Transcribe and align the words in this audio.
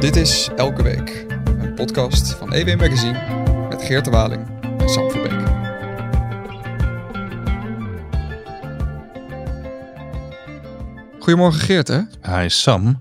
Dit 0.00 0.16
is 0.16 0.48
Elke 0.56 0.82
Week, 0.82 1.26
een 1.44 1.74
podcast 1.74 2.34
van 2.34 2.52
EW 2.52 2.80
Magazine 2.80 3.44
met 3.68 3.82
Geert 3.82 4.04
de 4.04 4.10
Waling 4.10 4.62
en 4.62 4.88
Sam 4.88 5.10
Verbeek. 5.10 5.48
Goedemorgen 11.18 11.60
Geert, 11.60 11.88
hè? 11.88 12.00
Hi 12.22 12.48
Sam. 12.48 13.00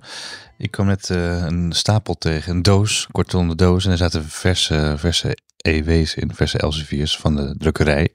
Ik 0.57 0.71
kwam 0.71 0.85
net 0.85 1.09
uh, 1.09 1.43
een 1.45 1.71
stapel 1.71 2.13
tegen, 2.13 2.55
een 2.55 2.61
doos, 2.61 3.07
kortom 3.11 3.49
de 3.49 3.55
doos. 3.55 3.85
En 3.85 3.91
er 3.91 3.97
zaten 3.97 4.23
verse, 4.23 4.93
verse 4.97 5.37
EW's 5.67 6.15
in, 6.15 6.31
verse 6.33 6.57
Elsevier's 6.57 7.17
van 7.17 7.35
de 7.35 7.55
drukkerij. 7.57 8.09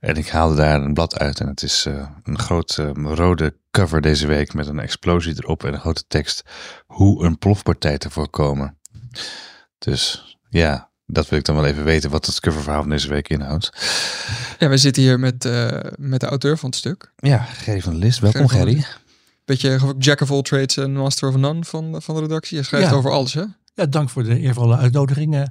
En 0.00 0.16
ik 0.16 0.28
haalde 0.28 0.54
daar 0.54 0.82
een 0.82 0.94
blad 0.94 1.18
uit 1.18 1.40
en 1.40 1.46
het 1.46 1.62
is 1.62 1.86
uh, 1.88 2.08
een 2.24 2.38
grote 2.38 2.92
uh, 2.96 3.12
rode 3.14 3.56
cover 3.70 4.00
deze 4.00 4.26
week 4.26 4.54
met 4.54 4.66
een 4.66 4.78
explosie 4.78 5.34
erop 5.36 5.64
en 5.64 5.72
een 5.72 5.80
grote 5.80 6.04
tekst. 6.08 6.42
Hoe 6.86 7.24
een 7.24 7.38
plofpartij 7.38 7.98
te 7.98 8.10
voorkomen. 8.10 8.78
Dus 9.78 10.36
ja, 10.48 10.90
dat 11.06 11.28
wil 11.28 11.38
ik 11.38 11.44
dan 11.44 11.54
wel 11.54 11.66
even 11.66 11.84
weten 11.84 12.10
wat 12.10 12.26
het 12.26 12.40
coververhaal 12.40 12.80
van 12.80 12.90
deze 12.90 13.08
week 13.08 13.28
inhoudt. 13.28 13.70
Ja, 14.58 14.68
we 14.68 14.76
zitten 14.76 15.02
hier 15.02 15.20
met, 15.20 15.44
uh, 15.44 15.68
met 15.96 16.20
de 16.20 16.26
auteur 16.26 16.58
van 16.58 16.68
het 16.68 16.78
stuk. 16.78 17.12
Ja, 17.16 17.38
Gerry 17.38 17.80
van 17.82 17.96
List. 17.96 18.18
Welkom 18.18 18.48
Gerry. 18.48 18.84
Beetje 19.44 19.94
jack 19.98 20.20
of 20.20 20.30
all 20.30 20.42
trades 20.42 20.76
en 20.76 20.92
master 20.92 21.28
of 21.28 21.36
none 21.36 21.64
van, 21.64 22.02
van 22.02 22.14
de 22.14 22.20
redactie. 22.20 22.56
Je 22.56 22.62
schrijft 22.62 22.90
Ja. 22.90 22.94
over 22.94 23.10
alles, 23.10 23.34
hè? 23.34 23.44
Ja, 23.78 23.86
dank 23.86 24.10
voor 24.10 24.22
de 24.22 24.38
eervolle 24.38 24.76
uitnodiging. 24.76 25.34
Eh, 25.34 25.42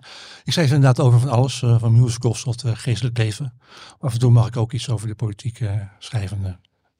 ik 0.44 0.54
schrijf 0.54 0.68
inderdaad 0.68 1.00
over 1.00 1.20
van 1.20 1.30
alles, 1.30 1.62
eh, 1.62 1.80
van 1.80 2.02
musicals 2.02 2.44
tot 2.44 2.64
geestelijk 2.66 3.18
leven. 3.18 3.60
Af 4.00 4.14
en 4.14 4.20
toe 4.20 4.32
mag 4.32 4.48
ik 4.48 4.58
ook 4.58 4.74
iets 4.74 4.90
over 4.90 5.08
de 5.08 5.16
politiek 5.16 5.60
eh, 5.60 5.72
schrijven. 6.00 6.42
dat 6.42 6.58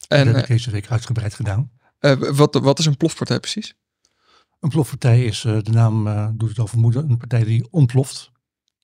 En 0.08 0.28
heb 0.28 0.38
ik 0.38 0.48
deze 0.48 0.72
week 0.72 0.92
uitgebreid 0.92 1.34
gedaan. 1.34 1.72
wat, 2.32 2.56
wat 2.56 2.80
is 2.80 2.86
een 2.86 2.98
plofpartij 2.98 3.40
precies? 3.40 3.74
Een 4.60 4.70
plofpartij 4.70 5.26
is, 5.26 5.42
de 5.42 5.72
naam 5.72 6.04
doet 6.38 6.50
het 6.50 6.60
al 6.60 6.68
vermoeden, 6.68 7.10
een 7.10 7.18
partij 7.18 7.44
die 7.44 7.68
ontploft. 7.72 8.32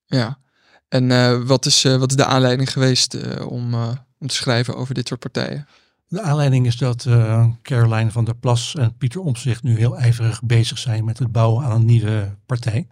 Ja. 0.05 0.39
En 0.87 1.45
wat, 1.45 1.65
is, 1.65 1.83
wat 1.83 2.09
is 2.09 2.17
de 2.17 2.25
aanleiding 2.25 2.71
geweest 2.71 3.39
om, 3.43 3.73
om 4.19 4.27
te 4.27 4.35
schrijven 4.35 4.75
over 4.75 4.93
dit 4.93 5.07
soort 5.07 5.19
partijen? 5.19 5.67
De 6.07 6.21
aanleiding 6.21 6.65
is 6.65 6.77
dat 6.77 7.05
eh, 7.05 7.47
Caroline 7.61 8.11
van 8.11 8.25
der 8.25 8.35
Plas 8.35 8.75
en 8.75 8.97
Pieter 8.97 9.21
Omtzigt 9.21 9.63
nu 9.63 9.77
heel 9.77 9.97
ijverig 9.97 10.43
bezig 10.43 10.77
zijn 10.77 11.05
met 11.05 11.19
het 11.19 11.31
bouwen 11.31 11.65
aan 11.65 11.71
een 11.71 11.85
nieuwe 11.85 12.37
partij. 12.45 12.87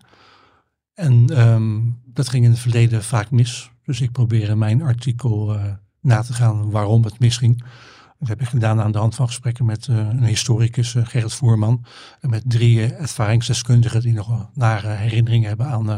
En 0.93 1.25
ehm, 1.27 1.79
dat 2.05 2.29
ging 2.29 2.45
in 2.45 2.51
het 2.51 2.59
verleden 2.59 3.03
vaak 3.03 3.31
mis. 3.31 3.71
Dus 3.83 4.01
ik 4.01 4.11
probeer 4.11 4.49
in 4.49 4.57
mijn 4.57 4.81
artikel 4.81 5.55
eh, 5.55 5.63
na 6.01 6.21
te 6.21 6.33
gaan 6.33 6.71
waarom 6.71 7.03
het 7.03 7.19
misging. 7.19 7.63
Dat 8.19 8.29
heb 8.29 8.41
ik 8.41 8.47
gedaan 8.47 8.81
aan 8.81 8.91
de 8.91 8.97
hand 8.97 9.15
van 9.15 9.27
gesprekken 9.27 9.65
met 9.65 9.87
eh, 9.87 9.97
een 9.97 10.23
historicus, 10.23 10.95
Gerrit 10.97 11.33
Voerman. 11.33 11.85
En 12.19 12.29
met 12.29 12.43
drie 12.45 12.83
eh, 12.83 13.01
ervaringsdeskundigen 13.01 14.01
die 14.01 14.13
nog 14.13 14.49
nare 14.53 14.87
herinneringen 14.87 15.47
hebben 15.47 15.65
aan, 15.65 15.89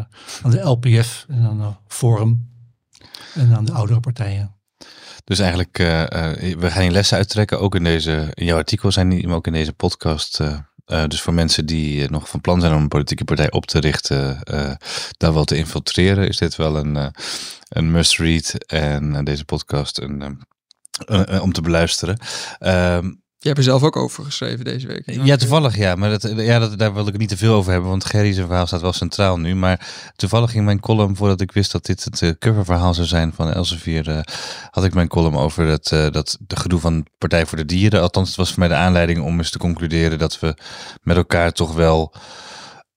aan 0.43 0.51
de 0.51 0.61
LPF 0.61 1.25
en 1.29 1.43
aan 1.43 1.57
de 1.57 1.71
Forum. 1.87 2.51
En 3.33 3.55
aan 3.55 3.65
de 3.65 3.71
oudere 3.71 3.99
partijen. 3.99 4.55
Dus 5.23 5.39
eigenlijk, 5.39 5.79
eh, 5.79 6.03
we 6.57 6.71
gaan 6.71 6.83
je 6.83 6.91
lessen 6.91 7.17
uittrekken, 7.17 7.59
ook 7.59 7.75
in, 7.75 7.83
deze, 7.83 8.31
in 8.33 8.45
jouw 8.45 8.57
artikel 8.57 8.91
zijn 8.91 9.09
die, 9.09 9.27
maar 9.27 9.35
ook 9.35 9.47
in 9.47 9.53
deze 9.53 9.73
podcast. 9.73 10.39
eh, 10.39 11.03
dus 11.07 11.21
voor 11.21 11.33
mensen 11.33 11.65
die 11.65 12.09
nog 12.09 12.29
van 12.29 12.41
plan 12.41 12.61
zijn 12.61 12.73
om 12.73 12.81
een 12.81 12.87
politieke 12.87 13.23
partij 13.23 13.51
op 13.51 13.65
te 13.65 13.79
richten, 13.79 14.39
daar 15.17 15.33
wel 15.33 15.45
te 15.45 15.57
infiltreren, 15.57 16.27
is 16.27 16.37
dit 16.37 16.55
wel 16.55 16.77
een, 16.77 17.11
een 17.69 17.91
must-read 17.91 18.53
en 18.65 19.23
deze 19.23 19.45
podcast 19.45 19.99
een, 19.99 20.41
om 21.41 21.53
te 21.53 21.61
beluisteren. 21.61 22.17
Ehm, 22.59 23.11
Je 23.43 23.49
hebt 23.49 23.57
er 23.57 23.71
zelf 23.71 23.83
ook 23.83 23.95
over 23.95 24.23
geschreven 24.23 24.65
deze 24.65 24.87
week. 24.87 25.03
ja, 25.05 25.35
toevallig 25.35 25.77
ja, 25.77 25.95
maar 25.95 26.09
dat, 26.09 26.33
ja, 26.35 26.59
dat, 26.59 26.79
daar 26.79 26.93
wil 26.93 27.07
ik 27.07 27.17
niet 27.17 27.29
te 27.29 27.37
veel 27.37 27.53
over 27.53 27.71
hebben, 27.71 27.89
want 27.89 28.05
Gerry 28.05 28.33
zijn 28.33 28.47
verhaal 28.47 28.67
staat 28.67 28.81
wel 28.81 28.93
centraal 28.93 29.39
nu. 29.39 29.55
Maar 29.55 29.87
toevallig 30.15 30.51
ging 30.51 30.65
mijn 30.65 30.79
column, 30.79 31.15
voordat 31.15 31.41
ik 31.41 31.51
wist 31.51 31.71
dat 31.71 31.85
dit 31.85 32.03
het 32.03 32.21
eh, 32.21 32.29
coververhaal 32.39 32.93
zou 32.93 33.07
zijn 33.07 33.33
van 33.33 33.51
Elsevier, 33.51 34.09
eh, 34.09 34.19
had 34.71 34.83
ik 34.83 34.93
mijn 34.93 35.07
column 35.07 35.35
over 35.35 35.65
het, 35.65 35.91
eh, 35.91 36.09
dat 36.11 36.37
de 36.47 36.55
gedoe 36.55 36.79
van 36.79 37.05
Partij 37.17 37.45
voor 37.45 37.57
de 37.57 37.65
Dieren. 37.65 38.01
Althans, 38.01 38.27
het 38.27 38.37
was 38.37 38.49
voor 38.49 38.59
mij 38.59 38.67
de 38.67 38.75
aanleiding 38.75 39.21
om 39.21 39.37
eens 39.37 39.51
te 39.51 39.57
concluderen 39.57 40.19
dat 40.19 40.39
we 40.39 40.55
met 41.01 41.17
elkaar 41.17 41.51
toch 41.51 41.73
wel 41.73 42.13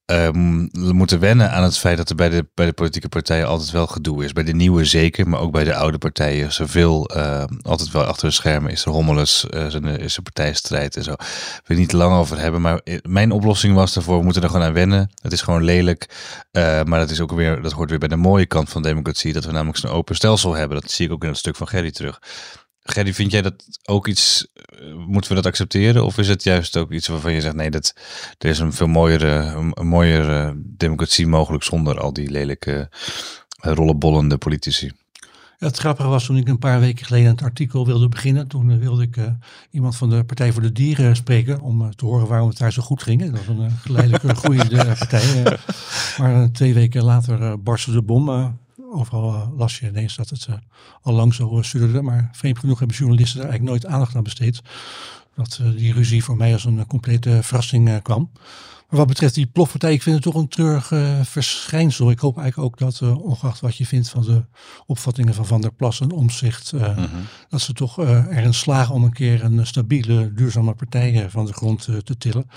ehm, 0.07 0.67
moeten 0.73 1.21
wennen 1.21 1.51
aan 1.51 1.63
het 1.63 1.79
feit 1.79 1.97
dat 1.97 2.09
er 2.11 2.15
bij 2.17 2.29
de, 2.29 2.47
bij 2.55 2.67
de 2.67 2.73
politieke 2.73 3.09
partijen 3.09 3.47
altijd 3.47 3.71
wel 3.71 3.87
gedoe 3.87 4.25
is. 4.25 4.33
Bij 4.33 4.45
de 4.45 4.53
nieuwe 4.55 4.85
zeker, 4.85 5.29
maar 5.29 5.41
ook 5.41 5.53
bij 5.53 5.65
de 5.65 5.75
oude 5.75 5.99
partijen. 5.99 6.53
Zoveel, 6.53 7.09
eh, 7.09 7.45
altijd 7.63 7.91
wel 7.91 8.05
achter 8.05 8.29
de 8.29 8.35
schermen 8.35 8.71
is 8.71 8.85
er 8.85 8.91
hommeles, 8.91 9.49
eh, 9.49 9.65
is 9.99 10.17
er- 10.17 10.23
partijstrijd 10.23 10.97
en 10.97 11.03
zo. 11.05 11.13
Ik 11.13 11.63
wil 11.65 11.77
niet 11.77 11.93
lang 11.93 12.15
over 12.15 12.39
hebben, 12.39 12.61
maar 12.61 12.79
eh, 12.85 12.99
mijn 13.03 13.31
oplossing 13.33 13.75
was 13.75 13.95
daarvoor, 13.95 14.19
we 14.19 14.25
moeten 14.25 14.43
er 14.43 14.49
gewoon 14.51 14.67
aan 14.67 14.73
wennen. 14.73 15.11
Het 15.23 15.33
is 15.33 15.43
gewoon 15.43 15.65
lelijk, 15.65 16.09
eh, 16.51 16.83
maar 16.83 16.99
dat, 16.99 17.11
is 17.11 17.21
ook 17.21 17.33
weer, 17.33 17.63
dat 17.63 17.73
hoort 17.73 17.91
weer 17.91 17.99
bij 17.99 18.09
de 18.09 18.17
mooie 18.17 18.47
kant 18.47 18.69
van 18.69 18.83
democratie, 18.83 19.33
dat 19.33 19.45
we 19.45 19.53
namelijk 19.53 19.79
zo'n 19.79 19.91
open 19.91 20.15
stelsel 20.15 20.55
hebben. 20.55 20.81
Dat 20.81 20.91
zie 20.91 21.07
ik 21.07 21.13
ook 21.13 21.23
in 21.23 21.29
het 21.29 21.39
stuk 21.39 21.57
van 21.57 21.69
Gerry 21.69 21.91
terug. 21.91 22.19
Gerry, 22.87 23.15
vind 23.15 23.31
jij 23.31 23.43
dat 23.43 23.65
ook 23.85 24.07
iets, 24.07 24.47
eh, 24.55 24.95
moeten 24.95 25.31
we 25.31 25.37
dat 25.37 25.47
accepteren? 25.47 26.05
Of 26.05 26.19
is 26.19 26.29
het 26.29 26.43
juist 26.43 26.77
ook 26.77 26.93
iets 26.93 27.07
waarvan 27.07 27.33
je 27.33 27.41
zegt, 27.41 27.55
nee, 27.55 27.71
dat, 27.71 27.95
er 28.39 28.49
is 28.49 28.59
een 28.59 28.73
veel 28.73 28.87
mooiere, 28.87 29.31
een, 29.31 29.71
een 29.75 29.87
mooiere 29.87 30.55
democratie 30.57 31.27
mogelijk 31.27 31.65
zonder 31.65 32.01
al 32.01 32.13
die 32.13 32.31
lelijke, 32.31 32.91
eh, 33.61 33.73
rollenbollende 33.73 34.39
politici? 34.39 34.93
Ja, 35.59 35.67
het 35.67 35.77
grappige 35.77 36.09
was 36.09 36.25
toen 36.25 36.37
ik 36.37 36.49
een 36.49 36.59
paar 36.59 36.81
weken 36.81 37.07
geleden 37.07 37.31
het 37.31 37.43
artikel 37.43 37.87
wilde 37.87 38.09
beginnen. 38.09 38.49
Toen 38.49 38.71
eh, 38.71 38.79
wilde 38.79 39.03
ik 39.03 39.17
iemand 39.71 39.97
van 39.97 40.11
de 40.11 40.25
Partij 40.25 40.53
voor 40.53 40.63
de 40.63 40.73
Dieren 40.73 41.17
spreken 41.17 41.61
om 41.61 41.95
te 41.95 42.05
horen 42.05 42.27
waarom 42.27 42.49
het 42.49 42.59
daar 42.59 42.73
zo 42.73 42.83
goed 42.83 43.03
ging. 43.03 43.21
Dat 43.21 43.47
was 43.47 43.57
een 43.57 43.71
geleidelijke 43.71 44.35
groeiende 44.35 44.95
partij. 44.99 45.59
maar 46.19 46.53
twee 46.53 46.75
weken 46.75 47.05
later 47.05 47.63
barstte 47.63 47.93
de 47.93 48.03
bom. 48.03 48.59
Overal 48.93 49.35
eh, 49.35 49.59
las 49.59 49.79
je 49.79 49.89
ineens 49.89 50.17
dat 50.17 50.29
het 50.31 50.47
eh, 50.47 50.55
al 51.03 51.13
lang 51.13 51.35
zo 51.35 51.59
stuurde. 51.63 52.03
Maar 52.03 52.29
vreemd 52.33 52.59
genoeg 52.59 52.79
hebben 52.79 52.97
journalisten 52.97 53.41
daar 53.41 53.49
eigenlijk 53.49 53.81
nooit 53.81 53.93
aandacht 53.95 54.17
aan 54.17 54.23
besteed. 54.23 54.63
Dat 55.35 55.59
eh, 55.63 55.71
die 55.71 55.93
ruzie 55.93 56.25
voor 56.25 56.37
mij 56.37 56.53
als 56.53 56.65
een 56.65 56.87
complete 56.87 57.43
verrassing 57.43 58.03
kwam. 58.03 58.31
Maar 58.89 58.99
wat 58.99 59.09
betreft 59.09 59.35
die 59.35 59.47
plofpartij, 59.47 59.93
ik 59.93 60.03
vind 60.03 60.15
het 60.15 60.25
toch 60.25 60.35
een 60.35 60.49
treurig 60.49 60.87
verschijnsel. 61.29 62.11
Ik 62.11 62.19
hoop 62.19 62.39
eigenlijk 62.39 62.69
ook 62.69 62.79
dat, 62.79 63.17
ongeacht 63.17 63.61
wat 63.61 63.77
je 63.77 63.87
vindt 63.87 64.09
van 64.09 64.23
de 64.23 64.45
opvattingen 64.87 65.35
van 65.35 65.47
Van 65.47 65.61
der 65.61 65.73
Plas 65.73 66.01
en 66.01 66.11
Omzicht, 66.11 66.73
Mhm. 66.73 67.07
dat 67.49 67.61
ze 67.61 67.73
toch 67.73 67.99
erin 67.99 68.55
slagen 68.55 68.95
om 68.95 69.05
een 69.05 69.13
keer 69.13 69.45
een 69.45 69.67
stabiele, 69.67 70.33
duurzame 70.33 70.75
partij 70.75 71.31
van 71.31 71.47
de 71.47 71.53
grond 71.53 71.83
te 72.05 72.17
tillen. 72.19 72.51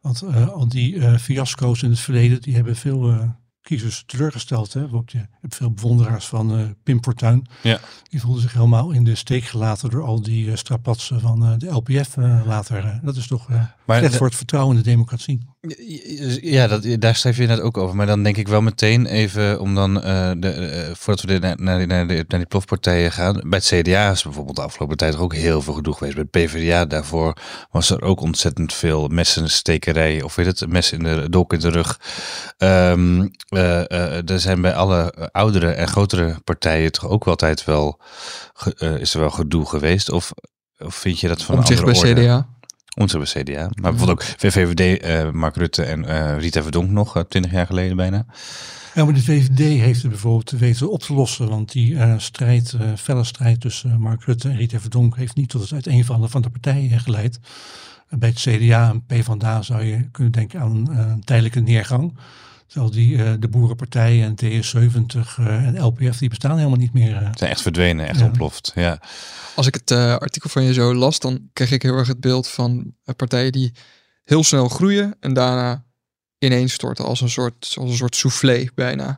Want 0.00 0.22
al 0.52 0.68
die 0.68 1.18
fiasco's 1.18 1.82
in 1.82 1.90
het 1.90 2.00
verleden, 2.00 2.40
die 2.40 2.54
hebben 2.54 2.76
veel 2.76 3.34
kiezers 3.64 4.02
teleurgesteld. 4.06 4.72
Hè? 4.72 4.88
Want 4.88 5.12
je 5.12 5.26
hebt 5.40 5.54
veel 5.54 5.70
bewonderaars 5.70 6.26
van 6.26 6.58
eh, 6.58 6.64
Pim 6.82 7.02
Fortuyn. 7.04 7.46
Ja. 7.62 7.80
Die 8.10 8.20
voelden 8.20 8.42
zich 8.42 8.52
helemaal 8.52 8.90
in 8.90 9.04
de 9.04 9.14
steek 9.14 9.44
gelaten 9.44 9.90
door 9.90 10.02
al 10.02 10.22
die 10.22 10.50
eh, 10.50 10.56
strapatsen 10.56 11.20
van 11.20 11.44
eh, 11.44 11.52
de 11.58 11.66
LPF 11.70 12.16
later. 12.46 13.00
dat 13.02 13.16
is 13.16 13.26
toch 13.26 13.48
Maar 13.48 13.74
slecht 13.98 14.12
de- 14.12 14.18
voor 14.18 14.26
het 14.26 14.36
vertrouwen 14.36 14.76
in 14.76 14.82
de 14.82 14.88
democratie. 14.88 15.46
Ja, 16.40 16.66
dat, 16.66 16.86
daar 16.98 17.16
schrijf 17.16 17.36
je 17.36 17.42
inderdaad 17.42 17.66
ook 17.66 17.76
over. 17.78 17.96
Maar 17.96 18.06
dan 18.06 18.22
denk 18.22 18.36
ik 18.36 18.48
wel 18.48 18.60
meteen 18.62 19.06
even 19.06 19.60
om 19.60 19.74
dan, 19.74 20.02
eh, 20.02 20.30
de, 20.36 20.48
eh, 20.50 20.94
voordat 20.94 21.24
we 21.24 21.26
de, 21.26 21.38
naar, 21.38 21.56
naar, 21.60 21.78
die- 21.78 21.86
naar, 21.86 22.06
die- 22.06 22.16
naar 22.28 22.38
die 22.38 22.46
plofpartijen 22.48 23.12
gaan. 23.12 23.40
Bij 23.46 23.58
het 23.58 23.66
CDA 23.86 24.10
is 24.10 24.22
bijvoorbeeld 24.22 24.56
de 24.56 24.62
afgelopen 24.62 24.96
tijd 24.96 25.16
ook 25.16 25.34
heel 25.34 25.62
veel 25.62 25.72
gedoe 25.74 25.94
geweest. 25.94 26.14
Bij 26.16 26.24
het 26.30 26.50
PvdA 26.50 26.84
daarvoor 26.84 27.36
was 27.70 27.90
er 27.90 28.02
ook 28.02 28.20
ontzettend 28.20 28.72
veel 28.72 29.08
messenstekerij. 29.08 30.22
Of 30.22 30.34
weet 30.34 30.46
het, 30.46 30.68
mes 30.70 30.92
in 30.92 31.02
de 31.02 31.26
dolk 31.30 31.52
in 31.52 31.58
de 31.60 31.68
rug. 31.70 32.00
Ehm, 32.58 33.28
eh, 33.48 34.30
er 34.30 34.40
zijn 34.40 34.60
bij 34.60 34.74
alle 34.74 35.28
oudere 35.32 35.70
en 35.70 35.88
grotere 35.88 36.36
partijen 36.44 36.92
toch 36.92 37.08
ook 37.08 37.24
wel 37.24 37.32
altijd 37.34 37.64
wel, 37.64 38.00
is 38.98 39.14
er 39.14 39.20
wel 39.20 39.30
gedoe 39.30 39.66
geweest. 39.66 40.10
Of, 40.10 40.32
of 40.78 40.94
vind 40.94 41.20
je 41.20 41.28
dat 41.28 41.42
van 41.42 41.54
Om 41.54 41.60
een 41.60 41.66
zich 41.66 41.84
bij 41.84 41.94
andere 41.94 42.08
orde? 42.08 42.20
CDA. 42.22 42.48
Onze 42.94 43.18
CDA. 43.18 43.60
Maar 43.60 43.90
bijvoorbeeld 43.90 44.10
ook 44.10 44.22
VVD, 44.36 45.00
eh 45.00 45.30
Mark 45.30 45.56
Rutte 45.56 45.82
en 45.82 46.04
eh, 46.04 46.38
Rita 46.38 46.62
Verdonk 46.62 46.90
nog, 46.90 47.16
eh, 47.16 47.22
twintig 47.22 47.52
jaar 47.52 47.66
geleden 47.66 47.96
bijna. 47.96 48.26
Ja, 48.94 49.04
maar 49.04 49.14
de 49.14 49.22
VVD 49.22 49.58
heeft 49.58 50.02
het 50.02 50.10
bijvoorbeeld 50.10 50.46
te 50.46 50.56
weten 50.56 50.90
op 50.90 51.00
te 51.00 51.14
lossen. 51.14 51.48
Want 51.48 51.72
die 51.72 51.98
strijd, 52.16 52.76
felle 52.96 53.24
strijd 53.24 53.60
tussen 53.60 54.00
Mark 54.00 54.24
Rutte 54.24 54.48
en 54.48 54.56
Rita 54.56 54.80
Verdonk 54.80 55.16
heeft 55.16 55.36
niet 55.36 55.48
tot 55.48 55.60
het 55.60 55.72
uiteenvallen 55.72 56.30
van 56.30 56.42
de 56.42 56.50
partijen 56.50 57.00
geleid. 57.00 57.40
Bij 58.08 58.28
het 58.28 58.38
CDA 58.38 58.90
en 58.90 59.04
PvdA 59.06 59.62
zou 59.62 59.84
je 59.84 60.10
kunnen 60.10 60.32
denken 60.32 60.60
aan 60.60 60.88
een 60.90 61.24
tijdelijke 61.24 61.60
neergang. 61.60 62.14
Terwijl 62.74 62.92
die, 62.94 63.24
eh, 63.24 63.32
de 63.38 63.48
Boerenpartij 63.48 64.22
en 64.24 64.34
DS70 64.34 65.38
eh, 65.38 65.66
en 65.66 65.80
LPF, 65.82 66.18
die 66.18 66.28
bestaan 66.28 66.56
helemaal 66.56 66.78
niet 66.78 66.92
meer. 66.92 67.14
eh. 67.16 67.26
Ze 67.26 67.32
zijn 67.38 67.50
echt 67.50 67.62
verdwenen, 67.62 68.08
echt 68.08 68.18
Ja. 68.18 68.24
ontploft. 68.24 68.72
Ja. 68.74 69.00
Als 69.54 69.66
ik 69.66 69.74
het 69.74 69.90
eh, 69.90 70.16
artikel 70.16 70.50
van 70.50 70.62
je 70.62 70.72
zo 70.72 70.94
las, 70.94 71.18
dan 71.18 71.48
kreeg 71.52 71.70
ik 71.70 71.82
heel 71.82 71.96
erg 71.96 72.08
het 72.08 72.20
beeld 72.20 72.48
van 72.48 72.92
eh, 73.04 73.14
partijen 73.14 73.52
die 73.52 73.72
heel 74.24 74.44
snel 74.44 74.68
groeien 74.68 75.16
en 75.20 75.34
daarna 75.34 75.84
ineenstorten 76.44 77.04
als 77.04 77.20
een 77.20 77.30
soort, 77.30 77.74
als 77.80 77.90
een 77.90 77.96
soort 77.96 78.16
soufflé 78.16 78.64
bijna. 78.74 79.16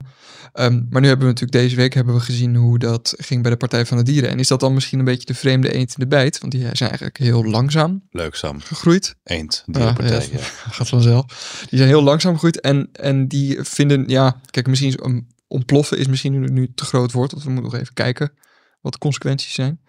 Ehm, 0.52 0.82
maar 0.90 1.00
nu 1.00 1.08
hebben 1.08 1.26
we 1.26 1.32
natuurlijk 1.32 1.52
deze 1.62 1.76
week 1.76 1.94
hebben 1.94 2.14
we 2.14 2.20
gezien 2.20 2.56
hoe 2.56 2.78
dat 2.78 3.14
ging 3.18 3.42
bij 3.42 3.50
de 3.50 3.56
Partij 3.56 3.86
van 3.86 3.96
de 3.96 4.02
Dieren. 4.02 4.30
En 4.30 4.38
is 4.38 4.48
dat 4.48 4.60
dan 4.60 4.74
misschien 4.74 4.98
een 4.98 5.04
beetje 5.04 5.26
de 5.26 5.34
vreemde 5.34 5.72
eend 5.72 5.88
in 5.88 5.94
de 5.98 6.06
bijt? 6.06 6.38
Want 6.38 6.52
die 6.52 6.60
zijn 6.60 6.88
eigenlijk 6.90 7.18
heel 7.18 7.44
langzaam 7.44 8.02
Leuk 8.10 8.34
Sam. 8.34 8.60
gegroeid. 8.60 9.16
Eend, 9.24 9.62
Ja, 9.66 9.72
dierenpartij. 9.72 10.28
ja. 10.32 10.38
Ja, 10.38 10.44
Gaat 10.76 10.88
vanzelf. 10.88 11.64
Die 11.68 11.78
zijn 11.78 11.90
heel 11.90 12.02
langzaam 12.02 12.32
gegroeid. 12.32 12.60
En, 12.60 12.88
en 12.92 13.28
die 13.28 13.58
vinden, 13.62 14.04
ja, 14.06 14.40
kijk, 14.50 14.66
misschien 14.66 14.88
is, 14.90 14.98
um, 15.04 15.26
ontploffen 15.48 15.98
is 15.98 16.06
misschien 16.06 16.40
nu, 16.40 16.46
nu 16.46 16.72
te 16.74 16.84
groot 16.84 17.12
woord. 17.12 17.30
Want 17.30 17.44
we 17.44 17.50
moeten 17.50 17.70
nog 17.72 17.80
even 17.80 17.94
kijken 17.94 18.32
wat 18.80 18.92
de 18.92 18.98
consequenties 18.98 19.54
zijn. 19.54 19.80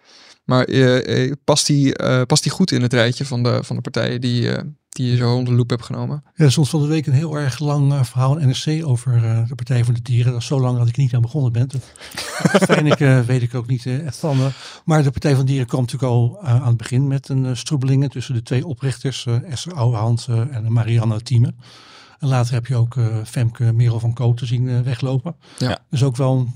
Maar 0.48 0.64
eh, 0.64 1.24
eh, 1.24 1.32
past, 1.44 1.66
die, 1.66 1.96
eh, 1.96 2.22
past 2.22 2.42
die 2.42 2.52
goed 2.52 2.72
in 2.72 2.82
het 2.82 2.92
rijtje 2.92 3.24
van 3.24 3.42
de, 3.42 3.58
van 3.62 3.76
de 3.76 3.82
partijen 3.82 4.20
die, 4.20 4.50
die 4.88 5.10
je 5.10 5.16
zo 5.16 5.34
onder 5.34 5.52
de 5.52 5.58
loep 5.58 5.70
hebt 5.70 5.84
genomen? 5.84 6.24
Ja, 6.34 6.50
stond 6.50 6.68
van 6.68 6.82
de 6.82 6.88
week 6.88 7.06
een 7.06 7.12
heel 7.12 7.34
erg 7.34 7.58
lang 7.58 8.06
verhaal 8.06 8.38
in 8.38 8.48
NRC 8.48 8.86
over 8.86 9.12
de 9.48 9.54
Partij 9.54 9.84
voor 9.84 9.94
de 9.94 10.02
Dieren. 10.02 10.32
Dat 10.32 10.40
is 10.40 10.46
zo 10.46 10.60
lang 10.60 10.78
dat 10.78 10.88
ik 10.88 10.96
niet 10.96 11.14
aan 11.14 11.20
begonnen 11.20 11.52
ben. 11.52 11.68
Uiteindelijk 12.42 12.98
weet 13.26 13.42
ik 13.42 13.54
ook 13.54 13.66
niet 13.66 13.86
echt 13.86 14.16
van. 14.16 14.52
maar 14.84 15.02
de 15.02 15.10
Partij 15.10 15.34
van 15.34 15.40
de 15.40 15.46
Dieren 15.46 15.66
kwam 15.66 15.80
natuurlijk 15.80 16.12
al 16.12 16.38
aan 16.42 16.66
het 16.66 16.76
begin 16.76 17.06
met 17.06 17.28
een 17.28 17.56
stroebelingen 17.56 18.10
tussen 18.10 18.34
de 18.34 18.42
twee 18.42 18.66
oprichters, 18.66 19.26
Esther 19.26 19.74
Ouwehand 19.74 20.26
eh, 20.28 20.56
en 20.56 20.72
Marianne 20.72 21.22
Thieme. 21.22 21.54
En 22.18 22.28
later 22.28 22.54
heb 22.54 22.66
je 22.66 22.76
ook 22.76 22.96
Femke 23.24 23.72
Merel 23.72 24.00
van 24.00 24.14
Kooten 24.14 24.46
zien 24.46 24.68
eh, 24.68 24.80
weglopen. 24.80 25.36
Ja. 25.58 25.78
Dus 25.90 26.02
ook 26.02 26.16
wel 26.16 26.48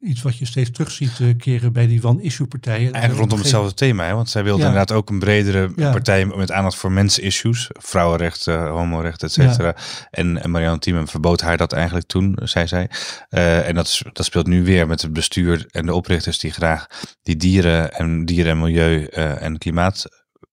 iets 0.00 0.22
wat 0.22 0.38
je 0.38 0.44
steeds 0.44 0.70
terug 0.70 0.90
ziet 0.90 1.20
eh, 1.20 1.26
keren 1.38 1.72
bij 1.72 1.86
die 1.86 2.04
one-issue 2.04 2.46
partijen. 2.46 2.92
Eigenlijk 2.92 3.18
rondom 3.18 3.38
hetzelfde 3.38 3.74
thema, 3.74 4.04
hè? 4.04 4.14
want 4.14 4.30
zij 4.30 4.44
wilde 4.44 4.60
Ja. 4.62 4.66
inderdaad 4.68 4.96
ook 4.96 5.10
een 5.10 5.18
bredere 5.18 5.72
Ja. 5.76 5.90
partij 5.90 6.26
met 6.26 6.52
aandacht 6.52 6.76
voor 6.76 6.92
mensenissues, 6.92 7.70
vrouwenrechten, 7.72 8.68
homorechten, 8.68 9.28
et 9.28 9.34
cetera. 9.34 9.76
En, 10.10 10.42
en 10.42 10.50
Marianne 10.50 10.78
Thieme 10.78 11.06
verbood 11.06 11.40
haar 11.40 11.56
dat 11.56 11.72
eigenlijk 11.72 12.06
toen, 12.06 12.38
zei 12.42 12.66
zij. 12.66 12.90
Eh, 13.28 13.68
en 13.68 13.74
dat, 13.74 14.02
dat 14.12 14.24
speelt 14.24 14.46
nu 14.46 14.64
weer 14.64 14.86
met 14.86 15.02
het 15.02 15.12
bestuur 15.12 15.66
en 15.70 15.86
de 15.86 15.94
oprichters 15.94 16.38
die 16.38 16.50
graag 16.50 16.86
die 17.22 17.36
dieren 17.36 17.92
en 17.92 18.24
dieren 18.24 18.50
en 18.52 18.58
milieu 18.58 19.04
eh, 19.04 19.42
en 19.42 19.58
klimaat 19.58 20.04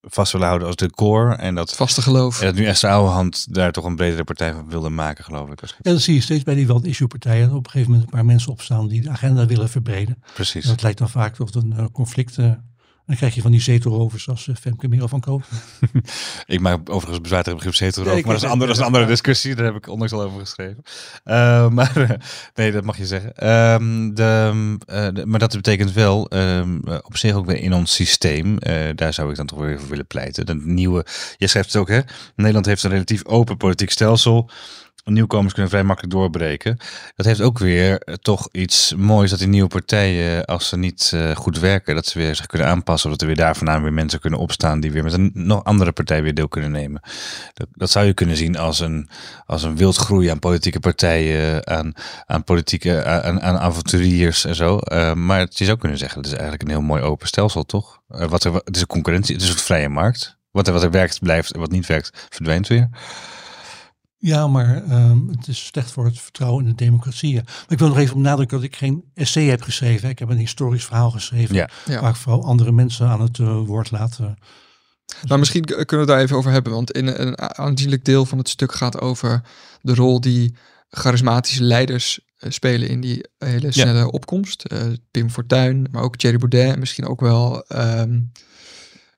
vast 0.07 0.31
willen 0.31 0.47
houden 0.47 0.67
als 0.67 0.75
de 0.77 0.89
core. 0.89 1.35
En 1.35 1.55
dat, 1.55 1.75
Vaste 1.75 2.01
geloof. 2.01 2.39
en 2.39 2.45
dat 2.45 2.55
nu 2.55 2.65
Esther 2.65 2.89
Ouwehand 2.89 3.53
daar 3.53 3.71
toch 3.71 3.85
een 3.85 3.95
bredere 3.95 4.23
partij 4.23 4.53
van 4.53 4.69
wilde 4.69 4.89
maken, 4.89 5.23
geloof 5.23 5.49
ik. 5.49 5.61
Als 5.61 5.69
ik 5.71 5.77
het- 5.77 5.85
Ja, 5.85 5.91
dat 5.91 6.01
zie 6.01 6.13
je 6.13 6.21
steeds 6.21 6.43
bij 6.43 6.55
die 6.55 6.73
one-issue 6.73 7.07
partijen. 7.07 7.47
Dat 7.47 7.57
op 7.57 7.65
een 7.65 7.71
gegeven 7.71 7.91
moment 7.91 8.09
een 8.11 8.17
paar 8.17 8.25
mensen 8.25 8.51
opstaan 8.51 8.87
die 8.87 9.01
de 9.01 9.09
agenda 9.09 9.45
willen 9.45 9.69
verbreden. 9.69 10.23
Precies. 10.33 10.63
En 10.63 10.69
dat 10.69 10.81
leidt 10.81 10.97
dan 10.97 11.09
vaak 11.09 11.35
tot 11.35 11.55
een 11.55 11.73
eh, 11.77 11.85
conflict. 11.91 12.37
Eh. 13.05 13.11
dan 13.11 13.15
krijg 13.15 13.35
je 13.35 13.41
van 13.41 13.51
die 13.51 13.61
zetelrovers 13.61 14.29
als 14.29 14.47
uh, 14.47 14.55
Femke 14.55 14.87
Merel 14.87 15.07
van 15.07 15.19
Koop. 15.19 15.43
Ik 16.45 16.59
maak 16.59 16.89
overigens 16.89 17.21
bezwaar 17.21 17.43
tegen 17.43 17.59
het 17.59 17.67
begrip 17.69 17.87
hetero, 17.89 18.09
Nee, 18.09 18.17
ik 18.19 18.25
maar 18.25 18.33
dat 18.33 18.41
is, 18.43 18.47
een 18.47 18.53
andere, 18.53 18.67
dat 18.71 18.75
is 18.79 18.85
een 18.87 18.93
andere 18.93 19.11
discussie. 19.11 19.55
Daar 19.55 19.65
heb 19.65 19.75
ik 19.75 19.87
onlangs 19.87 20.13
al 20.13 20.21
over 20.21 20.39
geschreven. 20.39 20.83
Eh, 21.23 21.69
maar 21.77 21.97
eh, 21.97 22.09
nee, 22.55 22.71
dat 22.71 22.83
mag 22.83 22.97
je 22.97 23.05
zeggen. 23.05 23.35
Ehm, 23.35 24.13
de, 24.13 24.77
eh, 24.85 25.07
de- 25.13 25.25
maar 25.25 25.39
dat 25.39 25.51
betekent 25.55 25.91
wel 25.93 26.27
ehm, 26.29 26.77
eh, 26.87 26.97
op 27.01 27.17
zich 27.17 27.33
ook 27.33 27.45
weer 27.45 27.59
in 27.59 27.73
ons 27.73 27.93
systeem. 27.93 28.57
eh, 28.57 28.89
daar 28.95 29.13
zou 29.13 29.29
ik 29.29 29.35
dan 29.35 29.45
toch 29.45 29.59
weer 29.59 29.79
voor 29.79 29.89
willen 29.89 30.07
pleiten. 30.07 30.45
De 30.45 30.55
nieuwe, 30.55 31.05
je 31.37 31.47
schrijft 31.47 31.73
het 31.73 31.81
ook 31.81 31.89
hè. 31.89 31.99
Nederland 32.35 32.65
heeft 32.65 32.83
een 32.83 32.89
relatief 32.91 33.25
open 33.25 33.57
politiek 33.57 33.91
stelsel. 33.91 34.49
Nieuwkomers 35.13 35.53
kunnen 35.53 35.71
vrij 35.71 35.83
makkelijk 35.83 36.13
doorbreken. 36.13 36.77
Dat 37.15 37.25
heeft 37.25 37.41
ook 37.41 37.59
weer 37.59 37.99
eh, 37.99 38.13
toch 38.13 38.47
iets 38.51 38.93
moois 38.97 39.29
dat 39.29 39.39
die 39.39 39.47
nieuwe 39.47 39.67
partijen, 39.67 40.45
als 40.45 40.67
ze 40.67 40.77
niet 40.77 41.11
eh, 41.13 41.35
goed 41.35 41.59
werken, 41.59 41.95
dat 41.95 42.05
ze 42.05 42.19
weer 42.19 42.35
zich 42.35 42.45
kunnen 42.45 42.67
aanpassen. 42.67 43.09
Dat 43.09 43.21
er 43.21 43.27
weer 43.27 43.35
daar 43.35 43.55
vandaan 43.55 43.81
weer 43.81 43.93
mensen 43.93 44.19
kunnen 44.19 44.39
opstaan 44.39 44.79
die 44.79 44.91
weer 44.91 45.03
met 45.03 45.13
een 45.13 45.31
nog 45.33 45.63
andere 45.63 45.91
partij 45.91 46.23
weer 46.23 46.33
deel 46.33 46.47
kunnen 46.47 46.71
nemen. 46.71 47.01
Dat, 47.53 47.67
dat 47.71 47.89
zou 47.89 48.05
je 48.05 48.13
kunnen 48.13 48.37
zien 48.37 48.57
als 48.57 48.79
een, 48.79 49.09
als 49.45 49.63
een 49.63 49.77
wildgroei 49.77 50.27
aan 50.27 50.39
politieke 50.39 50.79
partijen, 50.79 51.67
aan, 51.67 51.93
aan 52.25 52.43
politieke, 52.43 53.05
aan, 53.05 53.41
aan 53.41 53.57
avonturiers 53.57 54.45
en 54.45 54.55
zo. 54.55 54.77
Eh, 54.77 55.13
maar 55.13 55.39
het 55.39 55.57
je 55.57 55.65
zou 55.65 55.77
kunnen 55.77 55.97
zeggen, 55.97 56.17
het 56.17 56.27
is 56.27 56.33
eigenlijk 56.33 56.63
een 56.63 56.69
heel 56.69 56.81
mooi 56.81 57.01
open 57.01 57.27
stelsel, 57.27 57.63
toch? 57.63 58.01
Eh, 58.07 58.27
wat 58.27 58.43
er, 58.43 58.53
het 58.53 58.75
is 58.75 58.81
een 58.81 58.87
concurrentie, 58.87 59.35
het 59.35 59.43
is 59.43 59.49
een 59.49 59.57
vrije 59.57 59.89
markt. 59.89 60.37
Wat 60.51 60.67
er, 60.67 60.73
wat 60.73 60.83
er 60.83 60.91
werkt, 60.91 61.19
blijft. 61.19 61.51
En 61.51 61.59
wat 61.59 61.71
niet 61.71 61.85
werkt, 61.85 62.27
verdwijnt 62.29 62.67
weer. 62.67 62.89
Ja, 64.17 64.47
maar 64.47 64.83
ehm, 64.83 65.27
het 65.27 65.47
is 65.47 65.65
slecht 65.65 65.91
voor 65.91 66.05
het 66.05 66.19
vertrouwen 66.19 66.63
in 66.63 66.69
de 66.69 66.75
democratie. 66.75 67.33
Maar 67.33 67.65
ik 67.67 67.79
wil 67.79 67.87
nog 67.87 67.97
even 67.97 68.15
benadrukken 68.15 68.57
dat 68.57 68.65
ik 68.65 68.75
geen 68.75 69.03
essay 69.13 69.43
heb 69.43 69.61
geschreven. 69.61 70.09
Ik 70.09 70.19
heb 70.19 70.29
een 70.29 70.37
historisch 70.37 70.85
verhaal 70.85 71.11
geschreven. 71.11 71.55
Ja. 71.55 71.69
Ja. 71.85 72.01
Waar 72.01 72.09
ik 72.09 72.15
vooral 72.15 72.43
andere 72.43 72.71
mensen 72.71 73.07
aan 73.07 73.21
het 73.21 73.39
eh, 73.39 73.59
woord 73.65 73.91
laat. 73.91 74.17
eh. 74.21 74.27
Nou, 75.23 75.39
misschien 75.39 75.65
kunnen 75.65 75.85
we 75.87 75.95
het 75.95 76.07
daar 76.07 76.19
even 76.19 76.37
over 76.37 76.51
hebben. 76.51 76.73
Want 76.73 76.91
in 76.91 77.07
een 77.07 77.39
aanzienlijk 77.57 78.05
deel 78.05 78.25
van 78.25 78.37
het 78.37 78.49
stuk 78.49 78.71
gaat 78.73 79.01
over 79.01 79.41
de 79.81 79.93
rol 79.95 80.21
die 80.21 80.55
charismatische 80.89 81.63
leiders 81.63 82.19
eh, 82.37 82.51
spelen 82.51 82.87
in 82.89 83.01
die 83.01 83.25
hele 83.37 83.71
snelle 83.71 84.11
opkomst. 84.11 84.63
Eh, 84.63 84.81
Pim 85.11 85.29
Fortuyn, 85.29 85.87
maar 85.91 86.03
ook 86.03 86.15
Thierry 86.15 86.37
Baudet. 86.37 86.73
En 86.73 86.79
misschien 86.79 87.07
ook 87.07 87.19
wel, 87.21 87.63
ehm 87.67 88.19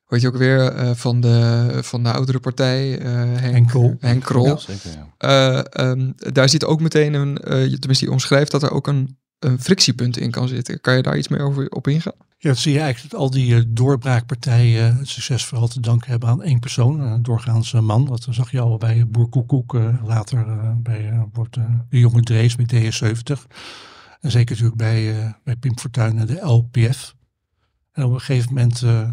weet 0.07 0.21
je 0.21 0.27
ook 0.27 0.38
weer, 0.38 0.71
eh, 0.71 0.92
van, 0.95 1.21
de, 1.21 1.68
van 1.81 2.04
de 2.04 2.12
oudere 2.12 2.39
partij. 2.39 3.00
eh 3.00 3.13
Henk, 3.13 3.39
Henk 3.39 3.68
Krol. 3.68 3.95
Henk 4.00 4.24
Krol. 4.24 4.45
Ja, 4.45 4.57
zeker, 4.57 4.92
ja. 4.92 5.07
Eh, 5.18 5.89
ehm, 5.89 6.12
daar 6.15 6.50
zit 6.50 6.65
ook 6.65 6.81
meteen 6.81 7.13
een, 7.13 7.38
eh, 7.38 7.51
tenminste 7.54 8.06
die 8.06 8.12
omschrijft 8.12 8.51
dat 8.51 8.63
er 8.63 8.71
ook 8.71 8.88
een, 8.88 9.18
een 9.39 9.59
frictiepunt 9.62 10.18
in 10.18 10.31
kan 10.31 10.48
zitten. 10.48 10.81
Kan 10.81 10.95
je 10.95 11.01
daar 11.01 11.18
iets 11.18 11.27
meer 11.27 11.42
over 11.42 11.69
op 11.69 11.88
ingaan? 11.88 12.13
Ja, 12.39 12.50
dat 12.50 12.57
zie 12.57 12.74
je 12.74 12.80
eigenlijk 12.80 13.12
dat 13.12 13.21
al 13.21 13.30
die 13.30 13.74
doorbraakpartijen 13.74 14.98
het 14.98 15.07
succes 15.07 15.45
vooral 15.45 15.68
te 15.68 15.80
danken 15.80 16.09
hebben 16.09 16.30
aan 16.30 16.44
één 16.44 16.59
persoon. 16.59 17.00
Een 17.00 17.24
doorgaans 17.24 17.71
man. 17.74 18.06
Dat 18.06 18.27
zag 18.30 18.51
je 18.51 18.59
al 18.59 18.77
bij 18.77 19.07
Boer 19.07 19.30
Koekoek. 19.30 19.75
eh, 19.75 19.94
later 20.06 20.48
eh, 20.48 20.71
bij 20.77 21.27
wordt, 21.33 21.56
de 21.89 22.00
jonge 22.00 22.21
Drees 22.21 22.56
met 22.56 22.74
DS70. 22.74 23.48
En 24.19 24.31
zeker 24.31 24.50
natuurlijk 24.51 24.77
bij, 24.77 25.19
eh, 25.19 25.31
bij 25.44 25.56
Pim 25.56 25.80
Fortuyn 25.80 26.18
en 26.18 26.27
de 26.27 26.45
LPF. 26.45 27.15
En 27.92 28.04
op 28.04 28.13
een 28.13 28.19
gegeven 28.19 28.54
moment, 28.54 28.81
eh, 28.81 29.09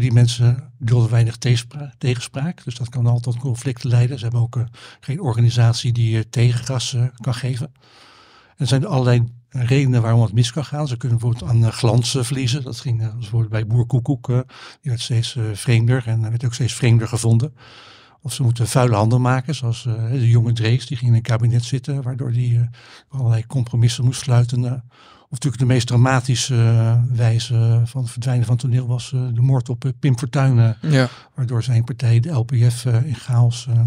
die 0.00 0.12
mensen 0.12 0.72
dulden 0.78 1.10
weinig 1.10 1.36
tegenspra- 1.36 1.92
tegenspraak. 1.98 2.64
Dus 2.64 2.74
dat 2.74 2.88
kan 2.88 3.06
altijd 3.06 3.22
tot 3.22 3.38
conflicten 3.38 3.90
leiden. 3.90 4.16
Ze 4.18 4.22
hebben 4.22 4.42
ook 4.42 4.56
eh, 4.56 4.64
geen 5.00 5.20
organisatie 5.20 5.92
die 5.92 6.26
eh, 6.30 7.04
kan 7.16 7.34
geven. 7.34 7.66
En 7.66 8.56
er 8.56 8.66
zijn 8.66 8.86
allerlei 8.86 9.24
redenen 9.48 10.02
waarom 10.02 10.22
het 10.22 10.32
mis 10.32 10.52
kan 10.52 10.64
gaan. 10.64 10.88
Ze 10.88 10.96
kunnen 10.96 11.18
bijvoorbeeld 11.18 11.50
aan 11.50 11.72
glans 11.72 12.14
eh, 12.14 12.22
verliezen. 12.22 12.62
Dat 12.62 12.80
ging 12.80 12.98
bijvoorbeeld 13.18 13.50
bij 13.50 13.66
Boer 13.66 13.86
Koekoek. 13.86 14.26
die 14.26 14.44
werd 14.82 15.00
steeds 15.00 15.36
vreemder 15.52 16.02
en 16.06 16.24
er 16.24 16.30
werd 16.30 16.44
ook 16.44 16.54
steeds 16.54 16.74
vreemder 16.74 17.08
gevonden. 17.08 17.54
Of 18.22 18.32
ze 18.32 18.42
moeten 18.42 18.66
vuile 18.66 18.94
handen 18.94 19.20
maken, 19.20 19.54
zoals 19.54 19.82
de 19.82 20.28
jonge 20.28 20.52
Drees. 20.52 20.86
Die 20.86 20.96
ging 20.96 21.10
in 21.10 21.16
een 21.16 21.22
kabinet 21.22 21.64
zitten, 21.64 22.02
waardoor 22.02 22.32
die 22.32 22.60
allerlei 23.08 23.46
compromissen 23.46 24.04
moest 24.04 24.20
sluiten. 24.20 24.82
Of 25.34 25.40
natuurlijk 25.40 25.62
de 25.62 25.74
meest 25.74 25.86
dramatische 25.86 26.54
eh, 26.54 27.16
wijze 27.16 27.80
van 27.84 28.02
het 28.02 28.10
verdwijnen 28.10 28.44
van 28.44 28.54
het 28.54 28.64
toneel 28.64 28.86
was 28.86 29.12
eh, 29.12 29.20
de 29.32 29.40
moord 29.40 29.68
op 29.68 29.84
eh, 29.84 29.90
Pim 30.00 30.18
Fortuyn. 30.18 30.76
Ja. 30.80 31.08
waardoor 31.34 31.62
zijn 31.62 31.84
partij, 31.84 32.20
de 32.20 32.30
LPF, 32.30 32.84
eh, 32.84 33.06
in 33.06 33.14
chaos 33.14 33.66
eh, 33.68 33.80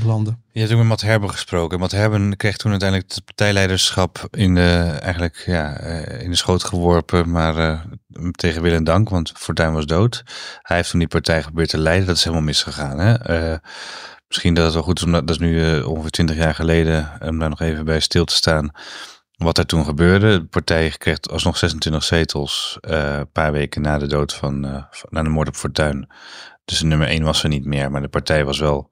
belandde. 0.00 0.36
Je 0.52 0.60
hebt 0.60 0.72
ook 0.72 0.78
met 0.78 0.88
Matt 0.88 1.00
Herben 1.00 1.30
gesproken. 1.30 1.78
Matt 1.78 1.92
Herben 1.92 2.36
kreeg 2.36 2.56
toen 2.56 2.70
uiteindelijk 2.70 3.14
het 3.14 3.24
partijleiderschap 3.24 4.28
in 4.30 4.54
de, 4.54 4.98
eigenlijk, 5.02 5.42
ja, 5.46 5.76
eh, 5.76 6.22
in 6.22 6.30
de 6.30 6.36
schoot 6.36 6.64
geworpen, 6.64 7.30
maar 7.30 7.56
eh, 7.56 7.80
tegen 8.30 8.62
wil 8.62 8.72
en 8.72 8.84
dank, 8.84 9.08
want 9.08 9.32
Fortuyn 9.36 9.72
was 9.72 9.86
dood. 9.86 10.22
Hij 10.62 10.76
heeft 10.76 10.90
toen 10.90 10.98
die 10.98 11.08
partij 11.08 11.38
geprobeerd 11.38 11.68
te 11.68 11.78
leiden. 11.78 12.06
Dat 12.06 12.16
is 12.16 12.24
helemaal 12.24 12.44
misgegaan. 12.44 12.98
Hè? 12.98 13.14
Eh, 13.14 13.58
misschien 14.28 14.54
dat 14.54 14.64
het 14.64 14.74
wel 14.74 14.82
goed 14.82 14.98
is, 14.98 15.04
omdat 15.04 15.26
dat 15.26 15.36
is 15.36 15.42
nu 15.42 15.64
eh, 15.64 15.88
ongeveer 15.88 16.10
twintig 16.10 16.36
jaar 16.36 16.54
geleden, 16.54 17.10
om 17.20 17.38
daar 17.38 17.48
nog 17.48 17.60
even 17.60 17.84
bij 17.84 18.00
stil 18.00 18.24
te 18.24 18.34
staan. 18.34 18.70
Wat 19.36 19.58
er 19.58 19.66
toen 19.66 19.84
gebeurde. 19.84 20.38
De 20.40 20.44
partij 20.46 20.90
kreeg 20.98 21.20
alsnog 21.20 21.56
26 21.58 22.04
zetels, 22.04 22.78
eh, 22.80 23.16
een 23.16 23.30
paar 23.32 23.52
weken 23.52 23.82
na 23.82 23.98
de 23.98 24.06
dood 24.06 24.34
van, 24.34 24.64
eh, 24.64 24.82
na 25.10 25.22
de 25.22 25.28
moord 25.28 25.48
op 25.48 25.56
Fortuyn. 25.56 26.08
Dus 26.64 26.82
nummer 26.82 27.08
één 27.08 27.22
was 27.22 27.42
er 27.42 27.48
niet 27.48 27.64
meer, 27.64 27.90
maar 27.90 28.02
de 28.02 28.08
partij 28.08 28.44
was 28.44 28.58
wel 28.58 28.90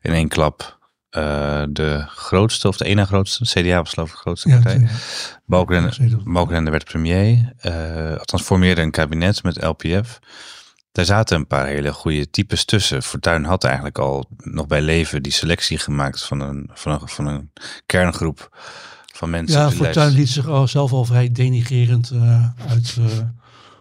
in 0.00 0.12
één 0.12 0.28
klap 0.28 0.80
eh, 1.10 1.62
de 1.70 2.04
grootste, 2.08 2.68
of 2.68 2.76
de 2.76 2.84
ene 2.84 3.06
grootste. 3.06 3.44
CDA 3.44 3.76
was 3.78 3.92
geloof 3.92 4.08
ik 4.08 4.14
de 4.14 4.20
grootste 4.20 4.48
Ja, 4.48 4.54
partij. 4.54 4.82
eh, 4.82 4.94
Balkenende. 5.44 6.20
Balkenende 6.24 6.70
werd 6.70 6.84
premier. 6.84 7.52
althans 8.18 8.42
formeerde 8.42 8.80
een 8.82 8.90
kabinet 8.90 9.42
met 9.42 9.62
LPF. 9.64 10.18
Daar 10.92 11.04
zaten 11.04 11.36
een 11.36 11.46
paar 11.46 11.66
hele 11.66 11.92
goede 11.92 12.30
types 12.30 12.64
tussen. 12.64 13.02
Fortuyn 13.02 13.44
had 13.44 13.64
eigenlijk 13.64 13.98
al 13.98 14.26
nog 14.36 14.66
bij 14.66 14.80
leven 14.82 15.22
die 15.22 15.32
selectie 15.32 15.78
gemaakt 15.78 16.22
van 16.24 16.40
een, 16.40 16.70
van 16.74 16.92
een, 16.92 17.08
van 17.08 17.26
een 17.26 17.52
kerngroep 17.86 18.56
van 19.12 19.30
mensen. 19.30 19.60
Ja, 19.60 19.70
Fortuyn 19.70 20.12
liet 20.12 20.28
zich 20.28 20.48
al 20.48 20.68
zelf 20.68 20.92
al 20.92 21.04
vrij 21.04 21.32
denigrerend 21.32 22.10
eh, 22.10 22.46
uit 22.68 22.96
eh, 22.98 23.06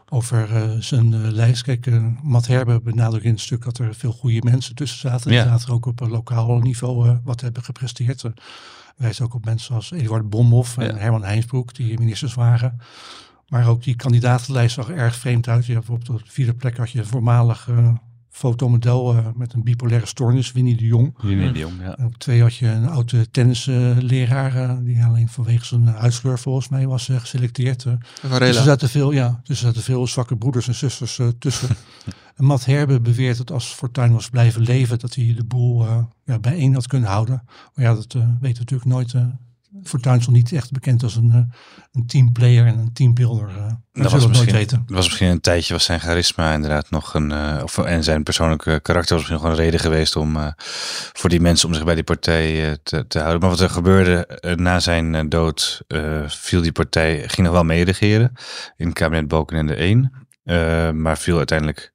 over 0.10 0.56
eh, 0.56 0.70
zijn 0.80 1.32
lijst. 1.32 1.64
Kijk, 1.64 1.88
Matt 2.24 2.48
Herbe 2.48 2.82
benadrukt 2.82 3.26
in 3.26 3.32
het 3.32 3.40
stuk 3.40 3.64
dat 3.64 3.78
er 3.78 3.96
veel 3.96 4.12
goede 4.12 4.42
mensen 4.44 4.76
tussen 4.76 5.00
zaten. 5.00 5.32
Ja. 5.32 5.42
Die 5.42 5.52
zaten 5.52 5.74
ook 5.74 5.86
op 5.86 6.00
een 6.00 6.10
lokaal 6.10 6.60
niveau 6.60 7.18
wat 7.24 7.42
hebben 7.42 7.64
gepresteerd. 7.64 8.24
Wijst 8.98 9.22
ook 9.22 9.34
op 9.34 9.46
mensen 9.46 9.76
als 9.76 9.92
Eduard 9.92 10.30
Bomhoff 10.30 10.78
en 10.78 10.96
Ja. 10.96 10.96
Herman 10.96 11.24
Heinsbroek, 11.24 11.76
die 11.76 12.00
ministers 12.00 12.34
waren. 12.34 12.80
Maar 13.52 13.68
ook 13.68 13.84
die 13.84 13.96
kandidatenlijst 13.96 14.76
zag 14.76 14.90
er 14.90 14.98
erg 14.98 15.16
vreemd 15.16 15.48
uit. 15.48 15.66
Je 15.66 15.74
hebt 15.74 15.86
bijvoorbeeld 15.86 16.20
op 16.20 16.26
de 16.26 16.32
vierde 16.32 16.54
plek 16.54 16.78
had 16.78 16.92
je 16.92 17.06
voormalig 17.06 17.68
eh, 17.70 17.94
fotomodel 18.32 19.16
uh, 19.16 19.28
met 19.36 19.54
een 19.54 19.64
bipolaire 19.64 20.06
stoornis, 20.06 20.52
Winnie 20.52 20.76
de 20.76 20.86
Jong. 20.86 21.14
Winnie 21.22 21.52
de 21.52 21.60
Jong, 21.60 21.82
ja. 21.82 21.98
En 21.98 22.06
op 22.06 22.18
twee 22.18 22.42
had 22.42 22.56
je 22.56 22.68
een 22.68 22.88
oude 22.88 23.32
tennisleraar, 23.32 24.56
uh, 24.56 24.78
die 24.82 25.04
alleen 25.04 25.30
vanwege 25.30 25.66
zijn 25.66 25.88
huisleur 25.88 26.40
volgens 26.40 26.70
mij 26.70 26.88
was 26.88 27.08
uh, 27.08 27.20
geselecteerd. 27.20 27.84
dus 27.84 28.32
er 28.40 28.54
zaten 28.54 28.90
veel, 28.90 29.12
ja, 29.12 29.40
dus 29.44 29.60
er 29.60 29.66
zaten 29.66 29.82
veel 29.82 30.08
zwakke 30.08 30.38
broeders 30.38 30.68
en 30.68 30.76
zusters 30.76 31.20
tussen. 31.40 31.70
en 32.38 32.46
Matt 32.46 32.66
Herbe 32.66 33.00
beweert 33.00 33.38
dat 33.38 33.52
als 33.52 33.66
Fortuyn 33.66 34.14
was 34.14 34.30
blijven 34.30 34.62
leven, 34.62 35.00
dat 35.00 35.16
hij 35.16 35.34
de 35.36 35.46
boel 35.46 35.86
ja, 36.26 36.40
bijeen 36.40 36.74
had 36.74 36.88
kunnen 36.88 37.10
houden. 37.10 37.44
Maar 37.76 37.86
ja, 37.86 37.94
dat 37.94 38.16
weet 38.40 38.60
natuurlijk 38.60 38.90
nooit 38.90 39.14
Fortuyn 39.84 40.18
is 40.18 40.28
niet 40.28 40.52
echt 40.52 40.72
bekend 40.72 41.04
als 41.04 41.16
een, 41.16 41.28
uh, 41.28 41.36
een 41.92 42.06
teamplayer 42.06 42.66
en 42.66 42.78
een 42.78 42.94
teambuilder. 42.94 43.50
Uh, 43.50 44.04
dat 44.04 44.12
was 44.12 44.28
nooit 44.28 44.52
weten. 44.52 44.84
Dat 44.86 44.96
was 44.96 45.06
misschien 45.06 45.28
een 45.28 45.42
tijdje 45.42 45.74
was 45.74 45.84
zijn 45.84 46.00
charisma 46.00 46.54
inderdaad 46.54 46.90
nog 46.90 47.14
een 47.14 47.32
uh, 47.32 47.60
of, 47.64 47.78
en 47.78 48.04
zijn 48.04 48.24
persoonlijke 48.24 48.80
karakter 48.80 49.16
was 49.16 49.24
misschien 49.24 49.48
nog 49.48 49.58
een 49.58 49.64
reden 49.64 49.80
geweest 49.80 50.16
om 50.16 50.36
uh, 50.36 50.48
voor 51.14 51.30
die 51.30 51.40
mensen 51.40 51.68
om 51.68 51.74
zich 51.74 51.84
bij 51.84 51.96
die 51.96 52.04
partij 52.04 52.78
te, 52.84 53.08
te, 53.08 53.20
houden. 53.20 53.42
Maar 53.42 53.50
wat 53.50 53.60
er 53.60 53.70
gebeurde 53.70 54.40
na 54.56 54.80
zijn 54.80 55.30
dood 55.30 55.82
viel 56.28 56.62
die 56.62 56.72
partij 56.72 57.30
ging 57.30 57.48
nog 57.48 57.56
wel 57.56 57.64
meeregeren 57.64 58.32
in 58.78 58.86
het 58.86 58.96
kabinet 58.98 59.28
Balkenende 59.28 59.76
1, 59.76 60.12
maar 61.02 61.18
viel 61.18 61.38
uiteindelijk 61.38 61.94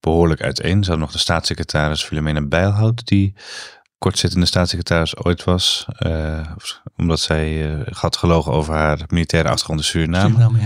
behoorlijk 0.00 0.42
uiteen. 0.42 0.84
Ze 0.84 0.90
hadden 0.90 0.98
nog 0.98 1.12
de 1.12 1.18
staatssecretaris 1.18 2.04
Filomena 2.04 2.46
Bijlhout 2.46 3.06
die 3.06 3.34
kortzittende 4.04 4.46
staatssecretaris 4.46 5.16
ooit 5.16 5.44
was. 5.44 5.86
Uh, 6.06 6.40
omdat 6.96 7.20
zij 7.20 7.76
uh, 7.76 7.86
had 7.90 8.16
gelogen 8.16 8.52
over 8.52 8.74
haar 8.74 9.00
militaire 9.08 9.48
achtergrond 9.48 9.80
in 9.80 9.86
Suriname. 9.86 10.28
Suriname 10.28 10.58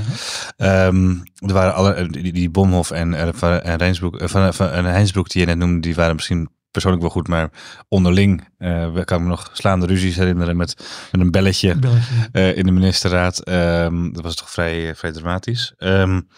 ja. 0.56 0.86
um, 0.86 1.22
er 1.36 1.52
waren 1.52 1.74
alle, 1.74 1.92
eh, 1.92 2.08
die, 2.08 2.32
die 2.32 2.50
Bomhof 2.50 2.90
en, 2.90 3.14
en, 3.14 3.76
Rijnsbroek, 3.76 4.20
van, 4.24 4.54
van, 4.54 4.68
en 4.68 4.84
Heinsbroek 4.84 5.28
die 5.28 5.40
je 5.40 5.46
net 5.46 5.56
noemde, 5.56 5.80
die 5.80 5.94
waren 5.94 6.14
misschien 6.14 6.48
persoonlijk 6.70 7.02
wel 7.02 7.12
goed, 7.12 7.28
maar 7.28 7.50
onderling 7.88 8.48
uh, 8.58 8.94
kan 9.04 9.18
ik 9.18 9.24
me 9.24 9.28
nog 9.28 9.50
slaande 9.52 9.86
ruzies 9.86 10.16
herinneren 10.16 10.56
met, 10.56 10.84
met 11.12 11.20
een 11.20 11.30
belletje, 11.30 11.76
belletje. 11.76 12.28
Uh, 12.32 12.56
in 12.56 12.66
de 12.66 12.72
ministerraad. 12.72 13.48
Um, 13.48 14.12
dat 14.12 14.22
was 14.22 14.34
toch 14.34 14.50
vrij, 14.50 14.94
vrij 14.94 15.12
dramatisch. 15.12 15.74
Um, 15.78 16.28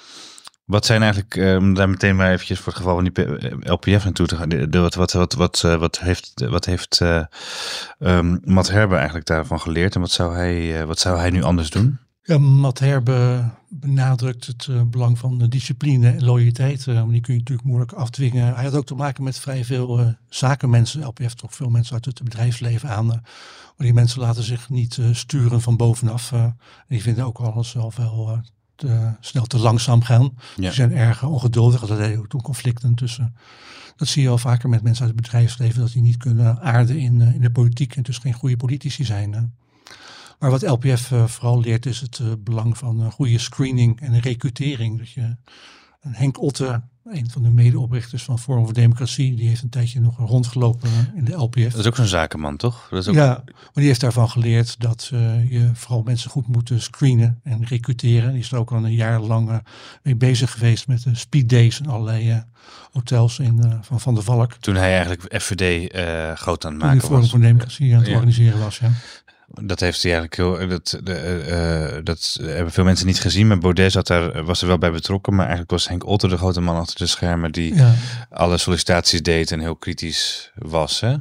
wat 0.71 0.87
zijn 0.87 1.03
eigenlijk, 1.03 1.37
eh, 1.37 1.57
om 1.57 1.75
daar 1.75 1.89
meteen 1.89 2.17
maar 2.17 2.33
eventjes 2.33 2.59
voor 2.59 2.73
het 2.73 2.77
geval 2.77 2.95
van 2.95 3.05
die 3.05 3.25
eh, 3.25 3.73
LPF 3.73 4.05
naartoe 4.05 4.27
te 4.27 4.37
gaan, 4.37 4.71
wat, 4.71 4.95
wat, 4.95 5.13
wat, 5.13 5.33
wat, 5.33 5.63
eh, 5.65 5.77
wat 5.77 5.99
heeft, 5.99 6.47
wat 6.49 6.65
heeft 6.65 7.01
uh, 7.03 7.23
Herbe 7.99 8.95
eigenlijk 8.95 9.27
daarvan 9.27 9.61
geleerd 9.61 9.95
en 9.95 10.01
wat 10.01 10.11
zou 10.11 10.35
hij, 10.35 10.87
wat 10.87 10.99
zou 10.99 11.19
hij 11.19 11.31
nu 11.31 11.43
anders 11.43 11.71
doen? 11.71 11.99
Ja, 12.23 12.39
Matt 12.39 12.79
Herbe 12.79 13.51
benadrukt 13.69 14.47
het 14.47 14.91
belang 14.91 15.19
van 15.19 15.39
discipline 15.49 16.11
en 16.11 16.25
loyaliteit. 16.25 16.85
die 16.85 17.21
kun 17.21 17.35
je 17.35 17.39
natuurlijk 17.39 17.69
moeilijk 17.69 17.93
afdwingen. 17.93 18.55
Hij 18.55 18.65
had 18.65 18.75
ook 18.75 18.87
te 18.87 18.95
maken 18.95 19.25
met 19.25 19.39
vrij 19.39 19.65
veel 19.65 20.17
zakenmensen. 20.29 21.05
LPF 21.05 21.35
toch 21.35 21.55
veel 21.55 21.71
mensen 21.71 21.95
uit 21.95 22.05
het 22.05 22.23
bedrijfsleven 22.23 22.89
aan. 22.89 23.07
maar 23.07 23.23
die 23.77 23.93
mensen 23.93 24.21
laten 24.21 24.43
zich 24.43 24.69
niet 24.69 24.99
sturen 25.13 25.61
van 25.61 25.77
bovenaf. 25.77 26.33
die 26.89 27.03
vinden 27.03 27.25
ook 27.25 27.39
alles 27.39 27.71
zelf 27.71 27.97
wel 27.97 28.41
te, 28.81 29.13
snel 29.21 29.45
te 29.45 29.59
langzaam 29.59 30.03
gaan. 30.03 30.33
Ja. 30.57 30.69
Ze 30.69 30.75
zijn 30.75 30.93
erg 30.93 31.23
ongeduldig. 31.23 31.87
Dat 31.87 31.99
er 31.99 32.29
toen 32.29 32.43
conflicten 32.43 32.95
tussen. 32.95 33.37
Dat 33.97 34.09
zie 34.09 34.23
je 34.23 34.29
al 34.29 34.39
vaker 34.39 34.69
met 34.69 34.83
mensen 34.83 35.07
uit 35.07 35.15
het 35.15 35.23
bedrijfsleven, 35.23 35.81
dat 35.81 35.93
die 35.93 36.03
niet 36.03 36.17
kunnen 36.17 36.61
aarden 36.61 36.99
in, 36.99 37.21
eh, 37.21 37.35
in 37.35 37.41
de 37.41 37.51
politiek 37.51 37.97
en 37.97 38.03
dus 38.03 38.19
geen 38.19 38.33
goede 38.33 38.57
politici 38.57 39.05
zijn. 39.05 39.55
Maar 40.39 40.51
wat 40.51 40.63
LPF 40.63 41.11
uh, 41.11 41.27
vooral 41.27 41.61
leert 41.61 41.87
is 41.87 42.01
het 42.01 42.45
belang 42.45 42.79
van 42.79 43.01
uh, 43.01 43.11
goede 43.11 43.39
screening 43.39 44.01
en 44.01 44.21
recrutering. 44.21 44.99
Dat 44.99 45.11
je 45.11 45.37
een 46.01 46.15
Henk 46.15 46.41
Otte 46.41 46.83
een 47.13 47.31
van 47.31 47.43
de 47.43 47.51
medeoprichters 47.51 48.23
van 48.23 48.39
Forum 48.39 48.65
voor 48.65 48.75
Democratie, 48.75 49.35
die 49.35 49.49
heeft 49.49 49.63
een 49.63 49.69
tijdje 49.69 50.01
nog 50.01 50.19
rondgelopen 50.19 50.91
in 51.15 51.25
de 51.25 51.33
LPF. 51.33 51.71
Dat 51.71 51.81
is 51.81 51.87
ook 51.87 51.97
zo'n 51.97 52.07
zakenman, 52.07 52.57
toch? 52.57 52.89
Dat 52.91 53.01
is 53.01 53.09
ook... 53.09 53.15
Ja, 53.15 53.43
maar 53.45 53.71
die 53.73 53.87
heeft 53.87 54.01
daarvan 54.01 54.31
geleerd 54.31 54.81
dat 54.81 55.11
uh, 55.15 55.51
je 55.51 55.71
vooral 55.75 56.03
mensen 56.03 56.31
goed 56.31 56.47
moet 56.47 56.73
screenen 56.77 57.41
en 57.43 57.65
recruteren. 57.65 58.31
Die 58.33 58.41
is 58.41 58.53
er 58.53 58.59
ook 58.59 58.71
al 58.71 58.85
een 58.85 58.95
jaar 58.95 59.21
lang 59.21 59.51
uh, 59.51 59.57
mee 60.03 60.17
bezig 60.17 60.53
geweest 60.53 60.87
met 60.87 61.03
de 61.03 61.15
speed 61.15 61.49
days 61.49 61.81
en 61.81 61.87
allerlei 61.87 62.31
uh, 62.31 62.37
hotels 62.93 63.39
in, 63.39 63.79
van 63.83 64.01
Van 64.01 64.15
der 64.15 64.23
Valk. 64.23 64.53
Toen 64.53 64.75
hij 64.75 64.95
eigenlijk 64.97 65.43
FVD 65.43 65.93
groot 66.39 66.65
aan 66.65 66.73
het 66.73 66.83
maken 66.83 67.01
was. 67.01 67.09
Forum 67.09 67.27
voor 67.27 67.41
Democratie 67.41 67.93
aan 67.93 67.99
het 67.99 68.09
ja. 68.09 68.15
organiseren 68.15 68.61
was, 68.61 68.79
ja. 68.79 68.91
Dat 69.53 69.81
heeft 69.81 70.03
hij 70.03 70.13
eigenlijk 70.13 70.59
heel. 70.59 70.69
Dat, 70.69 71.01
uh, 71.05 72.05
dat 72.05 72.39
hebben 72.43 72.73
veel 72.73 72.85
mensen 72.85 73.07
niet 73.07 73.21
gezien. 73.21 73.47
Maar 73.47 73.59
Baudet 73.59 73.93
zat 73.93 74.07
daar, 74.07 74.45
was 74.45 74.61
er 74.61 74.67
wel 74.67 74.79
bij 74.79 74.93
betrokken. 74.93 75.33
Maar 75.33 75.41
eigenlijk 75.41 75.71
was 75.71 75.89
Henk 75.89 76.07
Otter 76.07 76.29
de 76.29 76.37
grote 76.37 76.61
man 76.61 76.77
achter 76.77 76.99
de 76.99 77.07
schermen. 77.07 77.53
die 77.53 77.75
alle 78.31 78.59
sollicitaties 78.59 79.23
deed 79.23 79.53
en 79.53 79.61
heel 79.61 79.77
kritisch 79.77 80.53
was. 80.55 81.01
Hè? 81.01 81.17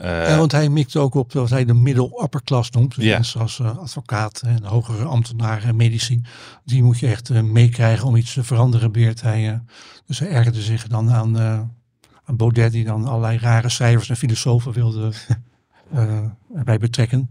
Uh, 0.00 0.28
ja, 0.28 0.38
want 0.38 0.52
hij 0.52 0.68
mikte 0.68 0.98
ook 0.98 1.14
op 1.14 1.32
wat 1.32 1.50
hij 1.50 1.64
de 1.64 1.74
middel-upper 1.74 2.42
class 2.42 2.70
noemt. 2.70 2.96
Dus 2.96 3.36
uh, 3.60 3.78
advocaat 3.78 4.42
en 4.46 4.64
hogere 4.64 5.04
ambtenaren, 5.04 5.76
medici. 5.76 6.20
Die 6.64 6.82
moet 6.82 6.98
je 6.98 7.06
echt 7.06 7.28
uh, 7.28 7.40
meekrijgen 7.40 8.06
om 8.06 8.16
iets 8.16 8.32
te 8.32 8.44
veranderen, 8.44 8.92
beert 8.92 9.22
hij. 9.22 9.62
dus 10.06 10.18
hij 10.18 10.28
ergerde 10.28 10.62
zich 10.62 10.86
dan 10.86 11.10
aan, 11.10 11.38
aan 12.24 12.36
Baudet, 12.36 12.72
die 12.72 12.84
dan 12.84 13.04
allerlei 13.04 13.38
rare 13.38 13.68
cijfers 13.68 14.08
en 14.08 14.16
filosofen 14.16 14.72
wilde 14.72 15.12
bij 16.64 16.78
betrekken. 16.78 17.30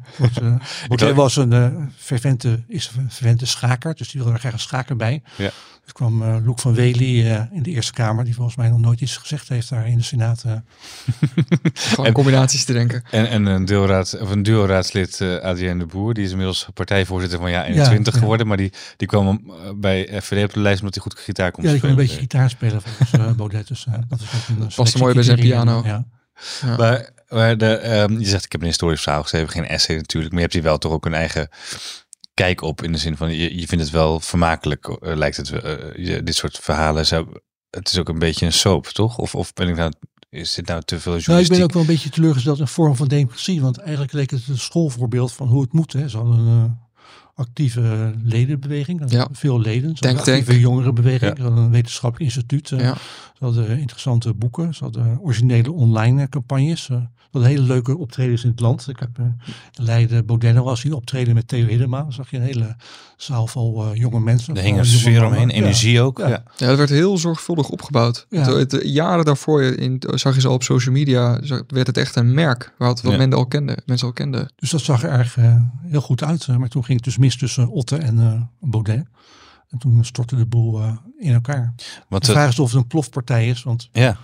Want, 0.87 1.01
uh, 1.01 1.15
was 1.15 1.35
een 1.35 1.51
uh, 1.51 1.67
fervente, 1.97 2.63
is 2.67 2.91
een 3.21 3.37
schaker, 3.47 3.95
dus 3.95 4.11
die 4.11 4.21
wilde 4.21 4.35
er 4.35 4.39
graag 4.39 4.53
een 4.53 4.59
schaker 4.59 4.95
bij. 4.95 5.21
Ja. 5.35 5.49
Dus 5.83 5.93
kwam 5.93 6.21
uh, 6.21 6.35
Loek 6.43 6.59
van 6.59 6.73
Wely 6.73 7.47
in 7.51 7.63
de 7.63 7.69
Eerste 7.69 7.93
Kamer, 7.93 8.25
die 8.25 8.35
volgens 8.35 8.55
mij 8.55 8.69
nog 8.69 8.79
nooit 8.79 9.01
iets 9.01 9.17
gezegd 9.17 9.49
heeft 9.49 9.69
daar 9.69 9.87
in 9.87 9.97
de 9.97 10.03
Senaat. 10.03 10.45
Gewoon 11.73 12.11
combinaties 12.11 12.65
te 12.65 12.73
denken. 12.73 13.03
En, 13.11 13.29
en 13.29 13.45
een, 13.45 13.65
deelraad, 13.65 14.19
of 14.19 14.29
een 14.29 14.43
duo-raadslid, 14.43 15.21
Adrien 15.21 15.79
de 15.79 15.85
Boer, 15.85 16.13
die 16.13 16.23
is 16.23 16.29
inmiddels 16.29 16.67
partijvoorzitter 16.73 17.39
van 17.39 17.51
ja 17.51 17.65
21 17.65 18.13
ja, 18.13 18.19
geworden, 18.19 18.47
maar 18.47 18.57
die, 18.57 18.71
die 18.97 19.07
kwam 19.07 19.53
bij 19.75 20.21
FVD 20.21 20.43
op 20.43 20.53
de 20.53 20.59
lijst 20.59 20.79
omdat 20.79 20.95
hij 20.95 21.03
goed 21.03 21.19
gitaar 21.19 21.51
kon 21.51 21.63
spelen. 21.63 21.81
Ja, 21.81 21.87
die 21.87 21.89
kon 21.89 21.89
een 21.89 22.07
beetje 22.07 22.21
gitaar 22.21 22.49
spelen 22.49 22.81
volgens 22.81 23.35
Baudet. 23.35 23.67
Dus 23.67 23.85
dat 24.07 24.19
is 24.19 24.27
ook 24.27 24.57
een 24.59 24.67
Past 24.75 24.97
mooi 24.97 25.13
bij 25.13 25.23
zijn 25.23 25.39
piano. 25.39 25.81
Ja. 25.85 26.05
Ja. 26.61 26.77
Maar, 26.77 27.09
maar 27.29 27.57
de, 27.57 27.99
um, 27.99 28.19
je 28.19 28.25
zegt, 28.25 28.45
ik 28.45 28.51
heb 28.51 28.61
een 28.61 28.67
historisch 28.67 29.01
verhaal 29.01 29.21
geschreven, 29.21 29.49
geen 29.49 29.67
essay 29.67 29.95
natuurlijk, 29.95 30.31
maar 30.31 30.41
je 30.41 30.47
hebt 30.47 30.57
hier 30.57 30.69
wel 30.69 30.77
toch 30.77 30.91
ook 30.91 31.05
een 31.05 31.13
eigen 31.13 31.49
kijk 32.33 32.61
op 32.61 32.83
in 32.83 32.91
de 32.91 32.97
zin 32.97 33.17
van, 33.17 33.35
je, 33.35 33.59
je 33.59 33.67
vindt 33.67 33.83
het 33.83 33.93
wel 33.93 34.19
vermakelijk, 34.19 34.87
uh, 34.87 34.95
lijkt 35.15 35.37
het, 35.37 35.51
uh, 35.51 36.19
dit 36.23 36.35
soort 36.35 36.57
verhalen. 36.61 37.05
Zou, 37.05 37.27
het 37.69 37.89
is 37.89 37.97
ook 37.97 38.09
een 38.09 38.19
beetje 38.19 38.45
een 38.45 38.53
soap, 38.53 38.85
toch? 38.87 39.17
Of, 39.17 39.35
of 39.35 39.53
ben 39.53 39.67
ik 39.67 39.75
nou, 39.75 39.91
is 40.29 40.53
dit 40.53 40.67
nou 40.67 40.81
te 40.81 40.99
veel 40.99 41.17
journalistiek? 41.17 41.31
Nou, 41.31 41.43
ik 41.43 41.49
ben 41.49 41.63
ook 41.63 41.73
wel 41.73 41.81
een 41.81 41.87
beetje 41.87 42.09
teleurgesteld 42.09 42.57
in 42.57 42.61
een 42.61 42.67
vorm 42.67 42.95
van 42.95 43.07
democratie, 43.07 43.61
want 43.61 43.77
eigenlijk 43.77 44.13
leek 44.13 44.29
het 44.29 44.47
een 44.47 44.57
schoolvoorbeeld 44.57 45.33
van 45.33 45.47
hoe 45.47 45.61
het 45.61 45.73
moet. 45.73 45.93
Hè. 45.93 46.09
Ze 46.09 46.17
hadden 46.17 46.39
een 46.39 46.77
actieve 47.35 48.13
ledenbeweging. 48.23 49.11
Ja. 49.11 49.27
Veel 49.31 49.59
leden. 49.59 49.97
Ze 49.97 50.07
hadden 50.07 50.35
actieve 50.35 50.59
jongerenbeweging. 50.59 51.37
Hadden 51.37 51.63
een 51.63 51.71
wetenschappelijk 51.71 52.31
instituut. 52.31 52.71
Ze 53.37 53.43
hadden 53.43 53.79
interessante 53.79 54.33
boeken. 54.33 54.73
Ze 54.73 54.83
hadden 54.83 55.19
originele 55.21 55.71
online 55.71 56.29
campagnes 56.29 56.89
hadden 57.35 57.53
hele 57.55 57.73
leuke 57.73 57.97
optredens 57.97 58.43
in 58.43 58.49
het 58.49 58.59
land. 58.59 58.87
Ik 58.87 58.99
heb 58.99 59.17
uh, 59.19 59.25
Leiden 59.73 60.25
Bodeno 60.25 60.63
al 60.63 60.75
zien 60.75 60.93
optreden 60.93 61.33
met 61.33 61.47
Theo 61.47 61.65
Hiddema. 61.65 62.01
Dan 62.01 62.13
zag 62.13 62.29
je 62.29 62.37
een 62.37 62.43
hele 62.43 62.75
zaal 63.17 63.47
vol 63.47 63.85
uh, 63.85 63.95
jonge 63.95 64.19
mensen. 64.19 64.55
Er 64.55 64.63
hing 64.63 64.77
een 64.77 64.85
sfeer 64.85 65.25
omheen, 65.25 65.49
energie 65.49 66.01
ook. 66.01 66.17
Ja. 66.17 66.27
ja. 66.27 66.43
dat 66.67 66.77
werd 66.77 66.89
heel 66.89 67.17
zorgvuldig 67.17 67.69
opgebouwd. 67.69 68.25
Ja. 68.29 68.53
Het, 68.53 68.71
het, 68.71 68.81
jaren 68.83 69.25
daarvoor 69.25 69.63
in, 69.63 70.03
zag 70.07 70.35
je 70.35 70.41
ze 70.41 70.47
al 70.47 70.53
op 70.53 70.63
social 70.63 70.93
media, 70.95 71.39
werd 71.67 71.87
het 71.87 71.97
echt 71.97 72.15
een 72.15 72.33
merk. 72.33 72.73
Wat, 72.77 73.01
wat 73.01 73.17
mensen, 73.17 73.37
al 73.37 73.45
kenden, 73.45 73.81
mensen 73.85 74.07
al 74.07 74.13
kenden. 74.13 74.51
Dus 74.55 74.69
dat 74.69 74.81
zag 74.81 75.03
er 75.03 75.09
erg 75.09 75.37
uh, 75.37 75.61
heel 75.81 76.01
goed 76.01 76.23
uit. 76.23 76.47
maar 76.47 76.69
toen 76.69 76.83
ging 76.85 76.97
het 76.97 77.05
dus 77.05 77.17
mis 77.17 77.37
tussen 77.37 77.69
Otte 77.69 77.95
en 77.95 78.49
Baudet. 78.59 79.05
En 79.69 79.77
toen 79.77 80.05
stortte 80.05 80.35
de 80.35 80.45
boel 80.45 80.81
in 81.17 81.33
elkaar. 81.33 81.73
Wat 82.09 82.25
de 82.25 82.31
vraag 82.31 82.49
is 82.49 82.59
of 82.59 82.71
het 82.71 82.81
een 82.81 82.87
plofpartij 82.87 83.47
is, 83.47 83.63
want 83.63 83.89
ja. 83.91 84.17